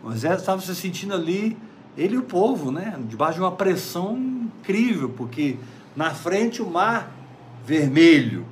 Moisés 0.03 0.39
estava 0.39 0.61
se 0.61 0.73
sentindo 0.75 1.13
ali, 1.13 1.57
ele 1.97 2.15
e 2.15 2.17
o 2.17 2.23
povo, 2.23 2.71
né? 2.71 2.99
Debaixo 3.07 3.35
de 3.35 3.41
uma 3.41 3.51
pressão 3.51 4.17
incrível, 4.17 5.09
porque 5.09 5.57
na 5.95 6.13
frente 6.13 6.61
o 6.61 6.69
mar 6.69 7.11
vermelho. 7.65 8.45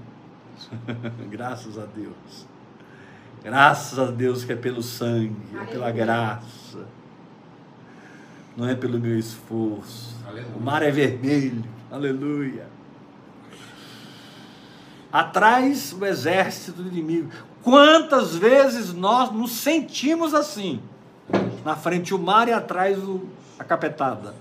Graças 1.30 1.78
a 1.78 1.86
Deus. 1.86 2.48
Graças 3.44 3.98
a 3.98 4.06
Deus 4.06 4.44
que 4.44 4.52
é 4.52 4.56
pelo 4.56 4.84
sangue, 4.84 5.36
é 5.62 5.66
pela 5.66 5.92
graça. 5.92 6.86
Não 8.56 8.68
é 8.68 8.76
pelo 8.76 9.00
meu 9.00 9.18
esforço. 9.18 10.16
Aleluia. 10.28 10.56
O 10.56 10.62
mar 10.62 10.84
é 10.84 10.92
vermelho. 10.92 11.64
Aleluia. 11.90 12.68
Atrás 15.12 15.94
o 15.94 16.06
exército 16.06 16.84
do 16.84 16.90
inimigo. 16.90 17.32
Quantas 17.64 18.36
vezes 18.36 18.94
nós 18.94 19.32
nos 19.32 19.52
sentimos 19.52 20.34
assim? 20.34 20.82
Na 21.64 21.76
frente 21.76 22.14
o 22.14 22.20
mar 22.20 22.48
e 22.48 22.54
atrás 22.54 22.98
o, 22.98 23.28
a 23.58 23.64
capetada. 23.64 24.36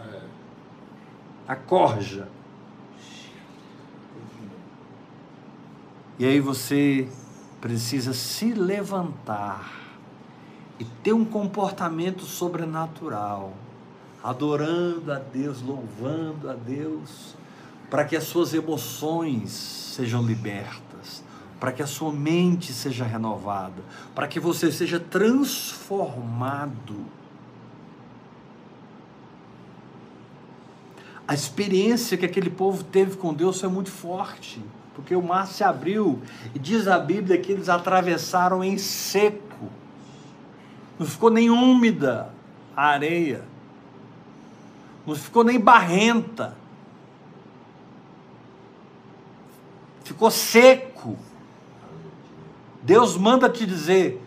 A 1.47 1.57
corja. 1.57 2.29
E 6.19 6.27
aí 6.27 6.41
você 6.41 7.09
precisa 7.61 8.13
se 8.13 8.53
levantar 8.53 9.89
e 10.79 10.85
ter 10.85 11.13
um 11.13 11.25
comportamento 11.25 12.23
sobrenatural, 12.23 13.53
adorando 14.23 15.13
a 15.13 15.19
Deus, 15.19 15.61
louvando 15.61 16.49
a 16.49 16.55
Deus, 16.55 17.35
para 17.91 18.05
que 18.05 18.17
as 18.17 18.25
suas 18.25 18.55
emoções 18.55 19.51
sejam 19.51 20.23
libertas, 20.23 21.25
para 21.59 21.73
que 21.73 21.83
a 21.83 21.87
sua 21.87 22.13
mente 22.13 22.73
seja 22.73 23.05
renovada, 23.05 23.83
para 24.15 24.29
que 24.29 24.39
você 24.39 24.71
seja 24.71 25.01
transformado. 25.01 27.07
A 31.27 31.35
experiência 31.35 32.17
que 32.17 32.25
aquele 32.25 32.51
povo 32.51 32.85
teve 32.85 33.17
com 33.17 33.35
Deus 33.35 33.61
foi 33.61 33.69
muito 33.69 33.91
forte, 33.91 34.63
porque 34.99 35.15
o 35.15 35.23
mar 35.23 35.47
se 35.47 35.63
abriu 35.63 36.21
e 36.53 36.59
diz 36.59 36.89
a 36.89 36.99
Bíblia 36.99 37.39
que 37.39 37.53
eles 37.53 37.69
atravessaram 37.69 38.65
em 38.65 38.77
seco, 38.77 39.71
não 40.99 41.07
ficou 41.07 41.31
nem 41.31 41.49
úmida 41.49 42.29
a 42.77 42.89
areia, 42.89 43.45
não 45.07 45.15
ficou 45.15 45.45
nem 45.45 45.61
barrenta. 45.61 46.57
Ficou 50.03 50.33
seco. 50.33 51.17
Deus 52.83 53.17
manda 53.17 53.49
te 53.49 53.65
dizer: 53.65 54.21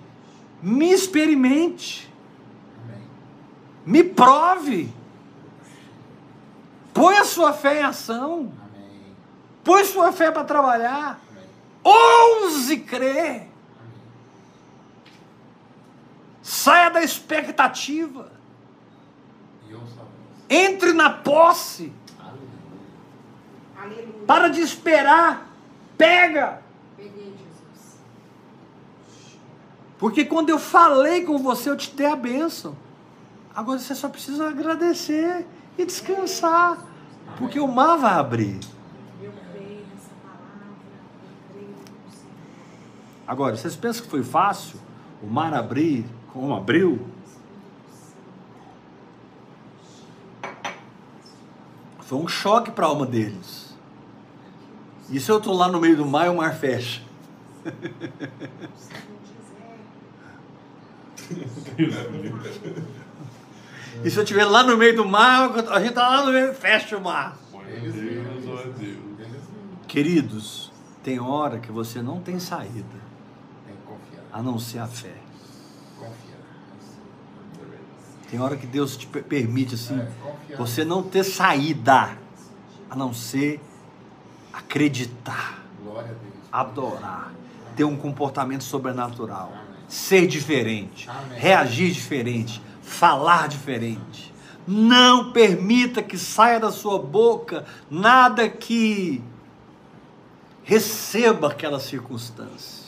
me 0.64 0.90
experimente, 0.90 2.10
me 3.86 4.06
prove, 4.06 4.90
põe 6.94 7.18
a 7.18 7.26
sua 7.26 7.52
fé 7.52 7.82
em 7.82 7.84
ação, 7.84 8.61
põe 9.64 9.86
sua 9.86 10.12
fé 10.12 10.32
para 10.32 10.44
trabalhar, 10.44 11.20
ouse 11.84 12.78
crer, 12.78 13.48
saia 16.42 16.90
da 16.90 17.04
expectativa, 17.04 18.32
entre 20.50 20.94
na 20.94 21.10
posse, 21.10 21.94
para 24.28 24.50
de 24.50 24.62
esperar 24.62 25.52
Pega! 26.02 26.64
Porque 30.00 30.26
quando 30.26 30.50
eu 30.50 30.58
falei 30.58 31.24
com 31.24 31.38
você, 31.38 31.70
eu 31.70 31.78
te 31.78 31.96
dei 31.96 32.08
a 32.08 32.16
bênção. 32.16 32.76
Agora 33.56 33.78
você 33.78 33.94
só 33.94 34.10
precisa 34.10 34.50
agradecer 34.50 35.46
e 35.78 35.86
descansar. 35.86 36.80
Porque 37.38 37.60
o 37.60 37.68
mar 37.68 38.00
vai 38.00 38.14
abrir. 38.14 38.60
Agora, 43.32 43.56
vocês 43.56 43.78
pensam 43.78 44.04
que 44.04 44.10
foi 44.10 44.24
fácil 44.24 44.78
o 45.24 45.26
mar 45.26 45.54
abrir 45.54 46.06
como 46.34 46.54
abriu? 46.54 47.00
Foi 52.02 52.18
um 52.18 52.28
choque 52.28 52.72
para 52.72 52.86
a 52.86 52.90
alma 52.90 53.06
deles. 53.06 53.74
E 55.10 55.18
se 55.18 55.32
eu 55.32 55.38
estou 55.38 55.56
lá 55.56 55.70
no 55.70 55.80
meio 55.80 55.96
do 55.96 56.06
mar 56.06 56.26
e 56.26 56.30
o 56.30 56.36
mar 56.36 56.54
fecha? 56.56 57.02
e 64.04 64.10
se 64.10 64.18
eu 64.18 64.24
estiver 64.24 64.44
lá 64.44 64.62
no 64.62 64.76
meio 64.76 64.98
do 64.98 65.06
mar, 65.06 65.52
a 65.70 65.80
gente 65.80 65.92
está 65.92 66.10
lá 66.10 66.26
no 66.26 66.34
meio, 66.34 66.54
fecha 66.54 66.98
o 66.98 67.02
mar. 67.02 67.38
Queridos, 69.88 70.70
tem 71.02 71.18
hora 71.18 71.60
que 71.60 71.72
você 71.72 72.02
não 72.02 72.20
tem 72.20 72.38
saída. 72.38 73.01
A 74.32 74.42
não 74.42 74.58
ser 74.58 74.80
a 74.80 74.88
fé. 74.88 75.16
Tem 78.30 78.40
hora 78.40 78.56
que 78.56 78.66
Deus 78.66 78.96
te 78.96 79.06
permite 79.06 79.76
assim, 79.76 80.02
você 80.58 80.86
não 80.86 81.04
ter 81.04 81.26
saída, 81.26 82.18
a 82.90 82.96
não 82.96 83.14
ser 83.14 83.60
acreditar, 84.54 85.62
adorar, 86.50 87.34
ter 87.76 87.84
um 87.84 87.98
comportamento 87.98 88.64
sobrenatural, 88.64 89.52
ser 89.86 90.28
diferente, 90.28 91.10
reagir 91.36 91.92
diferente, 91.92 92.62
falar 92.82 93.50
diferente. 93.50 94.34
Não 94.66 95.34
permita 95.34 96.02
que 96.02 96.18
saia 96.18 96.58
da 96.58 96.72
sua 96.72 97.00
boca 97.00 97.66
nada 97.90 98.48
que 98.48 99.22
receba 100.64 101.50
aquela 101.50 101.82
circunstância. 101.82 102.81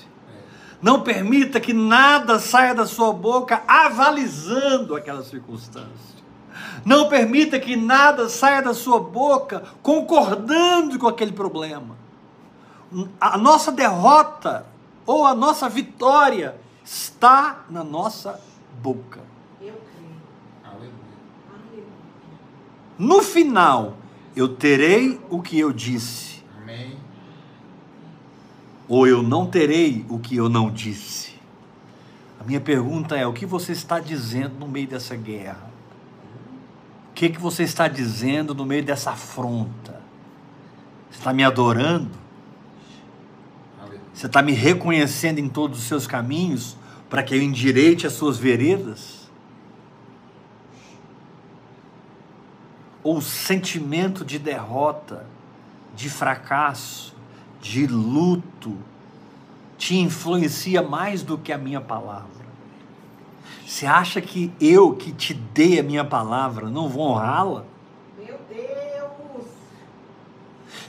Não 0.83 1.01
permita 1.01 1.61
que 1.61 1.71
nada 1.71 2.37
saia 2.39 2.75
da 2.75 2.85
sua 2.85 3.13
boca 3.13 3.63
avalizando 3.65 4.97
aquela 4.97 5.23
circunstância. 5.23 6.13
Não 6.83 7.07
permita 7.07 7.57
que 7.57 7.77
nada 7.77 8.27
saia 8.27 8.61
da 8.61 8.73
sua 8.73 8.99
boca 8.99 9.63
concordando 9.81 10.99
com 10.99 11.07
aquele 11.07 11.31
problema. 11.31 11.95
A 13.19 13.37
nossa 13.37 13.71
derrota 13.71 14.65
ou 15.05 15.25
a 15.25 15.33
nossa 15.33 15.69
vitória 15.69 16.59
está 16.83 17.63
na 17.69 17.81
nossa 17.81 18.41
boca. 18.81 19.21
Eu 19.61 19.73
creio. 19.95 20.93
No 22.99 23.21
final, 23.21 23.95
eu 24.35 24.49
terei 24.49 25.17
o 25.29 25.41
que 25.41 25.57
eu 25.57 25.71
disse. 25.71 26.32
Ou 28.87 29.07
eu 29.07 29.23
não 29.23 29.45
terei 29.45 30.05
o 30.09 30.19
que 30.19 30.35
eu 30.35 30.49
não 30.49 30.69
disse. 30.69 31.33
A 32.39 32.43
minha 32.43 32.59
pergunta 32.59 33.15
é: 33.15 33.25
o 33.25 33.33
que 33.33 33.45
você 33.45 33.71
está 33.71 33.99
dizendo 33.99 34.55
no 34.59 34.67
meio 34.67 34.87
dessa 34.87 35.15
guerra? 35.15 35.71
O 37.09 37.13
que, 37.13 37.29
que 37.29 37.39
você 37.39 37.63
está 37.63 37.87
dizendo 37.87 38.53
no 38.53 38.65
meio 38.65 38.83
dessa 38.83 39.11
afronta? 39.11 40.01
Você 41.09 41.19
está 41.19 41.31
me 41.31 41.43
adorando? 41.43 42.23
Você 44.13 44.27
está 44.27 44.41
me 44.41 44.51
reconhecendo 44.51 45.39
em 45.39 45.47
todos 45.47 45.79
os 45.79 45.85
seus 45.85 46.05
caminhos 46.05 46.75
para 47.09 47.23
que 47.23 47.33
eu 47.33 47.41
endireite 47.41 48.05
as 48.05 48.13
suas 48.13 48.37
veredas? 48.37 49.29
Ou 53.03 53.17
o 53.17 53.21
sentimento 53.21 54.23
de 54.25 54.39
derrota, 54.39 55.25
de 55.95 56.09
fracasso, 56.09 57.12
de 57.63 57.87
luto, 57.87 58.75
te 59.77 59.95
influencia 59.95 60.83
mais 60.83 61.23
do 61.23 61.37
que 61.37 61.53
a 61.53 61.57
minha 61.57 61.79
palavra? 61.79 62.43
Você 63.65 63.85
acha 63.85 64.19
que 64.19 64.51
eu 64.59 64.93
que 64.93 65.13
te 65.13 65.33
dei 65.33 65.79
a 65.79 65.83
minha 65.83 66.03
palavra 66.03 66.69
não 66.69 66.89
vou 66.89 67.11
honrá-la? 67.11 67.63
Meu 68.17 68.37
Deus! 68.49 69.45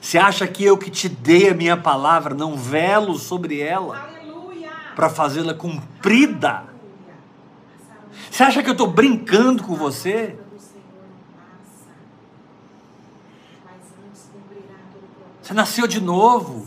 Você 0.01 0.19
acha 0.19 0.49
que 0.49 0.65
eu 0.65 0.77
que 0.77 0.91
te 0.91 1.09
dei 1.09 1.51
a 1.51 1.55
minha 1.55 1.77
palavra 1.77 2.35
não 2.35 2.57
velo 2.57 3.17
sobre 3.17 3.61
ela 3.61 4.11
para 4.97 5.09
fazê-la 5.09 5.55
cumprida? 5.55 6.65
Você 8.33 8.43
acha 8.43 8.65
que 8.65 8.69
eu 8.69 8.73
estou 8.73 8.89
brincando 8.89 9.63
com 9.63 9.77
você? 9.77 10.37
Você 15.45 15.53
nasceu 15.53 15.87
de 15.87 16.01
novo. 16.01 16.67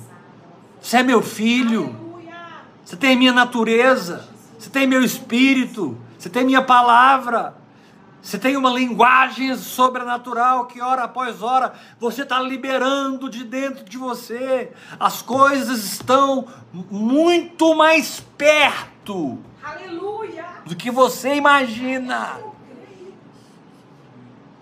Você 0.80 0.97
é 0.97 1.03
meu 1.03 1.23
filho. 1.23 1.95
Você 2.86 2.95
tem 2.95 3.17
minha 3.17 3.34
natureza. 3.34 4.30
Você 4.55 4.69
tem 4.69 4.86
meu 4.86 5.03
espírito. 5.03 5.97
Você 6.15 6.30
tem 6.30 6.45
minha 6.45 6.61
palavra. 6.61 7.55
Você 8.21 8.38
tem 8.38 8.55
uma 8.55 8.69
linguagem 8.69 9.55
sobrenatural 9.55 10.67
que, 10.67 10.80
hora 10.80 11.05
após 11.05 11.41
hora, 11.41 11.73
você 11.99 12.21
está 12.21 12.39
liberando 12.39 13.32
de 13.32 13.43
dentro 13.43 13.84
de 13.84 13.97
você. 13.97 14.71
As 14.99 15.23
coisas 15.23 15.84
estão 15.84 16.45
muito 16.71 17.73
mais 17.73 18.19
perto 18.38 19.39
Aleluia. 19.63 20.45
do 20.67 20.75
que 20.75 20.91
você 20.91 21.34
imagina. 21.34 22.38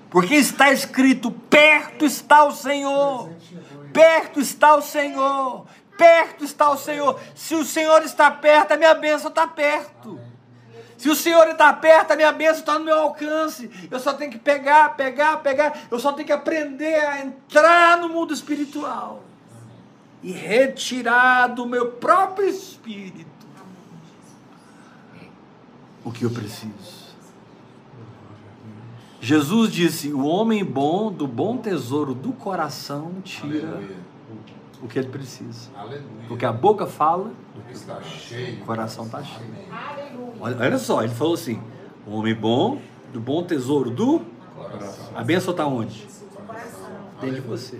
Porque 0.09 0.35
está 0.35 0.71
escrito: 0.71 1.29
perto 1.29 2.05
está 2.05 2.45
o 2.45 2.51
Senhor, 2.51 3.31
perto 3.95 4.41
está 4.41 4.75
o 4.75 4.81
Senhor, 4.81 5.65
perto 5.97 6.43
está 6.43 6.69
o 6.69 6.77
Senhor. 6.77 7.17
Se 7.33 7.55
o 7.55 7.63
Senhor 7.63 8.03
está 8.03 8.29
perto, 8.29 8.73
a 8.73 8.77
minha 8.77 8.93
bênção 8.93 9.29
está 9.29 9.47
perto. 9.47 10.19
Se 10.97 11.09
o 11.09 11.15
Senhor 11.15 11.47
está 11.47 11.71
perto, 11.71 12.11
a 12.11 12.15
minha 12.15 12.31
bênção 12.33 12.59
está 12.59 12.77
no 12.77 12.85
meu 12.85 12.97
alcance. 12.99 13.71
Eu 13.89 13.99
só 13.99 14.13
tenho 14.13 14.31
que 14.31 14.37
pegar, 14.37 14.95
pegar, 14.97 15.37
pegar. 15.37 15.87
Eu 15.89 15.99
só 15.99 16.11
tenho 16.11 16.25
que 16.25 16.33
aprender 16.33 17.05
a 17.05 17.21
entrar 17.21 17.97
no 17.97 18.09
mundo 18.09 18.33
espiritual 18.33 19.23
e 20.21 20.31
retirar 20.31 21.47
do 21.47 21.65
meu 21.65 21.91
próprio 21.93 22.49
espírito 22.49 23.33
o 26.03 26.11
que 26.11 26.23
eu 26.23 26.29
preciso. 26.29 26.94
Jesus 29.21 29.71
disse: 29.71 30.13
O 30.13 30.25
homem 30.25 30.63
bom, 30.63 31.11
do 31.11 31.27
bom 31.27 31.57
tesouro 31.57 32.13
do 32.13 32.31
coração, 32.33 33.13
tira 33.23 33.67
Aleluia. 33.69 33.97
o 34.81 34.87
que 34.87 34.99
ele 34.99 35.09
precisa. 35.09 35.69
Aleluia. 35.75 36.25
Porque 36.27 36.45
a 36.45 36.51
boca 36.51 36.85
fala, 36.85 37.31
o 38.61 38.65
coração 38.65 39.05
está 39.05 39.23
cheio. 39.23 39.39
Olha, 40.39 40.57
olha, 40.57 40.77
só, 40.77 41.03
ele 41.03 41.13
falou 41.13 41.33
assim: 41.33 41.61
O 42.05 42.11
homem 42.17 42.35
bom, 42.35 42.79
do 43.11 43.19
bom 43.19 43.43
tesouro 43.43 43.89
do 43.89 44.21
coração. 44.55 45.05
A 45.15 45.23
bênção 45.23 45.51
está 45.51 45.65
onde? 45.65 46.07
Dentro 47.21 47.41
de 47.41 47.47
você. 47.47 47.79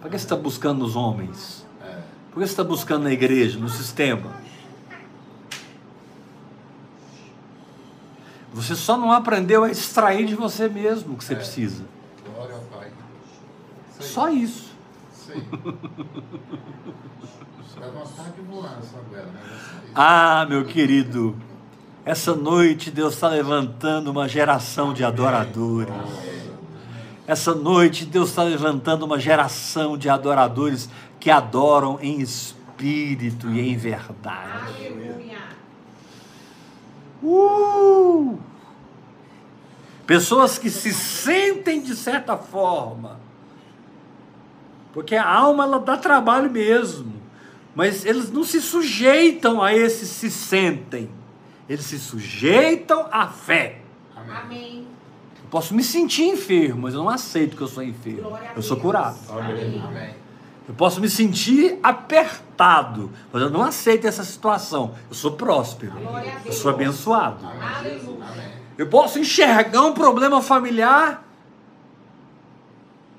Por 0.00 0.10
que 0.10 0.18
você 0.18 0.24
está 0.24 0.36
buscando 0.36 0.80
nos 0.80 0.96
homens? 0.96 1.66
É. 1.82 1.98
Por 2.30 2.40
que 2.40 2.46
você 2.46 2.52
está 2.52 2.64
buscando 2.64 3.04
na 3.04 3.12
igreja, 3.12 3.58
no 3.58 3.68
sistema? 3.68 4.32
Você 8.54 8.76
só 8.76 8.96
não 8.96 9.10
aprendeu 9.10 9.64
a 9.64 9.70
extrair 9.70 10.26
de 10.26 10.36
você 10.36 10.68
mesmo 10.68 11.14
o 11.14 11.16
que 11.16 11.24
você 11.24 11.32
é. 11.32 11.36
precisa. 11.36 11.84
Glória 12.24 12.54
ao 12.54 12.60
Pai. 12.62 12.88
Isso 13.90 14.12
só 14.12 14.30
isso. 14.30 14.72
Sim. 15.12 15.34
Né? 15.34 15.74
ah, 19.94 20.46
meu 20.48 20.64
querido, 20.64 21.36
essa 22.04 22.34
noite 22.34 22.90
Deus 22.92 23.14
está 23.14 23.28
levantando 23.28 24.12
uma 24.12 24.28
geração 24.28 24.94
de 24.94 25.04
adoradores. 25.04 25.92
Essa 27.26 27.54
noite 27.54 28.04
Deus 28.04 28.28
está 28.28 28.44
levantando 28.44 29.04
uma 29.04 29.18
geração 29.18 29.98
de 29.98 30.08
adoradores 30.08 30.88
que 31.18 31.30
adoram 31.30 31.98
em 32.00 32.20
espírito 32.20 33.50
e 33.50 33.60
em 33.60 33.76
verdade. 33.76 34.94
Uh! 37.24 38.38
Pessoas 40.06 40.58
que 40.58 40.68
se 40.68 40.92
sentem 40.92 41.80
de 41.80 41.96
certa 41.96 42.36
forma, 42.36 43.18
porque 44.92 45.16
a 45.16 45.26
alma 45.26 45.64
ela 45.64 45.80
dá 45.80 45.96
trabalho 45.96 46.50
mesmo, 46.50 47.14
mas 47.74 48.04
eles 48.04 48.30
não 48.30 48.44
se 48.44 48.60
sujeitam 48.60 49.62
a 49.62 49.74
esse 49.74 50.06
se 50.06 50.30
sentem, 50.30 51.10
eles 51.68 51.86
se 51.86 51.98
sujeitam 51.98 53.08
à 53.10 53.26
fé. 53.26 53.80
Amém. 54.14 54.86
Eu 55.42 55.48
posso 55.50 55.74
me 55.74 55.82
sentir 55.82 56.24
enfermo, 56.24 56.82
mas 56.82 56.94
eu 56.94 57.00
não 57.00 57.08
aceito 57.08 57.56
que 57.56 57.62
eu 57.62 57.68
sou 57.68 57.82
enfermo. 57.82 58.38
Eu 58.54 58.62
sou 58.62 58.76
curado. 58.76 59.18
Amém. 59.30 59.82
Amém. 59.82 60.23
Eu 60.66 60.74
posso 60.74 61.00
me 61.00 61.10
sentir 61.10 61.78
apertado, 61.82 63.10
mas 63.32 63.42
eu 63.42 63.50
não 63.50 63.62
aceito 63.62 64.06
essa 64.06 64.24
situação. 64.24 64.94
Eu 65.08 65.14
sou 65.14 65.32
próspero. 65.32 65.92
Eu 66.44 66.52
sou 66.52 66.70
abençoado. 66.70 67.46
Eu 68.76 68.88
posso 68.88 69.18
enxergar 69.18 69.82
um 69.82 69.92
problema 69.92 70.40
familiar 70.40 71.22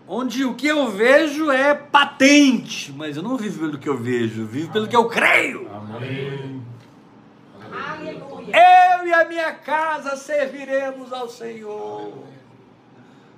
onde 0.08 0.46
o 0.46 0.54
que 0.54 0.68
eu 0.68 0.90
vejo 0.90 1.52
é 1.52 1.74
patente, 1.74 2.92
mas 2.92 3.18
eu 3.18 3.24
não 3.24 3.38
vivo 3.38 3.60
pelo 3.60 3.78
que 3.78 3.90
eu 3.90 3.98
vejo, 3.98 4.42
eu 4.42 4.48
vivo 4.48 4.72
pelo 4.72 4.88
que 4.88 4.96
eu 4.96 5.06
creio. 5.06 5.70
Eu 8.48 9.08
e 9.08 9.14
a 9.14 9.26
minha 9.28 9.54
casa 9.54 10.16
serviremos 10.16 11.12
ao 11.12 11.30
Senhor. 11.30 12.12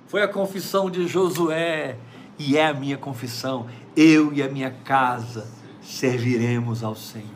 Foi 0.06 0.22
a 0.22 0.28
confissão 0.28 0.90
de 0.90 1.06
Josué 1.06 1.96
e 2.38 2.56
é 2.56 2.66
a 2.66 2.74
minha 2.74 2.96
confissão 2.96 3.66
eu 3.96 4.32
e 4.32 4.42
a 4.42 4.48
minha 4.48 4.70
casa 4.70 5.50
serviremos 5.82 6.84
ao 6.84 6.94
Senhor. 6.94 7.26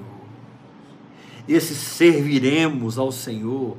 Esse 1.48 1.74
serviremos 1.74 2.98
ao 2.98 3.11
Senhor 3.11 3.76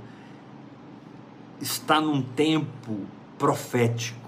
está 1.62 2.02
num 2.02 2.22
tempo 2.22 3.06
profético. 3.40 4.20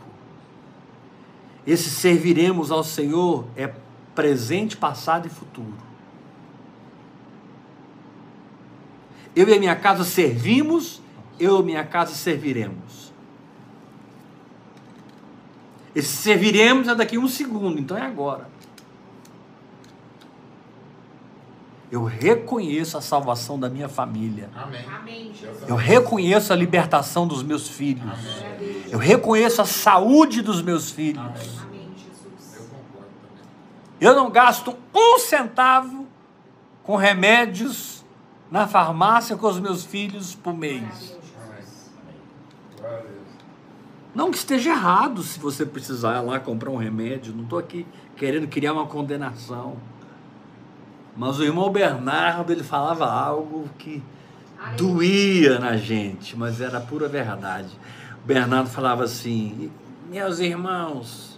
Esse 1.68 1.90
serviremos 1.90 2.72
ao 2.72 2.84
Senhor 2.84 3.46
é 3.58 3.74
presente, 4.14 4.78
passado 4.78 5.28
e 5.28 5.30
futuro. 5.30 5.74
Eu 9.36 9.50
e 9.50 9.54
a 9.54 9.60
minha 9.60 9.76
casa 9.76 10.06
servimos, 10.06 11.02
eu 11.38 11.58
e 11.58 11.60
a 11.60 11.66
minha 11.66 11.84
casa 11.84 12.14
serviremos. 12.14 13.05
Esse 15.96 16.18
serviremos 16.18 16.90
é 16.90 16.94
daqui 16.94 17.16
a 17.16 17.20
um 17.20 17.28
segundo, 17.28 17.80
então 17.80 17.98
é 17.98 18.02
agora. 18.02 18.50
Eu 21.90 22.04
reconheço 22.04 22.98
a 22.98 23.02
salvação 23.02 23.58
da 23.58 23.70
minha 23.70 23.88
família. 23.88 24.50
Amém. 24.54 25.32
Eu 25.66 25.76
reconheço 25.76 26.52
a 26.52 26.56
libertação 26.56 27.26
dos 27.26 27.42
meus 27.42 27.70
filhos. 27.70 28.04
Amém. 28.04 28.84
Eu 28.90 29.00
reconheço 29.00 29.62
a 29.62 29.66
saúde 29.66 30.42
dos 30.42 30.62
meus 30.62 30.92
filhos. 30.92 31.24
Amém. 31.64 31.86
Eu 34.02 34.14
não 34.14 34.30
gasto 34.30 34.76
um 34.94 35.20
centavo 35.20 36.06
com 36.84 36.98
remédios 36.98 38.04
na 38.52 38.68
farmácia 38.68 39.36
com 39.36 39.48
os 39.48 39.60
meus 39.60 39.84
filhos 39.84 40.36
por 40.36 40.54
mês. 40.54 41.15
Não 44.16 44.32
que 44.32 44.38
esteja 44.38 44.70
errado 44.70 45.22
se 45.22 45.38
você 45.38 45.66
precisar 45.66 46.24
ir 46.24 46.26
lá 46.26 46.40
comprar 46.40 46.72
um 46.72 46.78
remédio, 46.78 47.34
não 47.36 47.44
estou 47.44 47.60
aqui 47.60 47.86
querendo 48.16 48.48
criar 48.48 48.72
uma 48.72 48.88
condenação. 48.88 49.76
Mas 51.18 51.38
o 51.38 51.44
irmão 51.44 51.70
Bernardo, 51.70 52.50
ele 52.52 52.64
falava 52.64 53.06
algo 53.12 53.70
que 53.78 54.02
doía 54.78 55.60
na 55.60 55.76
gente, 55.76 56.38
mas 56.38 56.62
era 56.62 56.80
pura 56.80 57.10
verdade. 57.10 57.70
O 58.24 58.26
Bernardo 58.26 58.70
falava 58.70 59.04
assim: 59.04 59.70
Meus 60.10 60.40
irmãos, 60.40 61.38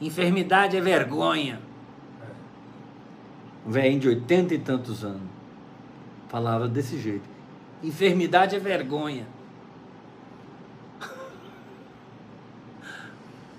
enfermidade 0.00 0.76
é 0.76 0.80
vergonha. 0.80 1.60
Um 3.64 3.70
velhinho 3.70 4.00
de 4.00 4.08
oitenta 4.08 4.54
e 4.54 4.58
tantos 4.58 5.04
anos 5.04 5.30
falava 6.28 6.66
desse 6.66 6.98
jeito: 6.98 7.28
enfermidade 7.80 8.56
é 8.56 8.58
vergonha. 8.58 9.26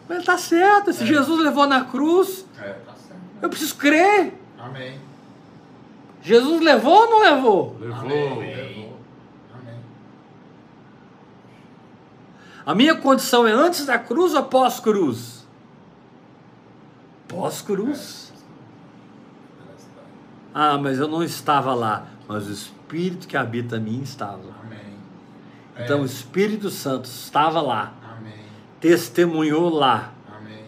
Mas 0.08 0.20
está 0.20 0.38
certo, 0.38 0.92
se 0.92 1.04
é. 1.04 1.08
Jesus 1.08 1.40
levou 1.42 1.66
na 1.66 1.86
cruz, 1.86 2.46
é, 2.60 2.70
tá 2.70 2.94
eu 3.42 3.50
preciso 3.50 3.76
crer. 3.76 4.34
Amém. 4.60 5.00
Jesus 6.22 6.62
levou 6.62 6.94
ou 6.94 7.10
não 7.10 7.20
levou? 7.20 7.78
Levou. 7.80 8.00
Amém. 8.00 8.94
A 12.66 12.74
minha 12.74 12.96
condição 12.96 13.46
é 13.46 13.52
antes 13.52 13.86
da 13.86 14.00
cruz 14.00 14.34
ou 14.34 14.44
pós-cruz? 14.44 15.46
Pós-cruz. 17.28 18.32
Ah, 20.54 20.78
mas 20.78 21.00
eu 21.00 21.08
não 21.08 21.22
estava 21.22 21.74
lá. 21.74 22.08
Mas 22.26 22.48
o 22.48 22.52
Espírito 22.52 23.28
que 23.28 23.36
habita 23.36 23.76
em 23.76 23.82
mim 23.82 24.02
estava. 24.02 24.40
Amém. 24.64 24.80
Então 25.78 25.98
é. 25.98 26.02
o 26.02 26.06
Espírito 26.06 26.70
Santo 26.70 27.06
estava 27.06 27.60
lá 27.60 27.92
testemunhou 28.84 29.70
lá. 29.70 30.14
Amém. 30.28 30.66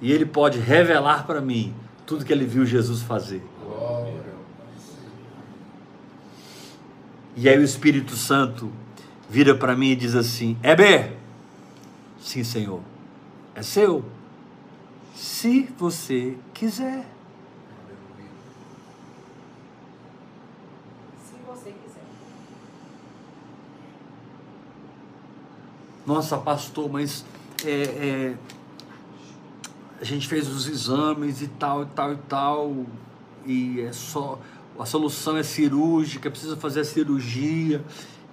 E 0.00 0.10
ele 0.10 0.24
pode 0.24 0.58
revelar 0.58 1.26
para 1.26 1.38
mim 1.38 1.74
tudo 2.06 2.24
que 2.24 2.32
ele 2.32 2.46
viu 2.46 2.64
Jesus 2.64 3.02
fazer. 3.02 3.42
Glória. 3.62 4.24
E 7.36 7.46
aí 7.46 7.58
o 7.58 7.62
Espírito 7.62 8.16
Santo 8.16 8.72
vira 9.28 9.54
para 9.54 9.76
mim 9.76 9.90
e 9.90 9.96
diz 9.96 10.14
assim: 10.14 10.56
Heber, 10.62 11.12
sim, 12.18 12.42
Senhor, 12.42 12.80
é 13.54 13.60
seu. 13.60 14.02
Se 15.14 15.68
você 15.76 16.38
quiser. 16.54 17.04
Se 21.22 21.34
você 21.46 21.70
quiser. 21.70 22.06
Nossa, 26.06 26.38
pastor, 26.38 26.88
mas 26.88 27.24
é, 27.64 27.70
é, 27.70 28.34
a 30.00 30.04
gente 30.04 30.28
fez 30.28 30.48
os 30.48 30.68
exames 30.68 31.42
e 31.42 31.48
tal, 31.48 31.82
e 31.82 31.86
tal, 31.86 32.12
e 32.12 32.16
tal, 32.28 32.86
e 33.44 33.80
é 33.80 33.92
só. 33.92 34.38
A 34.78 34.84
solução 34.84 35.36
é 35.36 35.42
cirúrgica, 35.42 36.30
precisa 36.30 36.56
fazer 36.56 36.80
a 36.80 36.84
cirurgia. 36.84 37.82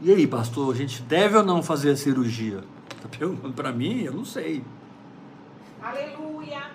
E 0.01 0.11
aí, 0.11 0.28
pastor, 0.28 0.74
a 0.74 0.78
gente 0.78 1.01
deve 1.01 1.38
ou 1.38 1.43
não 1.43 1.63
fazer 1.63 1.91
a 1.91 1.95
cirurgia? 1.95 2.63
Está 2.95 3.07
perguntando 3.17 3.53
para 3.53 3.71
mim? 3.71 4.01
Eu 4.01 4.13
não 4.13 4.26
sei. 4.26 4.63
Aleluia. 5.82 6.69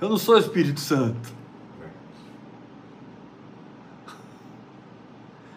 Eu 0.00 0.08
não 0.08 0.18
sou 0.18 0.36
Espírito 0.36 0.80
Santo. 0.80 1.32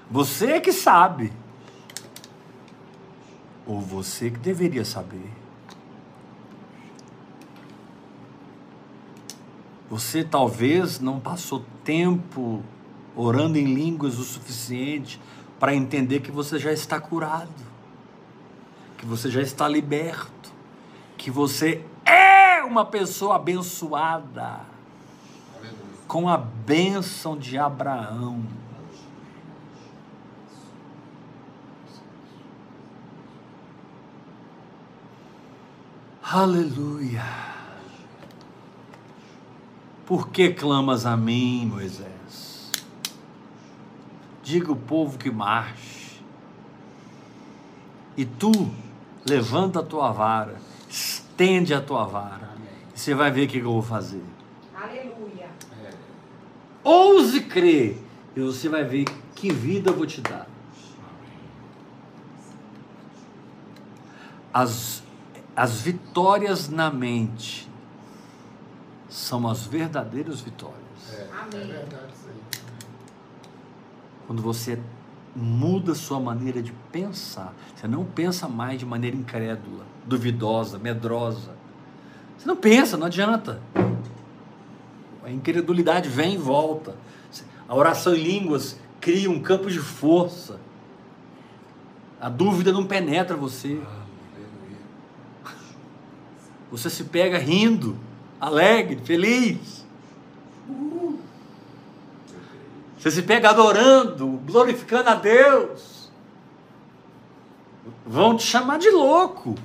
Você 0.09 0.51
é 0.53 0.59
que 0.59 0.71
sabe. 0.71 1.33
Ou 3.67 3.81
você 3.81 4.31
que 4.31 4.39
deveria 4.39 4.85
saber. 4.85 5.29
Você 9.89 10.23
talvez 10.23 10.99
não 10.99 11.19
passou 11.19 11.63
tempo 11.83 12.63
orando 13.15 13.57
em 13.57 13.73
línguas 13.73 14.17
o 14.17 14.23
suficiente 14.23 15.19
para 15.59 15.73
entender 15.73 16.19
que 16.19 16.31
você 16.31 16.59
já 16.59 16.71
está 16.71 16.99
curado, 16.99 17.49
que 18.97 19.05
você 19.05 19.29
já 19.29 19.41
está 19.41 19.67
liberto, 19.67 20.51
que 21.17 21.31
você 21.31 21.83
é 22.05 22.63
uma 22.63 22.85
pessoa 22.85 23.35
abençoada 23.35 24.61
com 26.07 26.29
a 26.29 26.37
bênção 26.37 27.37
de 27.37 27.57
Abraão. 27.57 28.43
Aleluia. 36.37 37.25
Por 40.05 40.29
que 40.29 40.53
clamas 40.53 41.03
a 41.03 41.17
mim, 41.17 41.65
Moisés? 41.65 42.71
Diga 44.43 44.71
o 44.71 44.75
povo 44.75 45.17
que 45.17 45.31
marche. 45.31 46.21
E 48.15 48.23
tu 48.23 48.51
levanta 49.27 49.79
a 49.79 49.83
tua 49.83 50.11
vara, 50.11 50.61
estende 50.87 51.73
a 51.73 51.81
tua 51.81 52.05
vara. 52.05 52.51
E 52.95 52.99
você 52.99 53.15
vai 53.15 53.31
ver 53.31 53.47
o 53.47 53.49
que 53.49 53.57
eu 53.57 53.71
vou 53.71 53.81
fazer. 53.81 54.23
Aleluia. 54.75 55.49
Ouse 56.83 57.41
crer. 57.45 57.99
E 58.35 58.41
você 58.41 58.69
vai 58.69 58.83
ver 58.83 59.05
que 59.33 59.51
vida 59.51 59.89
eu 59.89 59.95
vou 59.95 60.05
te 60.05 60.21
dar. 60.21 60.47
As, 64.53 65.01
as 65.57 65.81
vitórias 65.81 66.69
na 66.69 66.91
mente 66.91 67.67
são 69.09 69.47
as 69.47 69.65
verdadeiras 69.65 70.39
vitórias. 70.39 70.77
É, 71.11 71.27
Amém. 71.33 71.61
é 71.63 71.65
verdade 71.65 72.13
isso 72.13 72.27
aí. 72.29 72.61
Quando 74.27 74.39
você 74.39 74.79
muda 75.35 75.95
sua 75.95 76.19
maneira 76.19 76.61
de 76.61 76.71
pensar, 76.91 77.55
você 77.75 77.87
não 77.87 78.05
pensa 78.05 78.47
mais 78.47 78.77
de 78.77 78.85
maneira 78.85 79.17
incrédula, 79.17 79.83
duvidosa, 80.05 80.77
medrosa. 80.77 81.55
Você 82.37 82.47
não 82.47 82.55
pensa, 82.55 82.95
não 82.95 83.07
adianta. 83.07 83.59
A 85.23 85.31
incredulidade 85.31 86.07
vem 86.07 86.35
e 86.35 86.37
volta. 86.37 86.95
A 87.67 87.73
oração 87.73 88.13
em 88.13 88.21
línguas 88.21 88.77
cria 89.01 89.29
um 89.29 89.41
campo 89.41 89.71
de 89.71 89.79
força. 89.79 90.59
A 92.21 92.29
dúvida 92.29 92.71
não 92.71 92.85
penetra 92.85 93.35
você. 93.35 93.69
Aleluia. 93.69 93.96
Você 96.71 96.89
se 96.89 97.05
pega 97.05 97.37
rindo, 97.37 97.97
alegre, 98.39 98.99
feliz. 99.03 99.85
Você 102.97 103.11
se 103.11 103.21
pega 103.21 103.49
adorando, 103.49 104.27
glorificando 104.45 105.09
a 105.09 105.13
Deus. 105.15 106.11
Vão 108.05 108.35
te 108.35 108.43
chamar 108.43 108.79
de 108.79 108.89
louco. 108.89 109.55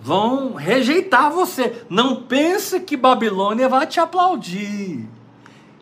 Vão 0.00 0.54
rejeitar 0.54 1.30
você. 1.30 1.84
Não 1.88 2.24
pense 2.24 2.80
que 2.80 2.96
Babilônia 2.96 3.68
vai 3.68 3.86
te 3.86 3.98
aplaudir. 3.98 5.08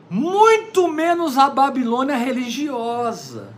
Muito 0.09 0.89
menos 0.89 1.37
a 1.37 1.51
Babilônia 1.51 2.17
religiosa. 2.17 3.53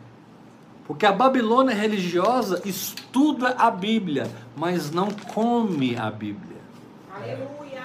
Porque 0.87 1.07
a 1.07 1.13
Babilônia 1.13 1.75
religiosa 1.75 2.61
estuda 2.65 3.55
a 3.59 3.71
Bíblia, 3.71 4.31
mas 4.55 4.91
não 4.91 5.11
come 5.11 5.97
a 5.97 6.11
Bíblia. 6.11 6.59
Aleluia. 7.11 7.83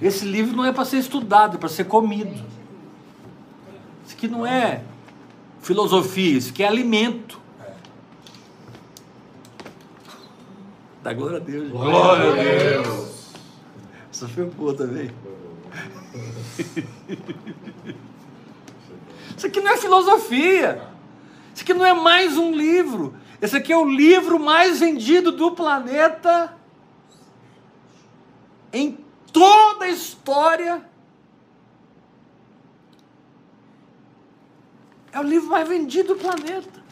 Esse 0.00 0.24
livro 0.24 0.56
não 0.56 0.64
é 0.64 0.72
para 0.72 0.86
ser 0.86 0.96
estudado, 0.98 1.56
é 1.56 1.58
para 1.58 1.68
ser 1.68 1.84
comido. 1.84 2.42
Isso 4.06 4.16
aqui 4.16 4.26
não 4.26 4.46
é 4.46 4.82
filosofia, 5.60 6.38
isso 6.38 6.50
aqui 6.50 6.62
é 6.62 6.68
alimento. 6.68 7.38
É. 7.60 7.74
Dá 11.02 11.12
glória 11.12 11.36
a 11.36 11.40
Deus. 11.40 11.64
gente. 11.64 11.72
Glória 11.72 12.30
a 12.30 12.34
Deus. 12.34 13.34
Essa 14.10 14.26
foi 14.28 14.46
boa 14.46 14.74
também. 14.74 15.10
Isso 19.40 19.46
aqui 19.46 19.58
não 19.58 19.70
é 19.70 19.76
filosofia. 19.78 20.86
Isso 21.54 21.62
aqui 21.62 21.72
não 21.72 21.86
é 21.86 21.94
mais 21.94 22.36
um 22.36 22.52
livro. 22.52 23.14
Esse 23.40 23.56
aqui 23.56 23.72
é 23.72 23.76
o 23.78 23.88
livro 23.88 24.38
mais 24.38 24.80
vendido 24.80 25.32
do 25.32 25.52
planeta 25.52 26.54
em 28.70 28.98
toda 29.32 29.86
a 29.86 29.88
história. 29.88 30.84
É 35.10 35.18
o 35.18 35.22
livro 35.22 35.48
mais 35.48 35.66
vendido 35.66 36.12
do 36.12 36.20
planeta. 36.20 36.84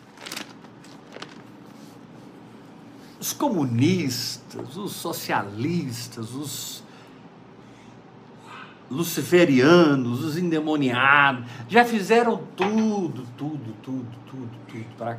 Os 3.20 3.34
comunistas, 3.34 4.74
os 4.74 4.92
socialistas, 4.92 6.32
os 6.32 6.82
luciferianos, 8.91 10.24
os 10.24 10.36
endemoniados, 10.39 11.45
já 11.68 11.84
fizeram 11.84 12.41
tudo, 12.57 13.26
tudo, 13.36 13.74
tudo, 13.82 14.07
tudo, 14.26 14.51
tudo 14.66 14.84
para 14.97 15.18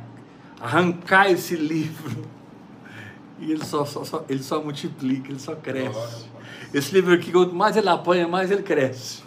arrancar 0.60 1.30
esse 1.30 1.54
livro. 1.56 2.24
E 3.38 3.52
ele 3.52 3.64
só, 3.64 3.84
só, 3.84 4.04
só- 4.04 4.24
ele 4.28 4.42
só 4.42 4.62
multiplica, 4.62 5.30
ele 5.30 5.38
só 5.38 5.54
cresce. 5.54 6.26
Esse 6.74 6.92
livro 6.92 7.14
aqui, 7.14 7.32
quanto 7.32 7.54
mais 7.54 7.76
ele 7.76 7.88
apanha, 7.88 8.28
mais 8.28 8.50
ele 8.50 8.62
cresce. 8.62 9.22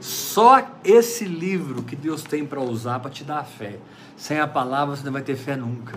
Só 0.00 0.66
esse 0.84 1.24
livro 1.24 1.82
que 1.82 1.96
Deus 1.96 2.22
tem 2.22 2.46
para 2.46 2.60
usar 2.60 3.00
para 3.00 3.10
te 3.10 3.24
dar 3.24 3.44
fé. 3.44 3.78
Sem 4.16 4.38
a 4.38 4.46
palavra 4.46 4.94
você 4.96 5.04
não 5.04 5.12
vai 5.12 5.22
ter 5.22 5.36
fé 5.36 5.56
nunca. 5.56 5.96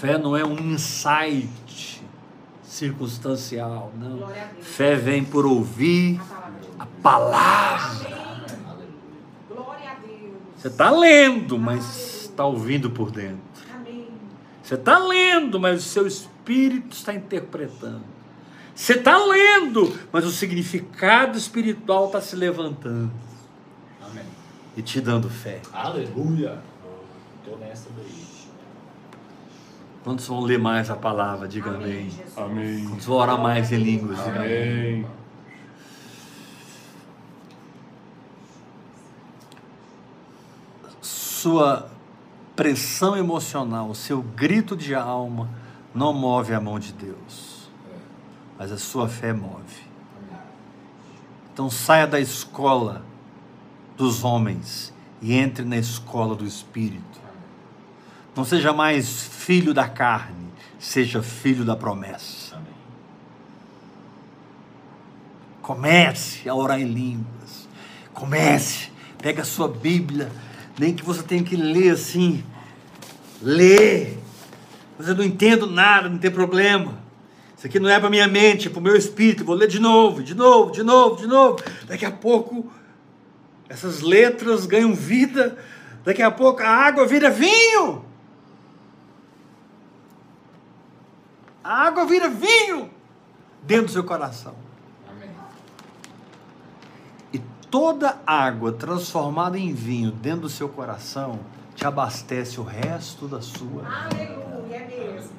Fé 0.00 0.16
não 0.16 0.34
é 0.34 0.42
um 0.42 0.58
insight 0.72 2.02
circunstancial, 2.62 3.92
não. 3.98 4.26
Fé 4.62 4.96
vem 4.96 5.22
por 5.22 5.44
ouvir 5.44 6.18
A 6.18 6.24
palavra. 6.32 6.58
a 6.78 6.86
palavra. 6.86 8.18
Amém. 8.70 8.86
Glória 9.46 9.90
a 9.90 9.94
Deus. 9.96 10.32
Você 10.56 10.68
está 10.68 10.90
lendo, 10.90 11.58
mas 11.58 12.22
está 12.22 12.46
ouvindo 12.46 12.90
por 12.90 13.10
dentro. 13.10 13.38
Amém. 13.74 14.08
Você 14.62 14.74
está 14.74 14.98
lendo, 14.98 15.60
mas 15.60 15.80
o 15.80 15.86
seu 15.86 16.06
espírito 16.06 16.96
está 16.96 17.12
interpretando. 17.12 18.04
Você 18.74 18.94
está 18.94 19.18
lendo, 19.22 19.98
mas 20.10 20.24
o 20.24 20.30
significado 20.30 21.36
espiritual 21.36 22.06
está 22.06 22.22
se 22.22 22.34
levantando 22.36 23.12
Amém. 24.02 24.24
e 24.74 24.80
te 24.80 24.98
dando 24.98 25.28
fé. 25.28 25.60
Aleluia. 25.70 26.58
Tô 27.44 27.56
nessa 27.56 27.90
daí. 27.94 28.19
Quantos 30.02 30.26
vão 30.26 30.40
ler 30.40 30.58
mais 30.58 30.90
a 30.90 30.96
palavra? 30.96 31.46
Diga 31.46 31.70
amém. 31.70 31.80
Amém, 31.80 32.10
Jesus. 32.10 32.38
Amém. 32.38 32.86
Quantos 32.86 33.06
vão 33.06 33.16
orar 33.16 33.38
mais 33.38 33.70
em 33.70 33.76
línguas? 33.76 34.18
Diga 34.24 34.40
amém. 34.40 35.04
Amém. 35.04 35.06
Sua 41.02 41.90
pressão 42.54 43.16
emocional, 43.16 43.94
seu 43.94 44.20
grito 44.20 44.76
de 44.76 44.94
alma 44.94 45.48
não 45.94 46.12
move 46.12 46.52
a 46.52 46.60
mão 46.60 46.78
de 46.78 46.92
Deus, 46.92 47.70
mas 48.58 48.70
a 48.70 48.76
sua 48.76 49.08
fé 49.08 49.32
move. 49.32 49.88
Então 51.50 51.70
saia 51.70 52.06
da 52.06 52.20
escola 52.20 53.02
dos 53.96 54.24
homens 54.24 54.92
e 55.22 55.32
entre 55.34 55.64
na 55.64 55.78
escola 55.78 56.34
do 56.34 56.44
Espírito. 56.44 57.09
Não 58.40 58.44
seja 58.46 58.72
mais 58.72 59.24
filho 59.24 59.74
da 59.74 59.86
carne, 59.86 60.48
seja 60.78 61.22
filho 61.22 61.62
da 61.62 61.76
promessa. 61.76 62.56
Amém. 62.56 62.72
Comece 65.60 66.48
a 66.48 66.54
orar 66.54 66.80
em 66.80 66.86
línguas. 66.86 67.68
Comece, 68.14 68.88
pega 69.18 69.42
a 69.42 69.44
sua 69.44 69.68
Bíblia, 69.68 70.32
nem 70.78 70.94
que 70.94 71.04
você 71.04 71.22
tenha 71.22 71.44
que 71.44 71.54
ler 71.54 71.90
assim. 71.90 72.42
Lê. 73.42 74.14
Mas 74.98 75.08
eu 75.08 75.14
não 75.14 75.22
entendo 75.22 75.66
nada, 75.66 76.08
não 76.08 76.16
tem 76.16 76.30
problema. 76.30 76.98
Isso 77.58 77.66
aqui 77.66 77.78
não 77.78 77.90
é 77.90 78.00
para 78.00 78.08
minha 78.08 78.26
mente, 78.26 78.68
é 78.68 78.70
para 78.70 78.80
o 78.80 78.82
meu 78.82 78.96
espírito. 78.96 79.44
Vou 79.44 79.54
ler 79.54 79.68
de 79.68 79.78
novo, 79.78 80.22
de 80.22 80.34
novo, 80.34 80.72
de 80.72 80.82
novo, 80.82 81.16
de 81.16 81.26
novo. 81.26 81.62
Daqui 81.86 82.06
a 82.06 82.10
pouco 82.10 82.72
essas 83.68 84.00
letras 84.00 84.64
ganham 84.64 84.94
vida. 84.94 85.58
Daqui 86.02 86.22
a 86.22 86.30
pouco 86.30 86.62
a 86.62 86.68
água 86.70 87.06
vira 87.06 87.28
vinho. 87.28 88.08
A 91.62 91.86
água 91.86 92.06
vira 92.06 92.28
vinho 92.28 92.90
dentro 93.62 93.86
do 93.86 93.92
seu 93.92 94.04
coração. 94.04 94.54
Amém. 95.08 95.30
E 97.32 97.38
toda 97.70 98.20
água 98.26 98.72
transformada 98.72 99.58
em 99.58 99.72
vinho 99.72 100.10
dentro 100.10 100.42
do 100.42 100.48
seu 100.48 100.68
coração 100.68 101.40
te 101.74 101.86
abastece 101.86 102.60
o 102.60 102.64
resto 102.64 103.26
da 103.28 103.40
sua. 103.40 103.84
Aleluia, 103.86 104.76
é 104.76 104.86
mesmo. 104.86 105.30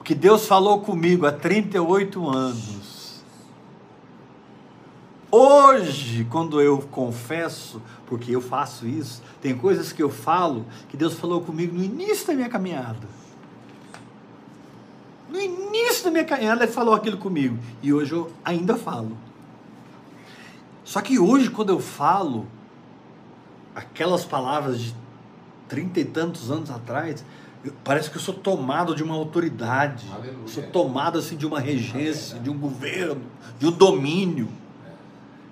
O 0.00 0.02
que 0.02 0.14
Deus 0.14 0.46
falou 0.46 0.80
comigo 0.80 1.26
há 1.26 1.32
38 1.32 2.28
anos 2.28 2.96
Hoje, 5.38 6.24
quando 6.30 6.62
eu 6.62 6.78
confesso, 6.78 7.82
porque 8.06 8.34
eu 8.34 8.40
faço 8.40 8.86
isso, 8.86 9.22
tem 9.42 9.54
coisas 9.54 9.92
que 9.92 10.02
eu 10.02 10.08
falo 10.08 10.64
que 10.88 10.96
Deus 10.96 11.12
falou 11.14 11.42
comigo 11.42 11.76
no 11.76 11.84
início 11.84 12.26
da 12.26 12.32
minha 12.32 12.48
caminhada. 12.48 13.06
No 15.28 15.40
início 15.40 16.04
da 16.04 16.10
minha 16.10 16.24
caminhada, 16.24 16.64
Ele 16.64 16.72
falou 16.72 16.94
aquilo 16.94 17.16
comigo. 17.16 17.58
E 17.82 17.92
hoje 17.92 18.12
eu 18.12 18.32
ainda 18.44 18.76
falo. 18.76 19.16
Só 20.84 21.00
que 21.00 21.18
hoje, 21.18 21.50
quando 21.50 21.70
eu 21.70 21.80
falo 21.80 22.46
aquelas 23.74 24.24
palavras 24.24 24.80
de 24.80 24.94
trinta 25.68 26.00
e 26.00 26.04
tantos 26.04 26.50
anos 26.50 26.70
atrás, 26.70 27.24
parece 27.84 28.10
que 28.10 28.16
eu 28.16 28.20
sou 28.20 28.34
tomado 28.34 28.94
de 28.94 29.02
uma 29.02 29.14
autoridade. 29.14 30.06
Aleluia. 30.12 30.46
Sou 30.46 30.62
tomado 30.62 31.18
assim 31.18 31.36
de 31.36 31.44
uma 31.46 31.58
regência, 31.58 32.38
de 32.38 32.48
um 32.48 32.56
governo, 32.56 33.22
de 33.58 33.66
um 33.66 33.72
domínio. 33.72 34.48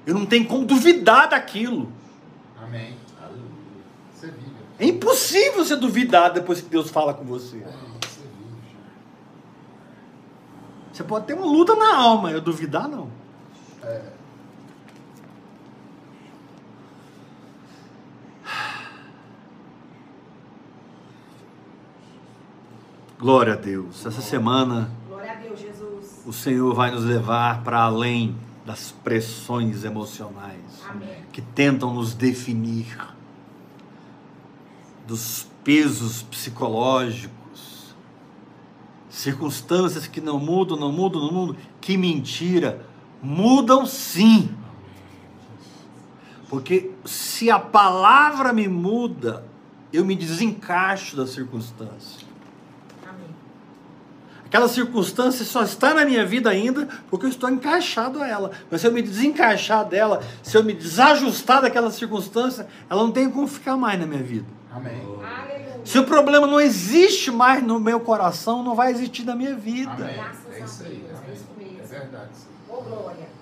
Eu 0.06 0.14
não 0.14 0.26
tenho 0.26 0.46
como 0.46 0.64
duvidar 0.64 1.28
daquilo. 1.28 1.90
Amém. 2.62 2.94
Você 4.14 4.26
vive. 4.26 4.54
É 4.78 4.86
impossível 4.86 5.64
você 5.64 5.76
duvidar 5.76 6.32
depois 6.32 6.60
que 6.60 6.68
Deus 6.68 6.90
fala 6.90 7.14
com 7.14 7.24
você. 7.24 7.58
É, 7.58 7.60
você, 7.60 8.20
vive, 8.20 8.76
você 10.94 11.02
pode 11.02 11.26
ter 11.26 11.34
uma 11.34 11.44
luta 11.44 11.74
na 11.74 11.96
alma, 11.96 12.30
eu 12.30 12.40
duvidar 12.40 12.86
não. 12.88 13.08
É. 13.82 14.00
Glória 23.18 23.54
a 23.54 23.56
Deus. 23.56 24.06
Essa 24.06 24.20
semana, 24.20 24.88
Deus, 25.42 25.60
o 26.24 26.32
Senhor 26.32 26.72
vai 26.74 26.92
nos 26.92 27.02
levar 27.02 27.64
para 27.64 27.80
além 27.80 28.36
das 28.64 28.92
pressões 28.92 29.82
emocionais 29.82 30.80
Amém. 30.88 31.24
que 31.32 31.42
tentam 31.42 31.92
nos 31.92 32.14
definir, 32.14 32.96
dos 35.06 35.48
pesos 35.64 36.22
psicológicos, 36.22 37.43
circunstâncias 39.14 40.06
que 40.06 40.20
não 40.20 40.38
mudam, 40.38 40.76
não 40.76 40.90
mudam, 40.90 41.22
não 41.22 41.32
mudam. 41.32 41.56
Que 41.80 41.96
mentira! 41.96 42.84
Mudam 43.22 43.86
sim. 43.86 44.50
Porque 46.48 46.90
se 47.04 47.50
a 47.50 47.58
palavra 47.58 48.52
me 48.52 48.68
muda, 48.68 49.44
eu 49.92 50.04
me 50.04 50.14
desencaixo 50.14 51.16
da 51.16 51.26
circunstância. 51.26 52.24
Aquela 54.44 54.68
circunstância 54.68 55.44
só 55.44 55.62
está 55.64 55.94
na 55.94 56.04
minha 56.04 56.24
vida 56.24 56.48
ainda 56.50 56.88
porque 57.10 57.26
eu 57.26 57.30
estou 57.30 57.50
encaixado 57.50 58.22
a 58.22 58.28
ela. 58.28 58.52
Mas 58.70 58.80
se 58.80 58.86
eu 58.86 58.92
me 58.92 59.02
desencaixar 59.02 59.84
dela, 59.84 60.22
se 60.42 60.56
eu 60.56 60.62
me 60.62 60.72
desajustar 60.72 61.62
daquela 61.62 61.90
circunstância, 61.90 62.68
ela 62.88 63.02
não 63.02 63.10
tem 63.10 63.28
como 63.30 63.48
ficar 63.48 63.76
mais 63.76 63.98
na 63.98 64.06
minha 64.06 64.22
vida. 64.22 64.46
Amém. 64.72 65.02
Se 65.84 65.98
o 65.98 66.04
problema 66.04 66.46
não 66.46 66.60
existe 66.60 67.30
mais 67.30 67.62
no 67.62 67.78
meu 67.78 68.00
coração, 68.00 68.62
não 68.62 68.74
vai 68.74 68.90
existir 68.90 69.24
na 69.24 69.36
minha 69.36 69.54
vida. 69.54 69.92
Amém. 69.92 70.20
É 70.52 70.64
isso 70.64 70.82
aí. 70.84 71.04
É 71.80 71.86
verdade. 71.86 72.30
Oh, 72.68 72.80
glória. 72.82 73.34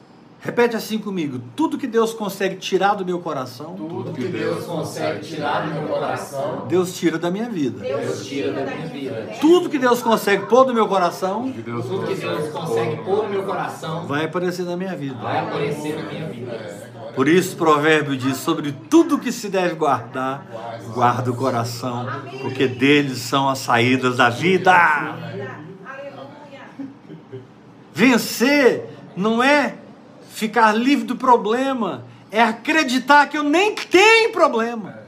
Repete 0.44 0.74
assim 0.74 0.98
comigo: 0.98 1.40
tudo 1.54 1.78
que 1.78 1.86
Deus 1.86 2.12
consegue 2.12 2.56
tirar 2.56 2.94
do 2.94 3.04
meu 3.04 3.20
coração, 3.20 3.76
tudo 3.76 4.12
que 4.12 4.26
Deus 4.26 4.64
consegue 4.64 5.20
tirar 5.20 5.68
do 5.68 5.72
meu 5.72 5.88
coração, 5.88 6.66
Deus 6.66 6.96
tira 6.96 7.16
da 7.16 7.30
minha 7.30 7.48
vida. 7.48 7.78
Deus 7.78 8.26
tira 8.26 8.52
da 8.52 8.66
minha 8.66 8.88
vida. 8.88 9.36
Tudo 9.40 9.70
que 9.70 9.78
Deus 9.78 10.02
consegue 10.02 10.46
pôr 10.46 10.66
no 10.66 10.74
meu 10.74 10.88
coração, 10.88 11.42
tudo 11.52 12.06
que 12.08 12.14
Deus 12.16 12.50
consegue 12.50 12.96
pôr 13.04 13.22
no 13.22 13.30
meu 13.30 13.44
coração, 13.44 14.04
vai 14.08 14.24
aparecer 14.24 14.64
na 14.64 14.76
minha 14.76 14.96
vida. 14.96 15.14
Vai 15.14 15.38
aparecer 15.38 15.94
na 15.94 16.10
minha 16.10 16.26
vida. 16.28 16.91
Por 17.14 17.28
isso 17.28 17.54
o 17.54 17.58
provérbio 17.58 18.16
diz: 18.16 18.38
sobre 18.38 18.72
tudo 18.72 19.18
que 19.18 19.30
se 19.30 19.48
deve 19.48 19.74
guardar, 19.74 20.46
guarda 20.94 21.30
o 21.30 21.36
coração, 21.36 22.06
porque 22.40 22.66
deles 22.66 23.18
são 23.18 23.48
as 23.48 23.58
saídas 23.58 24.16
da 24.16 24.30
vida. 24.30 24.72
Vencer 27.94 28.88
não 29.14 29.42
é 29.42 29.76
Ficar 30.32 30.72
livre 30.72 31.04
do 31.04 31.14
problema 31.14 32.04
é 32.30 32.42
acreditar 32.42 33.28
que 33.28 33.36
eu 33.36 33.42
nem 33.42 33.74
tenho 33.74 34.32
problema. 34.32 34.98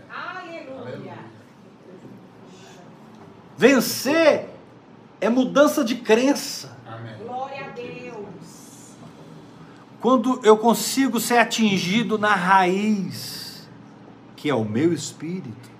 Vencer 3.57 4.51
é 5.21 5.29
mudança 5.31 5.83
de 5.83 5.95
crença. 5.97 6.77
Amém. 6.87 7.15
Glória 7.25 7.65
a 7.65 7.69
Deus. 7.71 8.97
Quando 10.05 10.39
eu 10.45 10.59
consigo 10.59 11.19
ser 11.19 11.39
atingido 11.39 12.19
na 12.19 12.35
raiz, 12.35 13.67
que 14.37 14.51
é 14.51 14.55
o 14.55 14.63
meu 14.63 14.93
espírito, 14.93 15.71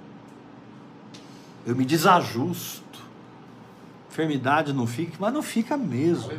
eu 1.67 1.77
me 1.77 1.85
desajusto. 1.85 3.03
Enfermidade 4.11 4.73
não 4.73 4.87
fica, 4.87 5.13
mas 5.21 5.35
não 5.35 5.43
fica 5.43 5.77
mesmo. 5.77 6.33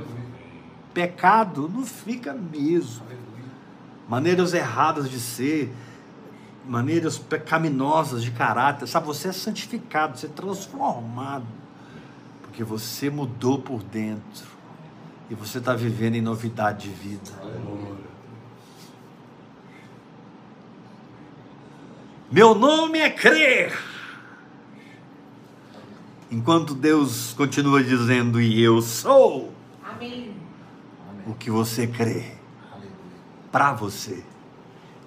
Pecado 0.96 1.70
não 1.72 1.86
fica 1.86 2.34
mesmo. 2.34 3.06
Maneiras 4.10 4.56
erradas 4.56 5.08
de 5.08 5.20
ser, 5.20 5.72
maneiras 6.68 7.20
pecaminosas 7.20 8.24
de 8.24 8.32
caráter. 8.32 8.88
Sabe, 8.88 9.06
você 9.06 9.28
é 9.28 9.32
santificado, 9.32 10.18
você 10.18 10.26
é 10.26 10.30
transformado. 10.30 11.46
Porque 12.42 12.64
você 12.64 13.12
mudou 13.12 13.60
por 13.60 13.84
dentro. 13.84 14.55
E 15.30 15.36
você 15.36 15.58
está 15.58 15.74
vivendo 15.74 16.16
em 16.16 16.22
novidade 16.22 16.90
de 16.90 16.96
vida. 16.96 17.32
Meu 22.32 22.54
nome 22.54 23.00
é 23.00 23.10
crer. 23.10 23.78
Enquanto 26.30 26.74
Deus 26.74 27.34
continua 27.34 27.84
dizendo, 27.84 28.42
e 28.42 28.62
eu 28.62 28.82
sou. 28.82 29.54
Amém 29.84 30.36
o 31.26 31.34
que 31.34 31.50
você 31.50 31.88
crê 31.88 32.34
para 33.52 33.74
você, 33.74 34.24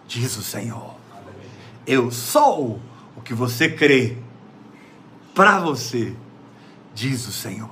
diz 0.07 0.37
o 0.37 0.43
Senhor. 0.43 0.95
Eu 1.87 2.11
sou 2.11 2.81
o 3.17 3.21
que 3.21 3.33
você 3.33 3.69
crê 3.69 4.19
para 5.35 5.61
você, 5.61 6.15
diz 6.95 7.27
o 7.27 7.33
Senhor. 7.33 7.71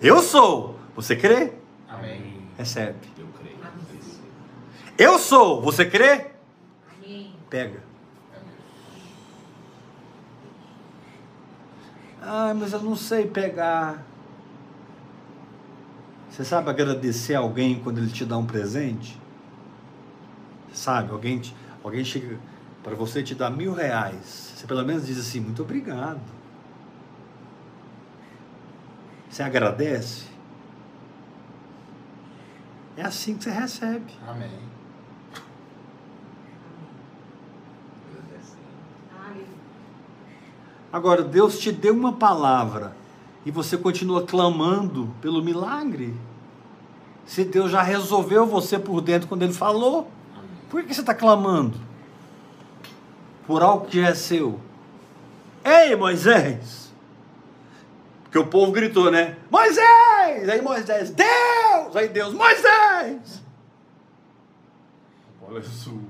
Eu 0.00 0.20
sou, 0.20 0.73
você 0.94 1.16
crê? 1.16 1.52
Amém. 1.88 2.46
Recebe. 2.56 2.98
Eu 3.18 3.26
creio. 3.38 3.56
Eu 4.96 5.18
sou, 5.18 5.60
você 5.60 5.84
crê? 5.84 6.30
Amém. 6.96 7.34
Pega. 7.50 7.82
Ah, 12.22 12.54
mas 12.54 12.72
eu 12.72 12.80
não 12.80 12.96
sei 12.96 13.26
pegar. 13.26 14.02
Você 16.30 16.44
sabe 16.44 16.70
agradecer 16.70 17.34
alguém 17.34 17.78
quando 17.80 17.98
ele 17.98 18.10
te 18.10 18.24
dá 18.24 18.36
um 18.38 18.46
presente? 18.46 19.20
Sabe, 20.72 21.12
alguém, 21.12 21.38
te, 21.38 21.54
alguém 21.82 22.04
chega 22.04 22.38
para 22.82 22.94
você 22.94 23.22
te 23.22 23.34
dar 23.34 23.50
mil 23.50 23.72
reais. 23.72 24.52
Você 24.56 24.66
pelo 24.66 24.84
menos 24.84 25.06
diz 25.06 25.18
assim, 25.18 25.38
muito 25.38 25.62
obrigado. 25.62 26.20
Você 29.28 29.42
agradece? 29.42 30.24
É 32.96 33.02
assim 33.02 33.36
que 33.36 33.44
você 33.44 33.50
recebe. 33.50 34.12
Amém. 34.26 34.50
Agora, 40.92 41.22
Deus 41.22 41.58
te 41.58 41.72
deu 41.72 41.92
uma 41.92 42.12
palavra 42.12 42.96
e 43.44 43.50
você 43.50 43.76
continua 43.76 44.24
clamando 44.24 45.12
pelo 45.20 45.42
milagre. 45.42 46.14
Se 47.26 47.44
Deus 47.44 47.72
já 47.72 47.82
resolveu 47.82 48.46
você 48.46 48.78
por 48.78 49.00
dentro 49.00 49.26
quando 49.26 49.42
Ele 49.42 49.52
falou, 49.52 50.08
por 50.70 50.84
que 50.84 50.94
você 50.94 51.00
está 51.00 51.12
clamando? 51.12 51.76
Por 53.44 53.60
algo 53.60 53.86
que 53.86 54.00
já 54.00 54.10
é 54.10 54.14
seu. 54.14 54.60
Ei, 55.64 55.96
Moisés! 55.96 56.83
Porque 58.34 58.48
o 58.48 58.50
povo 58.50 58.72
gritou, 58.72 59.12
né? 59.12 59.36
Moisés! 59.48 60.48
Aí 60.48 60.60
Moisés, 60.60 61.10
Deus! 61.10 61.94
Aí 61.94 62.08
Deus, 62.08 62.34
Moisés! 62.34 63.44
A 65.40 65.46
bola 65.46 65.60
é 65.60 65.62
sua. 65.62 66.00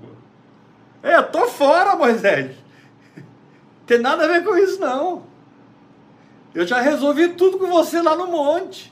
É, 1.03 1.17
eu 1.17 1.31
tô 1.31 1.47
fora, 1.49 1.95
Moisés. 1.95 2.57
Tem 3.87 3.99
nada 3.99 4.25
a 4.25 4.27
ver 4.27 4.43
com 4.43 4.57
isso, 4.57 4.81
não. 4.81 5.25
Eu 6.55 6.67
já 6.67 6.81
resolvi 6.81 7.29
tudo 7.35 7.59
com 7.59 7.67
você 7.67 8.01
lá 8.01 8.17
no 8.17 8.29
monte. 8.29 8.91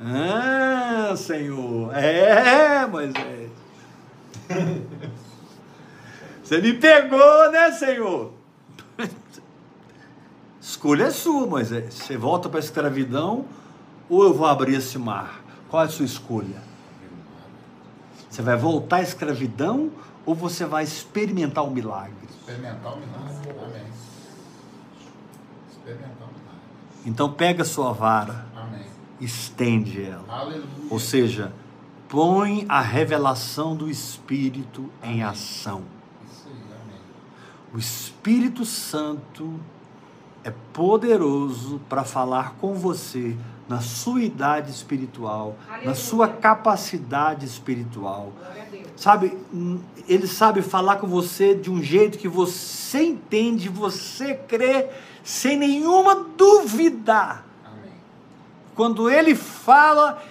Ah, 0.00 1.12
Senhor. 1.14 1.94
É, 1.94 2.86
Moisés. 2.86 3.50
Você 6.42 6.62
me 6.62 6.72
pegou, 6.72 7.50
né, 7.50 7.70
Senhor? 7.72 8.32
Escolha 10.82 11.04
é 11.04 11.10
sua, 11.12 11.46
Moisés. 11.46 11.94
Você 11.94 12.16
volta 12.16 12.48
para 12.48 12.58
a 12.58 12.60
escravidão 12.60 13.44
ou 14.10 14.24
eu 14.24 14.34
vou 14.34 14.48
abrir 14.48 14.74
esse 14.74 14.98
mar? 14.98 15.40
Qual 15.70 15.80
é 15.80 15.86
a 15.86 15.88
sua 15.88 16.04
escolha? 16.04 16.60
Você 18.28 18.42
vai 18.42 18.56
voltar 18.56 18.96
à 18.96 19.02
escravidão 19.02 19.92
ou 20.26 20.34
você 20.34 20.66
vai 20.66 20.82
experimentar 20.82 21.62
o 21.64 21.70
milagre? 21.70 22.16
Experimentar 22.28 22.94
o 22.94 22.96
milagre. 22.98 23.50
Amém. 23.64 23.86
Experimentar 25.70 26.28
o 26.28 26.32
milagre. 26.32 26.60
Então 27.06 27.32
pega 27.32 27.62
a 27.62 27.64
sua 27.64 27.92
vara, 27.92 28.44
Amém. 28.56 28.84
estende 29.20 30.02
ela. 30.02 30.24
Aleluia. 30.28 30.66
Ou 30.90 30.98
seja, 30.98 31.52
põe 32.08 32.66
a 32.68 32.80
revelação 32.80 33.76
do 33.76 33.88
Espírito 33.88 34.90
em 35.00 35.22
ação. 35.22 35.84
Isso 36.28 36.48
aí, 36.48 36.54
amém. 36.54 37.00
O 37.72 37.78
Espírito 37.78 38.64
Santo 38.64 39.60
é 40.44 40.52
poderoso 40.72 41.80
para 41.88 42.04
falar 42.04 42.54
com 42.60 42.74
você 42.74 43.36
na 43.68 43.80
sua 43.80 44.22
idade 44.22 44.70
espiritual, 44.70 45.56
na 45.66 45.74
Aleluia. 45.74 45.94
sua 45.94 46.28
capacidade 46.28 47.46
espiritual. 47.46 48.32
Sabe, 48.96 49.36
ele 50.08 50.26
sabe 50.26 50.60
falar 50.62 50.96
com 50.96 51.06
você 51.06 51.54
de 51.54 51.70
um 51.70 51.82
jeito 51.82 52.18
que 52.18 52.28
você 52.28 53.02
entende, 53.02 53.68
você 53.68 54.34
crê 54.34 54.90
sem 55.24 55.56
nenhuma 55.56 56.26
dúvida. 56.36 57.42
Amém. 57.64 57.92
Quando 58.74 59.08
ele 59.08 59.34
fala, 59.34 60.22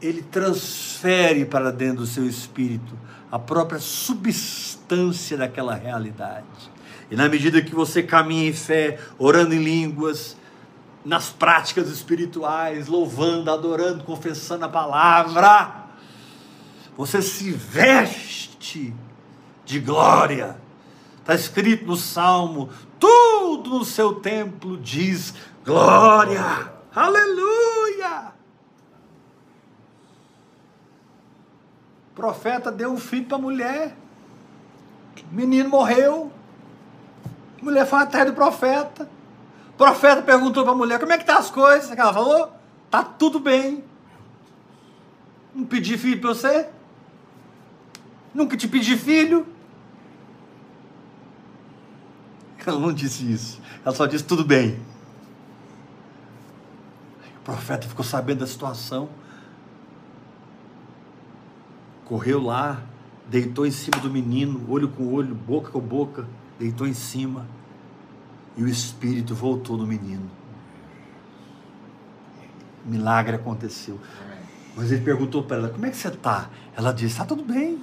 ele 0.00 0.22
transfere 0.22 1.44
para 1.44 1.72
dentro 1.72 1.98
do 1.98 2.06
seu 2.06 2.26
espírito 2.26 2.96
a 3.32 3.38
própria 3.38 3.80
substância 3.80 5.36
daquela 5.36 5.74
realidade. 5.74 6.73
E 7.14 7.16
na 7.16 7.28
medida 7.28 7.62
que 7.62 7.72
você 7.72 8.02
caminha 8.02 8.48
em 8.48 8.52
fé, 8.52 8.98
orando 9.20 9.54
em 9.54 9.62
línguas, 9.62 10.36
nas 11.04 11.30
práticas 11.30 11.88
espirituais, 11.88 12.88
louvando, 12.88 13.52
adorando, 13.52 14.02
confessando 14.02 14.64
a 14.64 14.68
palavra, 14.68 15.84
você 16.96 17.22
se 17.22 17.52
veste 17.52 18.92
de 19.64 19.78
glória. 19.78 20.56
Está 21.20 21.36
escrito 21.36 21.86
no 21.86 21.96
Salmo: 21.96 22.68
tudo 22.98 23.78
no 23.78 23.84
seu 23.84 24.14
templo 24.16 24.76
diz 24.76 25.34
glória. 25.64 26.72
Aleluia! 26.92 28.32
O 32.10 32.14
profeta 32.16 32.72
deu 32.72 32.90
um 32.90 32.98
filho 32.98 33.26
para 33.26 33.36
a 33.36 33.40
mulher. 33.40 33.96
O 35.30 35.32
menino 35.32 35.68
morreu. 35.68 36.32
A 37.64 37.70
mulher 37.70 37.86
foi 37.86 37.98
atrás 37.98 38.26
do 38.26 38.34
profeta. 38.34 39.08
O 39.70 39.72
profeta 39.72 40.20
perguntou 40.20 40.64
para 40.64 40.72
a 40.74 40.76
mulher: 40.76 41.00
como 41.00 41.12
é 41.12 41.16
que 41.16 41.24
tá 41.24 41.38
as 41.38 41.50
coisas? 41.50 41.90
Ela 41.90 42.12
falou: 42.12 42.52
tá 42.90 43.02
tudo 43.02 43.40
bem. 43.40 43.82
Não 45.54 45.64
pedi 45.64 45.96
filho 45.96 46.20
para 46.20 46.28
você? 46.28 46.68
Nunca 48.34 48.54
te 48.54 48.68
pedi 48.68 48.98
filho? 48.98 49.46
Ela 52.66 52.78
não 52.78 52.92
disse 52.92 53.32
isso. 53.32 53.62
Ela 53.82 53.94
só 53.94 54.04
disse 54.04 54.24
tudo 54.24 54.44
bem. 54.44 54.78
O 57.38 57.44
profeta 57.44 57.88
ficou 57.88 58.04
sabendo 58.04 58.40
da 58.40 58.46
situação. 58.46 59.08
Correu 62.04 62.42
lá, 62.42 62.82
deitou 63.26 63.64
em 63.64 63.70
cima 63.70 63.98
do 64.02 64.10
menino, 64.10 64.66
olho 64.68 64.88
com 64.90 65.14
olho, 65.14 65.34
boca 65.34 65.70
com 65.70 65.80
boca, 65.80 66.26
deitou 66.58 66.86
em 66.86 66.94
cima. 66.94 67.46
E 68.56 68.62
o 68.62 68.68
espírito 68.68 69.34
voltou 69.34 69.76
no 69.76 69.86
menino. 69.86 70.30
Milagre 72.84 73.36
aconteceu. 73.36 73.98
Mas 74.76 74.92
ele 74.92 75.02
perguntou 75.02 75.42
para 75.42 75.56
ela: 75.56 75.68
Como 75.70 75.84
é 75.86 75.90
que 75.90 75.96
você 75.96 76.08
está? 76.08 76.50
Ela 76.76 76.92
disse: 76.92 77.12
Está 77.12 77.24
tudo 77.24 77.42
bem. 77.42 77.80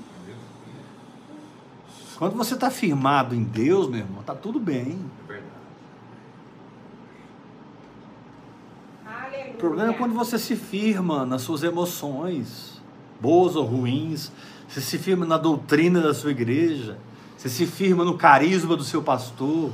Quando 2.17 2.35
você 2.35 2.53
está 2.53 2.69
firmado 2.69 3.33
em 3.33 3.43
Deus, 3.43 3.89
meu 3.89 3.99
irmão, 3.99 4.21
está 4.21 4.35
tudo 4.35 4.59
bem. 4.59 4.99
O 9.53 9.57
problema 9.57 9.89
é 9.91 9.93
quando 9.93 10.13
você 10.13 10.37
se 10.37 10.55
firma 10.55 11.25
nas 11.25 11.41
suas 11.41 11.63
emoções, 11.63 12.81
boas 13.19 13.55
ou 13.55 13.65
ruins, 13.65 14.31
você 14.67 14.81
se 14.81 14.97
firma 14.97 15.25
na 15.25 15.37
doutrina 15.37 15.99
da 15.99 16.13
sua 16.13 16.31
igreja, 16.31 16.97
você 17.41 17.49
se 17.49 17.65
firma 17.65 18.05
no 18.05 18.15
carisma 18.15 18.75
do 18.75 18.83
seu 18.83 19.01
pastor, 19.01 19.71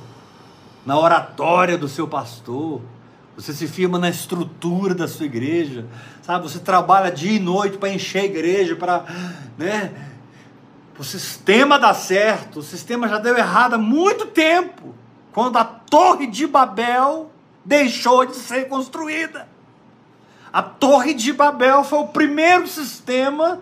na 0.85 0.97
oratória 0.97 1.77
do 1.77 1.89
seu 1.89 2.07
pastor, 2.07 2.81
você 3.35 3.51
se 3.51 3.67
firma 3.67 3.99
na 3.99 4.09
estrutura 4.09 4.95
da 4.95 5.05
sua 5.05 5.25
igreja, 5.25 5.85
sabe? 6.21 6.49
Você 6.49 6.59
trabalha 6.59 7.11
dia 7.11 7.33
e 7.33 7.39
noite 7.39 7.77
para 7.77 7.89
encher 7.89 8.21
a 8.21 8.25
igreja, 8.25 8.73
para, 8.77 9.03
né? 9.57 9.93
O 10.97 11.03
sistema 11.03 11.77
dá 11.77 11.93
certo, 11.93 12.59
o 12.59 12.63
sistema 12.63 13.05
já 13.09 13.17
deu 13.17 13.37
errado 13.37 13.73
há 13.73 13.77
muito 13.77 14.27
tempo, 14.27 14.95
quando 15.33 15.57
a 15.57 15.65
Torre 15.65 16.25
de 16.25 16.47
Babel 16.47 17.29
deixou 17.65 18.25
de 18.25 18.37
ser 18.37 18.69
construída. 18.69 19.45
A 20.53 20.61
Torre 20.61 21.13
de 21.13 21.33
Babel 21.33 21.83
foi 21.83 21.99
o 21.99 22.07
primeiro 22.07 22.65
sistema 22.65 23.59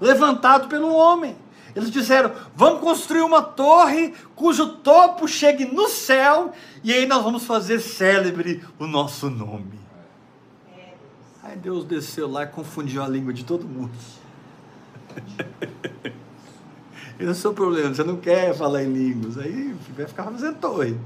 levantado 0.00 0.68
pelo 0.68 0.94
homem. 0.94 1.36
Eles 1.76 1.90
disseram: 1.90 2.32
vamos 2.54 2.80
construir 2.80 3.20
uma 3.20 3.42
torre 3.42 4.14
cujo 4.34 4.78
topo 4.78 5.28
chegue 5.28 5.66
no 5.66 5.88
céu, 5.90 6.52
e 6.82 6.90
aí 6.90 7.06
nós 7.06 7.22
vamos 7.22 7.44
fazer 7.44 7.80
célebre 7.80 8.64
o 8.78 8.86
nosso 8.86 9.28
nome. 9.28 9.78
Aí 11.42 11.56
Deus 11.56 11.84
desceu 11.84 12.28
lá 12.28 12.44
e 12.44 12.46
confundiu 12.46 13.02
a 13.02 13.08
língua 13.08 13.32
de 13.32 13.44
todo 13.44 13.68
mundo. 13.68 13.92
Esse 17.18 17.28
é 17.28 17.30
o 17.30 17.34
seu 17.34 17.54
problema, 17.54 17.94
você 17.94 18.04
não 18.04 18.16
quer 18.16 18.54
falar 18.54 18.82
em 18.82 18.92
línguas, 18.92 19.38
aí 19.38 19.74
vai 19.96 20.06
ficar 20.06 20.24
fazendo 20.24 20.58
torre. 20.58 20.98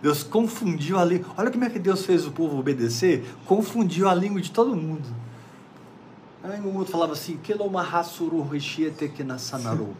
Deus 0.00 0.22
confundiu 0.22 0.98
a 0.98 1.04
língua. 1.04 1.32
Olha 1.36 1.50
como 1.50 1.64
é 1.64 1.70
que 1.70 1.78
Deus 1.78 2.04
fez 2.04 2.26
o 2.26 2.30
povo 2.30 2.58
obedecer. 2.58 3.24
Confundiu 3.46 4.08
a 4.08 4.14
língua 4.14 4.40
de 4.40 4.50
todo 4.50 4.76
mundo. 4.76 5.08
Aí 6.44 6.60
um 6.60 6.76
outro 6.76 6.92
falava 6.92 7.14
assim, 7.14 7.38
Kelomahassuru 7.38 8.42
Rishiete 8.42 9.08
Kenasanaru. 9.08 9.96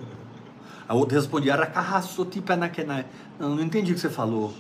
A 0.87 0.95
outra 0.95 1.19
respondia, 1.19 1.55
Arakarhassoti 1.55 2.43
Panakenai. 2.43 3.07
Não, 3.39 3.57
não 3.57 3.63
entendi 3.63 3.93
o 3.93 3.95
que 3.95 4.01
você 4.01 4.11
falou. 4.11 4.53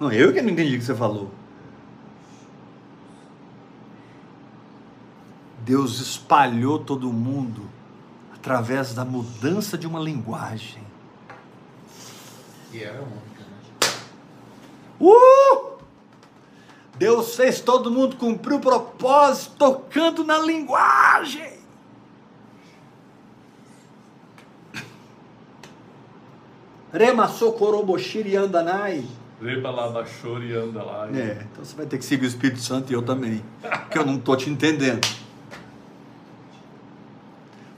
Não, 0.00 0.10
eu 0.10 0.32
que 0.32 0.40
não 0.40 0.48
entendi 0.48 0.76
o 0.76 0.78
que 0.78 0.84
você 0.86 0.94
falou. 0.94 1.30
Deus 5.66 6.00
espalhou 6.00 6.78
todo 6.78 7.12
mundo 7.12 7.68
através 8.34 8.94
da 8.94 9.04
mudança 9.04 9.76
de 9.76 9.86
uma 9.86 10.00
linguagem. 10.00 10.82
E 12.72 12.82
era 12.82 13.02
única, 13.02 13.42
né? 13.42 13.90
Uh! 14.98 15.77
Deus 16.98 17.36
fez 17.36 17.60
todo 17.60 17.90
mundo 17.90 18.16
cumprir 18.16 18.54
o 18.54 18.60
propósito 18.60 19.54
tocando 19.56 20.24
na 20.24 20.38
linguagem. 20.38 21.58
Rema 26.92 27.28
Sokoroboshiri 27.28 28.36
Andanai. 28.36 29.04
Reba 29.40 29.70
lá 29.70 29.88
da 29.88 30.04
e 30.40 30.52
anda 30.52 30.82
lá. 30.82 31.08
É, 31.14 31.46
então 31.52 31.64
você 31.64 31.76
vai 31.76 31.86
ter 31.86 31.96
que 31.98 32.04
seguir 32.04 32.24
o 32.24 32.28
Espírito 32.28 32.58
Santo 32.58 32.90
e 32.90 32.94
eu 32.94 33.02
também, 33.02 33.44
porque 33.60 33.96
eu 33.96 34.04
não 34.04 34.16
estou 34.16 34.36
te 34.36 34.50
entendendo. 34.50 35.06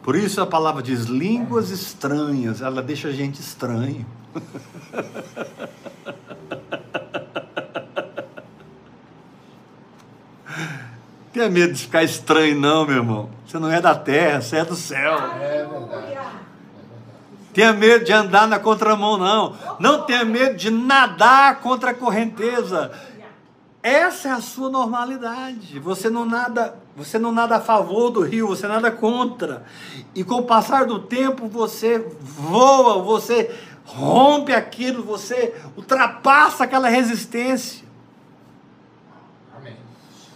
Por 0.03 0.17
isso 0.17 0.41
a 0.41 0.47
palavra 0.47 0.83
diz 0.83 1.05
línguas 1.05 1.69
estranhas, 1.71 2.63
ela 2.63 2.83
deixa 2.83 3.09
a 3.09 3.13
gente 3.13 3.41
estranho. 3.41 4.07
Tenha 11.33 11.49
medo 11.49 11.73
de 11.73 11.83
ficar 11.83 12.03
estranho, 12.03 12.59
não, 12.59 12.85
meu 12.85 12.97
irmão. 12.97 13.31
Você 13.47 13.59
não 13.59 13.71
é 13.71 13.81
da 13.81 13.95
terra, 13.95 14.41
você 14.41 14.57
é 14.57 14.65
do 14.65 14.75
céu. 14.75 15.15
É 15.41 15.65
verdade. 15.65 16.19
Tenha 17.53 17.73
medo 17.73 18.05
de 18.05 18.13
andar 18.13 18.47
na 18.47 18.59
contramão, 18.59 19.17
não. 19.17 19.55
Não 19.79 20.03
tenha 20.03 20.25
medo 20.25 20.57
de 20.57 20.71
nadar 20.71 21.61
contra 21.61 21.91
a 21.91 21.95
correnteza. 21.95 22.93
Essa 23.83 24.29
é 24.29 24.33
a 24.33 24.41
sua 24.41 24.69
normalidade. 24.69 25.79
Você 25.79 26.11
não 26.11 26.25
nada, 26.25 26.77
você 26.97 27.19
não 27.19 27.33
nada 27.33 27.57
a 27.57 27.61
favor 27.61 28.11
do 28.11 28.21
rio, 28.23 28.49
você 28.49 28.67
nada 28.67 28.91
contra. 28.91 29.65
E 30.15 30.23
com 30.23 30.37
o 30.37 30.45
passar 30.45 30.85
do 30.85 30.99
tempo 30.99 31.49
você 31.49 31.99
voa, 32.21 33.03
você 33.03 33.51
rompe 33.85 34.53
aquilo, 34.53 35.03
você 35.03 35.55
ultrapassa 35.77 36.65
aquela 36.65 36.89
resistência. 36.89 37.90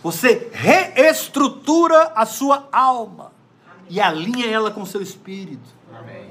Amém. 0.04 0.12
Você 0.12 0.50
reestrutura 0.52 2.12
a 2.14 2.26
sua 2.26 2.68
alma 2.70 3.32
e 3.88 4.00
alinha 4.00 4.46
ela 4.46 4.70
com 4.70 4.82
o 4.82 4.86
seu 4.86 5.00
espírito. 5.02 5.68
Amém. 5.98 6.30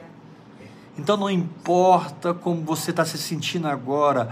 Então 0.98 1.18
não 1.18 1.30
importa 1.30 2.34
como 2.34 2.62
você 2.62 2.92
está 2.92 3.04
se 3.04 3.18
sentindo 3.18 3.68
agora, 3.68 4.30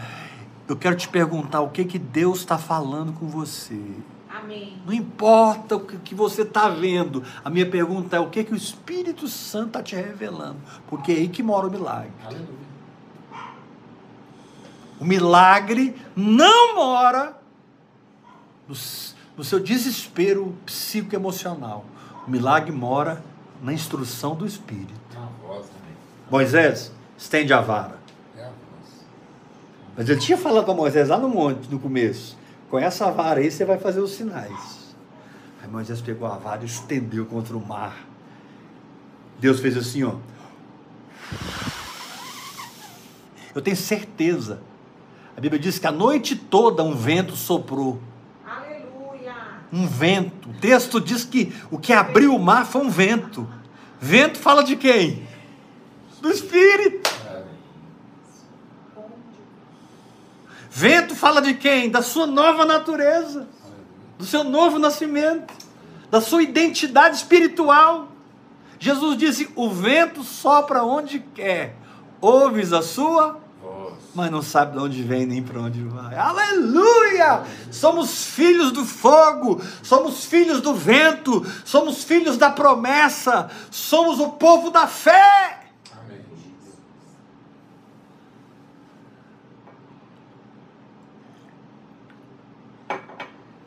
eu 0.67 0.75
quero 0.77 0.95
te 0.95 1.09
perguntar 1.09 1.61
o 1.61 1.69
que 1.69 1.83
que 1.85 1.97
Deus 1.97 2.39
está 2.39 2.57
falando 2.57 3.13
com 3.13 3.27
você. 3.27 3.81
Amém. 4.29 4.77
Não 4.85 4.93
importa 4.93 5.75
o 5.75 5.79
que, 5.81 6.15
você 6.15 6.43
está 6.43 6.69
vendo. 6.69 7.23
A 7.43 7.49
minha 7.49 7.65
pergunta 7.69 8.15
é 8.15 8.19
o 8.19 8.29
que 8.29 8.43
que 8.43 8.53
o 8.53 8.55
Espírito 8.55 9.27
Santo 9.27 9.67
está 9.67 9.83
te 9.83 9.95
revelando, 9.95 10.57
porque 10.87 11.11
é 11.11 11.15
aí 11.15 11.27
que 11.27 11.43
mora 11.43 11.67
o 11.67 11.71
milagre. 11.71 12.11
Aleluia. 12.23 12.61
O 14.99 15.05
milagre 15.05 15.95
não 16.15 16.75
mora 16.75 17.35
no, 18.67 18.73
s- 18.75 19.15
no 19.37 19.43
seu 19.43 19.59
desespero 19.59 20.55
psicoemocional. 20.65 21.85
O 22.27 22.31
milagre 22.31 22.71
mora 22.71 23.23
na 23.61 23.73
instrução 23.73 24.35
do 24.35 24.45
Espírito. 24.45 24.93
Voz. 25.41 25.65
Moisés, 26.29 26.91
estende 27.17 27.53
a 27.53 27.61
vara. 27.61 27.99
É 28.37 28.41
a 28.41 28.45
voz. 28.45 29.05
Mas 29.97 30.09
ele 30.09 30.19
tinha 30.19 30.37
falado 30.37 30.65
para 30.65 30.73
Moisés 30.73 31.09
lá 31.09 31.17
no 31.17 31.29
monte, 31.29 31.69
no 31.69 31.79
começo: 31.79 32.37
com 32.69 32.79
essa 32.79 33.11
vara 33.11 33.39
aí 33.39 33.51
você 33.51 33.65
vai 33.65 33.77
fazer 33.77 33.99
os 33.99 34.11
sinais. 34.11 34.95
Aí 35.61 35.69
Moisés 35.69 36.01
pegou 36.01 36.27
a 36.27 36.37
vara 36.37 36.61
e 36.63 36.65
estendeu 36.65 37.25
contra 37.25 37.55
o 37.55 37.65
mar. 37.65 38.07
Deus 39.39 39.59
fez 39.59 39.75
assim, 39.75 40.03
ó. 40.03 40.15
Eu 43.53 43.61
tenho 43.61 43.75
certeza. 43.75 44.61
A 45.35 45.41
Bíblia 45.41 45.59
diz 45.59 45.77
que 45.79 45.87
a 45.87 45.91
noite 45.91 46.35
toda 46.35 46.83
um 46.83 46.95
vento 46.95 47.35
soprou. 47.35 47.99
Um 49.71 49.87
vento. 49.87 50.49
O 50.49 50.53
texto 50.53 50.99
diz 50.99 51.23
que 51.23 51.53
o 51.69 51.77
que 51.77 51.93
abriu 51.93 52.35
o 52.35 52.39
mar 52.39 52.65
foi 52.65 52.81
um 52.81 52.89
vento. 52.89 53.47
Vento 53.99 54.37
fala 54.37 54.63
de 54.63 54.75
quem? 54.75 55.27
Do 56.21 56.29
Espírito. 56.29 57.09
Vento 60.69 61.15
fala 61.15 61.41
de 61.41 61.53
quem? 61.53 61.89
Da 61.89 62.01
sua 62.01 62.25
nova 62.25 62.65
natureza, 62.65 63.45
do 64.17 64.25
seu 64.25 64.43
novo 64.43 64.79
nascimento, 64.79 65.53
da 66.09 66.21
sua 66.21 66.41
identidade 66.41 67.17
espiritual. 67.17 68.07
Jesus 68.79 69.17
disse: 69.17 69.49
O 69.55 69.69
vento 69.69 70.23
sopra 70.23 70.81
onde 70.81 71.19
quer, 71.19 71.75
ouves 72.21 72.71
a 72.71 72.81
sua. 72.81 73.41
Mas 74.13 74.29
não 74.29 74.41
sabe 74.41 74.73
de 74.73 74.79
onde 74.79 75.03
vem 75.03 75.25
nem 75.25 75.41
para 75.41 75.59
onde 75.59 75.81
vai. 75.83 76.15
Aleluia! 76.15 77.43
Somos 77.71 78.25
filhos 78.25 78.71
do 78.71 78.85
fogo, 78.85 79.61
somos 79.81 80.25
filhos 80.25 80.61
do 80.61 80.73
vento, 80.73 81.45
somos 81.63 82.03
filhos 82.03 82.37
da 82.37 82.49
promessa, 82.49 83.49
somos 83.69 84.19
o 84.19 84.29
povo 84.29 84.69
da 84.69 84.85
fé. 84.85 85.69
Amém. 85.97 86.25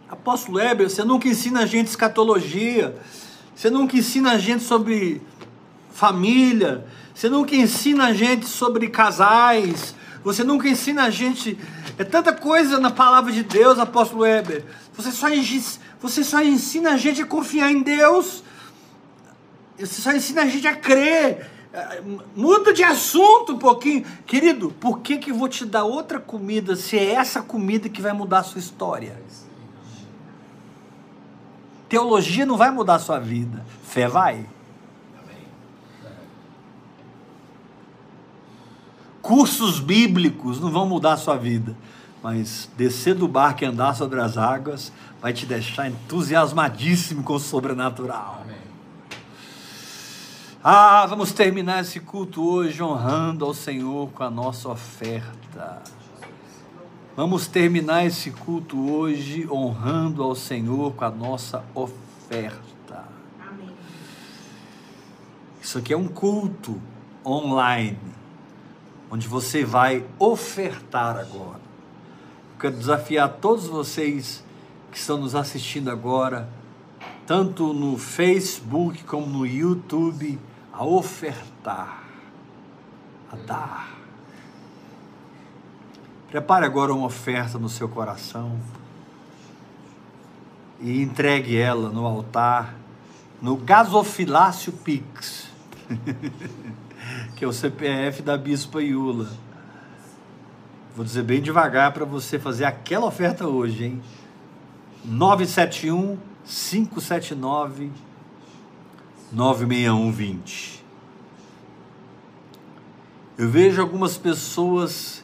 Apóstolo 0.08 0.60
Heber, 0.60 0.90
você 0.90 1.04
nunca 1.04 1.26
ensina 1.26 1.60
a 1.60 1.66
gente 1.66 1.88
escatologia, 1.88 2.96
você 3.54 3.70
nunca 3.70 3.96
ensina 3.96 4.32
a 4.32 4.38
gente 4.38 4.62
sobre 4.62 5.22
família, 5.90 6.86
você 7.14 7.30
nunca 7.30 7.54
ensina 7.54 8.06
a 8.08 8.12
gente 8.12 8.46
sobre 8.46 8.88
casais, 8.88 9.94
você 10.24 10.42
nunca 10.42 10.66
ensina 10.66 11.05
a 11.05 11.10
gente. 11.10 11.59
É 11.98 12.02
tanta 12.02 12.32
coisa 12.32 12.80
na 12.80 12.90
palavra 12.90 13.30
de 13.30 13.44
Deus, 13.44 13.78
apóstolo 13.78 14.24
Heber. 14.24 14.64
Você 14.94 15.12
só, 15.12 15.26
você 16.01 16.24
só 16.24 16.42
ensina 16.42 16.92
a 16.92 16.96
gente 16.96 17.20
a 17.20 17.26
confiar 17.26 17.70
em 17.70 17.82
Deus, 17.82 18.42
você 19.78 20.01
só 20.01 20.12
ensina 20.12 20.42
a 20.42 20.46
gente 20.46 20.66
a 20.66 20.74
crer. 20.74 21.51
Muda 22.34 22.72
de 22.72 22.82
assunto 22.82 23.52
um 23.52 23.59
pouquinho. 23.59 24.05
Querido, 24.24 24.70
por 24.80 25.01
que, 25.01 25.18
que 25.18 25.30
eu 25.32 25.34
vou 25.34 25.48
te 25.48 25.66
dar 25.66 25.84
outra 25.84 26.18
comida 26.18 26.74
se 26.74 26.96
é 26.96 27.14
essa 27.14 27.42
comida 27.42 27.88
que 27.88 28.01
vai 28.01 28.12
mudar 28.12 28.38
a 28.38 28.44
sua 28.44 28.60
história? 28.60 29.20
Teologia 31.88 32.46
não 32.46 32.56
vai 32.56 32.70
mudar 32.70 32.94
a 32.94 32.98
sua 32.98 33.18
vida, 33.18 33.64
fé 33.82 34.09
vai. 34.09 34.46
Cursos 39.24 39.80
bíblicos 39.80 40.60
não 40.60 40.70
vão 40.70 40.86
mudar 40.86 41.14
a 41.14 41.16
sua 41.16 41.38
vida, 41.38 41.74
mas 42.22 42.68
descer 42.76 43.14
do 43.14 43.26
barco 43.26 43.64
e 43.64 43.66
andar 43.66 43.94
sobre 43.94 44.20
as 44.20 44.36
águas 44.36 44.92
vai 45.18 45.32
te 45.32 45.46
deixar 45.46 45.88
entusiasmadíssimo 45.88 47.22
com 47.22 47.32
o 47.32 47.40
sobrenatural. 47.40 48.42
Amém. 48.42 48.59
Ah, 50.62 51.06
vamos 51.06 51.32
terminar 51.32 51.80
esse 51.80 52.01
culto 52.01 52.46
hoje 52.46 52.82
honrando 52.82 53.46
ao 53.46 53.55
Senhor 53.55 54.10
com 54.10 54.22
a 54.22 54.30
nossa 54.30 54.68
oferta. 54.68 55.80
Vamos 57.16 57.46
terminar 57.46 58.05
esse 58.05 58.30
culto 58.30 58.78
hoje 58.90 59.48
honrando 59.51 60.22
ao 60.22 60.34
Senhor 60.34 60.92
com 60.92 61.05
a 61.06 61.10
nossa 61.10 61.64
oferta. 61.74 63.09
Amém. 63.40 63.74
Isso 65.62 65.78
aqui 65.78 65.94
é 65.94 65.96
um 65.96 66.09
culto 66.09 66.78
online, 67.24 67.96
onde 69.14 69.28
você 69.28 69.64
vai 69.64 70.04
ofertar 70.18 71.16
agora. 71.16 71.60
Eu 72.54 72.58
quero 72.58 72.76
desafiar 72.76 73.28
todos 73.40 73.68
vocês 73.68 74.42
que 74.90 74.98
estão 74.98 75.18
nos 75.18 75.36
assistindo 75.36 75.88
agora, 75.88 76.48
tanto 77.24 77.72
no 77.72 77.96
Facebook 77.96 79.04
como 79.04 79.26
no 79.26 79.46
YouTube, 79.46 80.36
a 80.72 80.84
ofertar, 80.84 82.02
a 83.30 83.36
dar. 83.36 83.94
Prepare 86.28 86.66
agora 86.66 86.92
uma 86.92 87.06
oferta 87.06 87.56
no 87.56 87.68
seu 87.68 87.88
coração 87.88 88.58
e 90.80 91.00
entregue 91.00 91.56
ela 91.56 91.88
no 91.88 92.04
altar, 92.04 92.74
no 93.40 93.54
Gasofilácio 93.58 94.72
Pix, 94.72 95.48
é 97.44 97.46
o 97.46 97.52
CPF 97.52 98.22
da 98.22 98.38
Bispa 98.38 98.82
Iula. 98.82 99.28
Vou 100.96 101.04
dizer 101.04 101.22
bem 101.22 101.42
devagar 101.42 101.92
para 101.92 102.06
você 102.06 102.38
fazer 102.38 102.64
aquela 102.64 103.04
oferta 103.04 103.46
hoje, 103.46 103.84
hein? 103.84 104.02
971 105.04 106.18
579 106.46 107.90
96120. 109.30 110.84
Eu 113.36 113.50
vejo 113.50 113.82
algumas 113.82 114.16
pessoas 114.16 115.22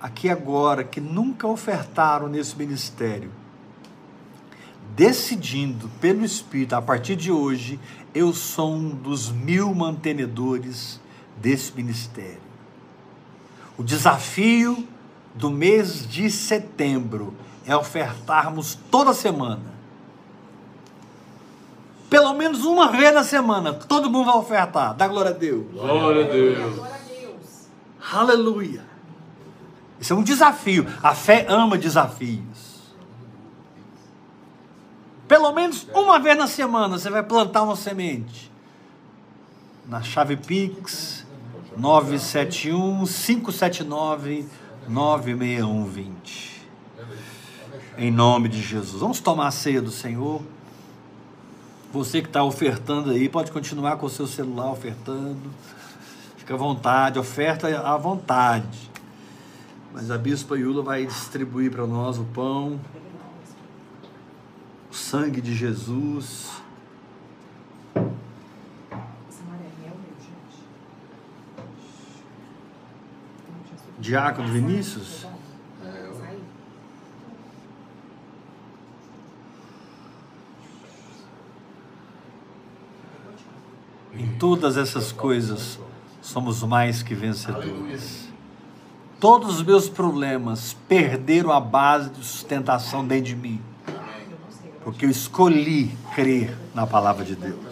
aqui 0.00 0.28
agora 0.28 0.82
que 0.82 1.00
nunca 1.00 1.46
ofertaram 1.46 2.26
nesse 2.26 2.56
ministério, 2.58 3.30
decidindo 4.96 5.88
pelo 6.00 6.24
Espírito, 6.24 6.74
a 6.74 6.82
partir 6.82 7.14
de 7.14 7.30
hoje, 7.30 7.78
eu 8.12 8.32
sou 8.32 8.74
um 8.74 8.88
dos 8.88 9.30
mil 9.30 9.72
mantenedores 9.72 11.03
desse 11.36 11.72
ministério. 11.72 12.42
O 13.76 13.82
desafio 13.82 14.86
do 15.34 15.50
mês 15.50 16.08
de 16.08 16.30
setembro 16.30 17.34
é 17.66 17.76
ofertarmos 17.76 18.78
toda 18.90 19.12
semana. 19.12 19.74
Pelo 22.08 22.32
menos 22.34 22.64
uma 22.64 22.92
vez 22.92 23.12
na 23.12 23.24
semana, 23.24 23.74
todo 23.74 24.08
mundo 24.08 24.26
vai 24.26 24.36
ofertar. 24.36 24.94
Dá 24.94 25.08
glória 25.08 25.32
a 25.32 25.34
Deus. 25.34 25.66
Glória 25.72 26.24
a 26.24 26.28
Deus. 26.28 26.80
Aleluia. 28.12 28.84
Isso 29.98 30.12
é 30.12 30.16
um 30.16 30.22
desafio. 30.22 30.86
A 31.02 31.14
fé 31.14 31.46
ama 31.48 31.76
desafios. 31.76 32.84
Pelo 35.26 35.50
menos 35.52 35.88
uma 35.92 36.18
vez 36.20 36.36
na 36.36 36.46
semana 36.46 36.98
você 36.98 37.10
vai 37.10 37.22
plantar 37.22 37.62
uma 37.62 37.74
semente. 37.74 38.52
na 39.86 40.00
chave 40.02 40.36
Pix 40.36 41.23
971 41.76 43.04
579 43.06 44.46
96120. 44.88 46.54
Em 47.96 48.10
nome 48.10 48.48
de 48.48 48.60
Jesus. 48.60 49.00
Vamos 49.00 49.20
tomar 49.20 49.48
a 49.48 49.50
ceia 49.50 49.80
do 49.80 49.90
Senhor. 49.90 50.42
Você 51.92 52.20
que 52.20 52.28
está 52.28 52.42
ofertando 52.42 53.10
aí, 53.10 53.28
pode 53.28 53.52
continuar 53.52 53.96
com 53.96 54.06
o 54.06 54.10
seu 54.10 54.26
celular 54.26 54.70
ofertando. 54.72 55.50
Fica 56.36 56.54
à 56.54 56.56
vontade, 56.56 57.18
oferta 57.18 57.68
à 57.80 57.96
vontade. 57.96 58.90
Mas 59.92 60.10
a 60.10 60.18
Bispa 60.18 60.58
Yula 60.58 60.82
vai 60.82 61.06
distribuir 61.06 61.70
para 61.70 61.86
nós 61.86 62.18
o 62.18 62.24
pão, 62.24 62.80
o 64.90 64.94
sangue 64.94 65.40
de 65.40 65.54
Jesus. 65.54 66.63
Diácono 74.04 74.48
Vinícius? 74.48 75.26
Em 84.12 84.28
todas 84.38 84.76
essas 84.76 85.10
coisas, 85.10 85.80
somos 86.20 86.62
mais 86.62 87.02
que 87.02 87.14
vencedores. 87.14 88.28
Todos 89.18 89.56
os 89.56 89.62
meus 89.62 89.88
problemas 89.88 90.76
perderam 90.86 91.50
a 91.50 91.58
base 91.58 92.10
de 92.10 92.22
sustentação 92.22 93.06
dentro 93.06 93.24
de 93.24 93.36
mim, 93.36 93.62
porque 94.84 95.06
eu 95.06 95.10
escolhi 95.10 95.96
crer 96.14 96.54
na 96.74 96.86
palavra 96.86 97.24
de 97.24 97.34
Deus. 97.34 97.63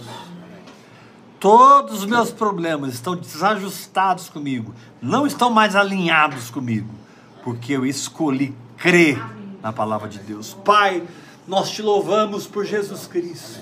Todos 1.43 1.99
os 1.99 2.07
meus 2.07 2.31
problemas 2.31 2.95
estão 2.95 3.17
desajustados 3.17 4.29
comigo, 4.29 4.73
não 5.01 5.27
estão 5.27 5.51
mais 5.51 5.75
alinhados 5.75 6.51
comigo, 6.51 6.95
porque 7.43 7.73
eu 7.73 7.85
escolhi 7.85 8.55
crer 8.77 9.21
na 9.61 9.73
palavra 9.73 10.09
de 10.09 10.21
Deus. 10.21 10.55
Pai, 10.65 11.03
nós 11.45 11.69
te 11.69 11.83
louvamos 11.83 12.47
por 12.47 12.65
Jesus 12.65 13.09
Cristo. 13.09 13.61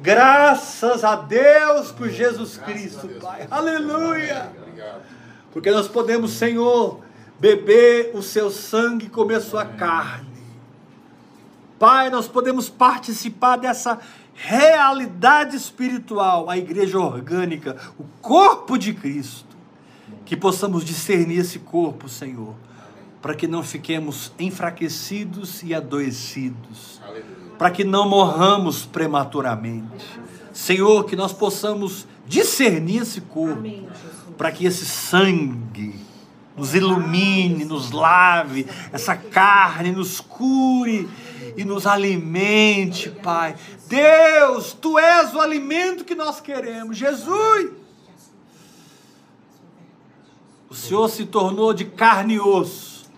Graças 0.00 1.02
a 1.02 1.16
Deus 1.16 1.90
por 1.90 2.08
Jesus 2.08 2.56
Cristo, 2.58 3.08
Pai. 3.20 3.48
Aleluia. 3.50 4.52
Porque 5.52 5.72
nós 5.72 5.88
podemos, 5.88 6.30
Senhor, 6.34 7.00
beber 7.40 8.12
o 8.14 8.22
seu 8.22 8.52
sangue 8.52 9.06
e 9.06 9.10
comer 9.10 9.40
sua 9.40 9.64
carne. 9.64 10.30
Pai, 11.76 12.08
nós 12.08 12.28
podemos 12.28 12.70
participar 12.70 13.56
dessa 13.56 13.98
realidade 14.42 15.54
espiritual, 15.54 16.48
a 16.48 16.56
igreja 16.56 16.98
orgânica, 16.98 17.76
o 17.98 18.04
corpo 18.22 18.78
de 18.78 18.94
Cristo, 18.94 19.54
que 20.24 20.34
possamos 20.34 20.82
discernir 20.82 21.40
esse 21.40 21.58
corpo, 21.58 22.08
Senhor, 22.08 22.54
para 23.20 23.34
que 23.34 23.46
não 23.46 23.62
fiquemos 23.62 24.32
enfraquecidos 24.38 25.62
e 25.62 25.74
adoecidos, 25.74 27.02
para 27.58 27.70
que 27.70 27.84
não 27.84 28.08
morramos 28.08 28.86
prematuramente. 28.86 30.06
Senhor, 30.54 31.04
que 31.04 31.14
nós 31.14 31.34
possamos 31.34 32.08
discernir 32.26 33.02
esse 33.02 33.20
corpo, 33.20 33.62
para 34.38 34.50
que 34.50 34.64
esse 34.64 34.86
sangue 34.86 35.94
nos 36.56 36.74
ilumine, 36.74 37.66
nos 37.66 37.90
lave, 37.90 38.66
essa 38.90 39.14
carne 39.14 39.92
nos 39.92 40.18
cure 40.18 41.06
e 41.56 41.64
nos 41.64 41.86
alimente, 41.86 43.10
Pai. 43.10 43.56
Deus, 43.86 44.72
tu 44.72 44.98
és 44.98 45.34
o 45.34 45.40
alimento 45.40 46.04
que 46.04 46.14
nós 46.14 46.40
queremos. 46.40 46.96
Jesus, 46.96 47.70
o 50.68 50.74
Senhor 50.74 51.08
se 51.08 51.26
tornou 51.26 51.72
de 51.72 51.84
carne 51.84 52.34
e 52.34 52.40
osso. 52.40 53.10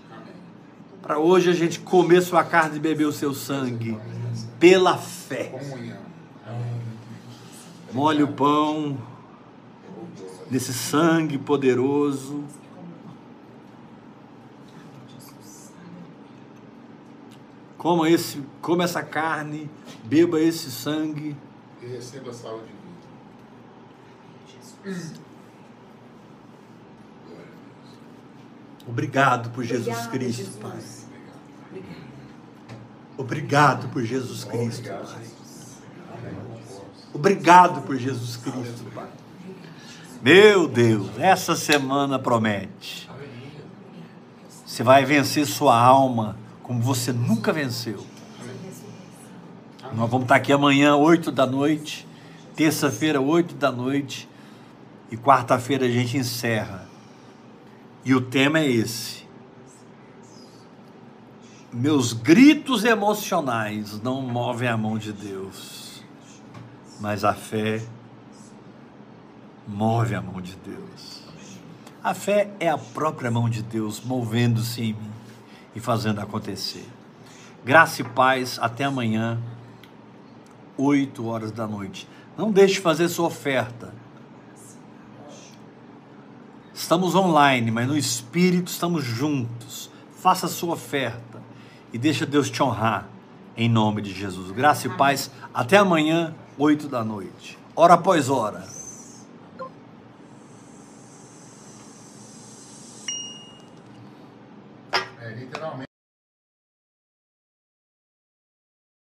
Para 1.03 1.19
hoje 1.19 1.51
a 1.51 1.53
gente 1.53 1.81
comer 1.81 2.23
sua 2.23 2.45
carne 2.45 2.77
e 2.77 2.81
beber 2.81 3.07
o 3.07 3.13
seu 3.13 3.35
sangue. 3.35 3.99
Pela 4.59 4.97
fé. 4.97 5.53
Molhe 7.93 8.23
o 8.23 8.29
pão 8.29 8.97
nesse 10.51 10.73
sangue 10.73 11.37
poderoso. 11.37 12.45
Coma, 17.83 18.09
esse, 18.09 18.41
coma 18.61 18.85
essa 18.85 19.03
carne, 19.03 19.69
beba 20.05 20.39
esse 20.39 20.71
sangue. 20.71 21.37
E 21.83 21.87
receba 21.87 22.31
a 22.31 22.33
saúde 22.33 22.69
divina. 24.85 25.19
Obrigado 28.87 29.51
por 29.51 29.65
Jesus 29.65 29.89
Obrigado, 29.89 30.11
Cristo, 30.13 30.45
Jesus. 30.45 30.57
Pai. 30.63 30.79
Obrigado 33.19 33.89
por 33.89 34.05
Jesus 34.05 34.45
Cristo, 34.45 34.89
Pai. 34.89 35.27
Obrigado 37.13 37.83
por 37.83 37.97
Jesus 37.97 38.37
Cristo, 38.37 38.85
Pai. 38.95 39.09
Meu 40.23 40.69
Deus, 40.69 41.19
essa 41.19 41.57
semana 41.57 42.17
promete. 42.17 43.11
Você 44.65 44.85
vai 44.85 45.05
vencer 45.05 45.47
sua 45.47 45.77
alma 45.77 46.41
como 46.73 46.81
você 46.81 47.13
nunca 47.13 47.53
venceu. 47.53 48.03
Nós 49.95 50.09
vamos 50.09 50.23
estar 50.23 50.37
aqui 50.37 50.51
amanhã, 50.51 50.97
8 50.97 51.31
da 51.31 51.45
noite, 51.45 52.09
terça-feira, 52.57 53.21
8 53.21 53.55
da 53.57 53.71
noite, 53.71 54.27
e 55.11 55.17
quarta-feira 55.19 55.85
a 55.85 55.91
gente 55.91 56.17
encerra. 56.17 56.89
E 58.03 58.15
o 58.15 58.23
tema 58.23 58.59
é 58.59 58.71
esse. 58.71 59.27
Meus 61.71 62.15
gritos 62.15 62.85
emocionais 62.85 64.01
não 64.01 64.23
movem 64.23 64.67
a 64.67 64.77
mão 64.77 64.97
de 64.97 65.13
Deus, 65.13 66.03
mas 66.99 67.23
a 67.23 67.35
fé 67.35 67.83
move 69.69 70.15
a 70.15 70.23
mão 70.23 70.41
de 70.41 70.57
Deus. 70.57 71.23
A 72.03 72.15
fé 72.15 72.51
é 72.59 72.71
a 72.71 72.79
própria 72.79 73.31
mão 73.31 73.47
de 73.47 73.63
Deus 73.63 74.01
movendo-se 74.01 74.81
em 74.81 74.95
mim 74.95 75.12
e 75.75 75.81
fazendo 75.81 76.21
acontecer. 76.21 76.87
Graça 77.65 78.03
e 78.03 78.05
paz, 78.05 78.59
até 78.61 78.85
amanhã, 78.85 79.39
8 80.77 81.25
horas 81.27 81.53
da 81.53 81.67
noite. 81.67 82.09
Não 82.37 82.51
deixe 82.51 82.75
de 82.75 82.81
fazer 82.81 83.09
sua 83.09 83.27
oferta. 83.27 83.95
Estamos 86.75 87.15
online, 87.15 87.71
mas 87.71 87.87
no 87.87 87.97
espírito 87.97 88.69
estamos 88.69 89.05
juntos. 89.05 89.91
Faça 90.19 90.49
sua 90.49 90.75
oferta 90.75 91.43
e 91.93 91.99
deixa 91.99 92.27
Deus 92.27 92.51
te 92.51 92.63
honrar 92.63 93.07
em 93.57 93.69
nome 93.69 94.03
de 94.03 94.13
Jesus. 94.13 94.51
Graça 94.51 94.87
e 94.87 94.91
paz. 94.91 95.31
Até 95.53 95.77
amanhã, 95.77 96.35
8 96.59 96.89
da 96.89 97.05
noite. 97.05 97.59
Hora 97.77 97.95
após 97.95 98.29
hora. 98.29 98.82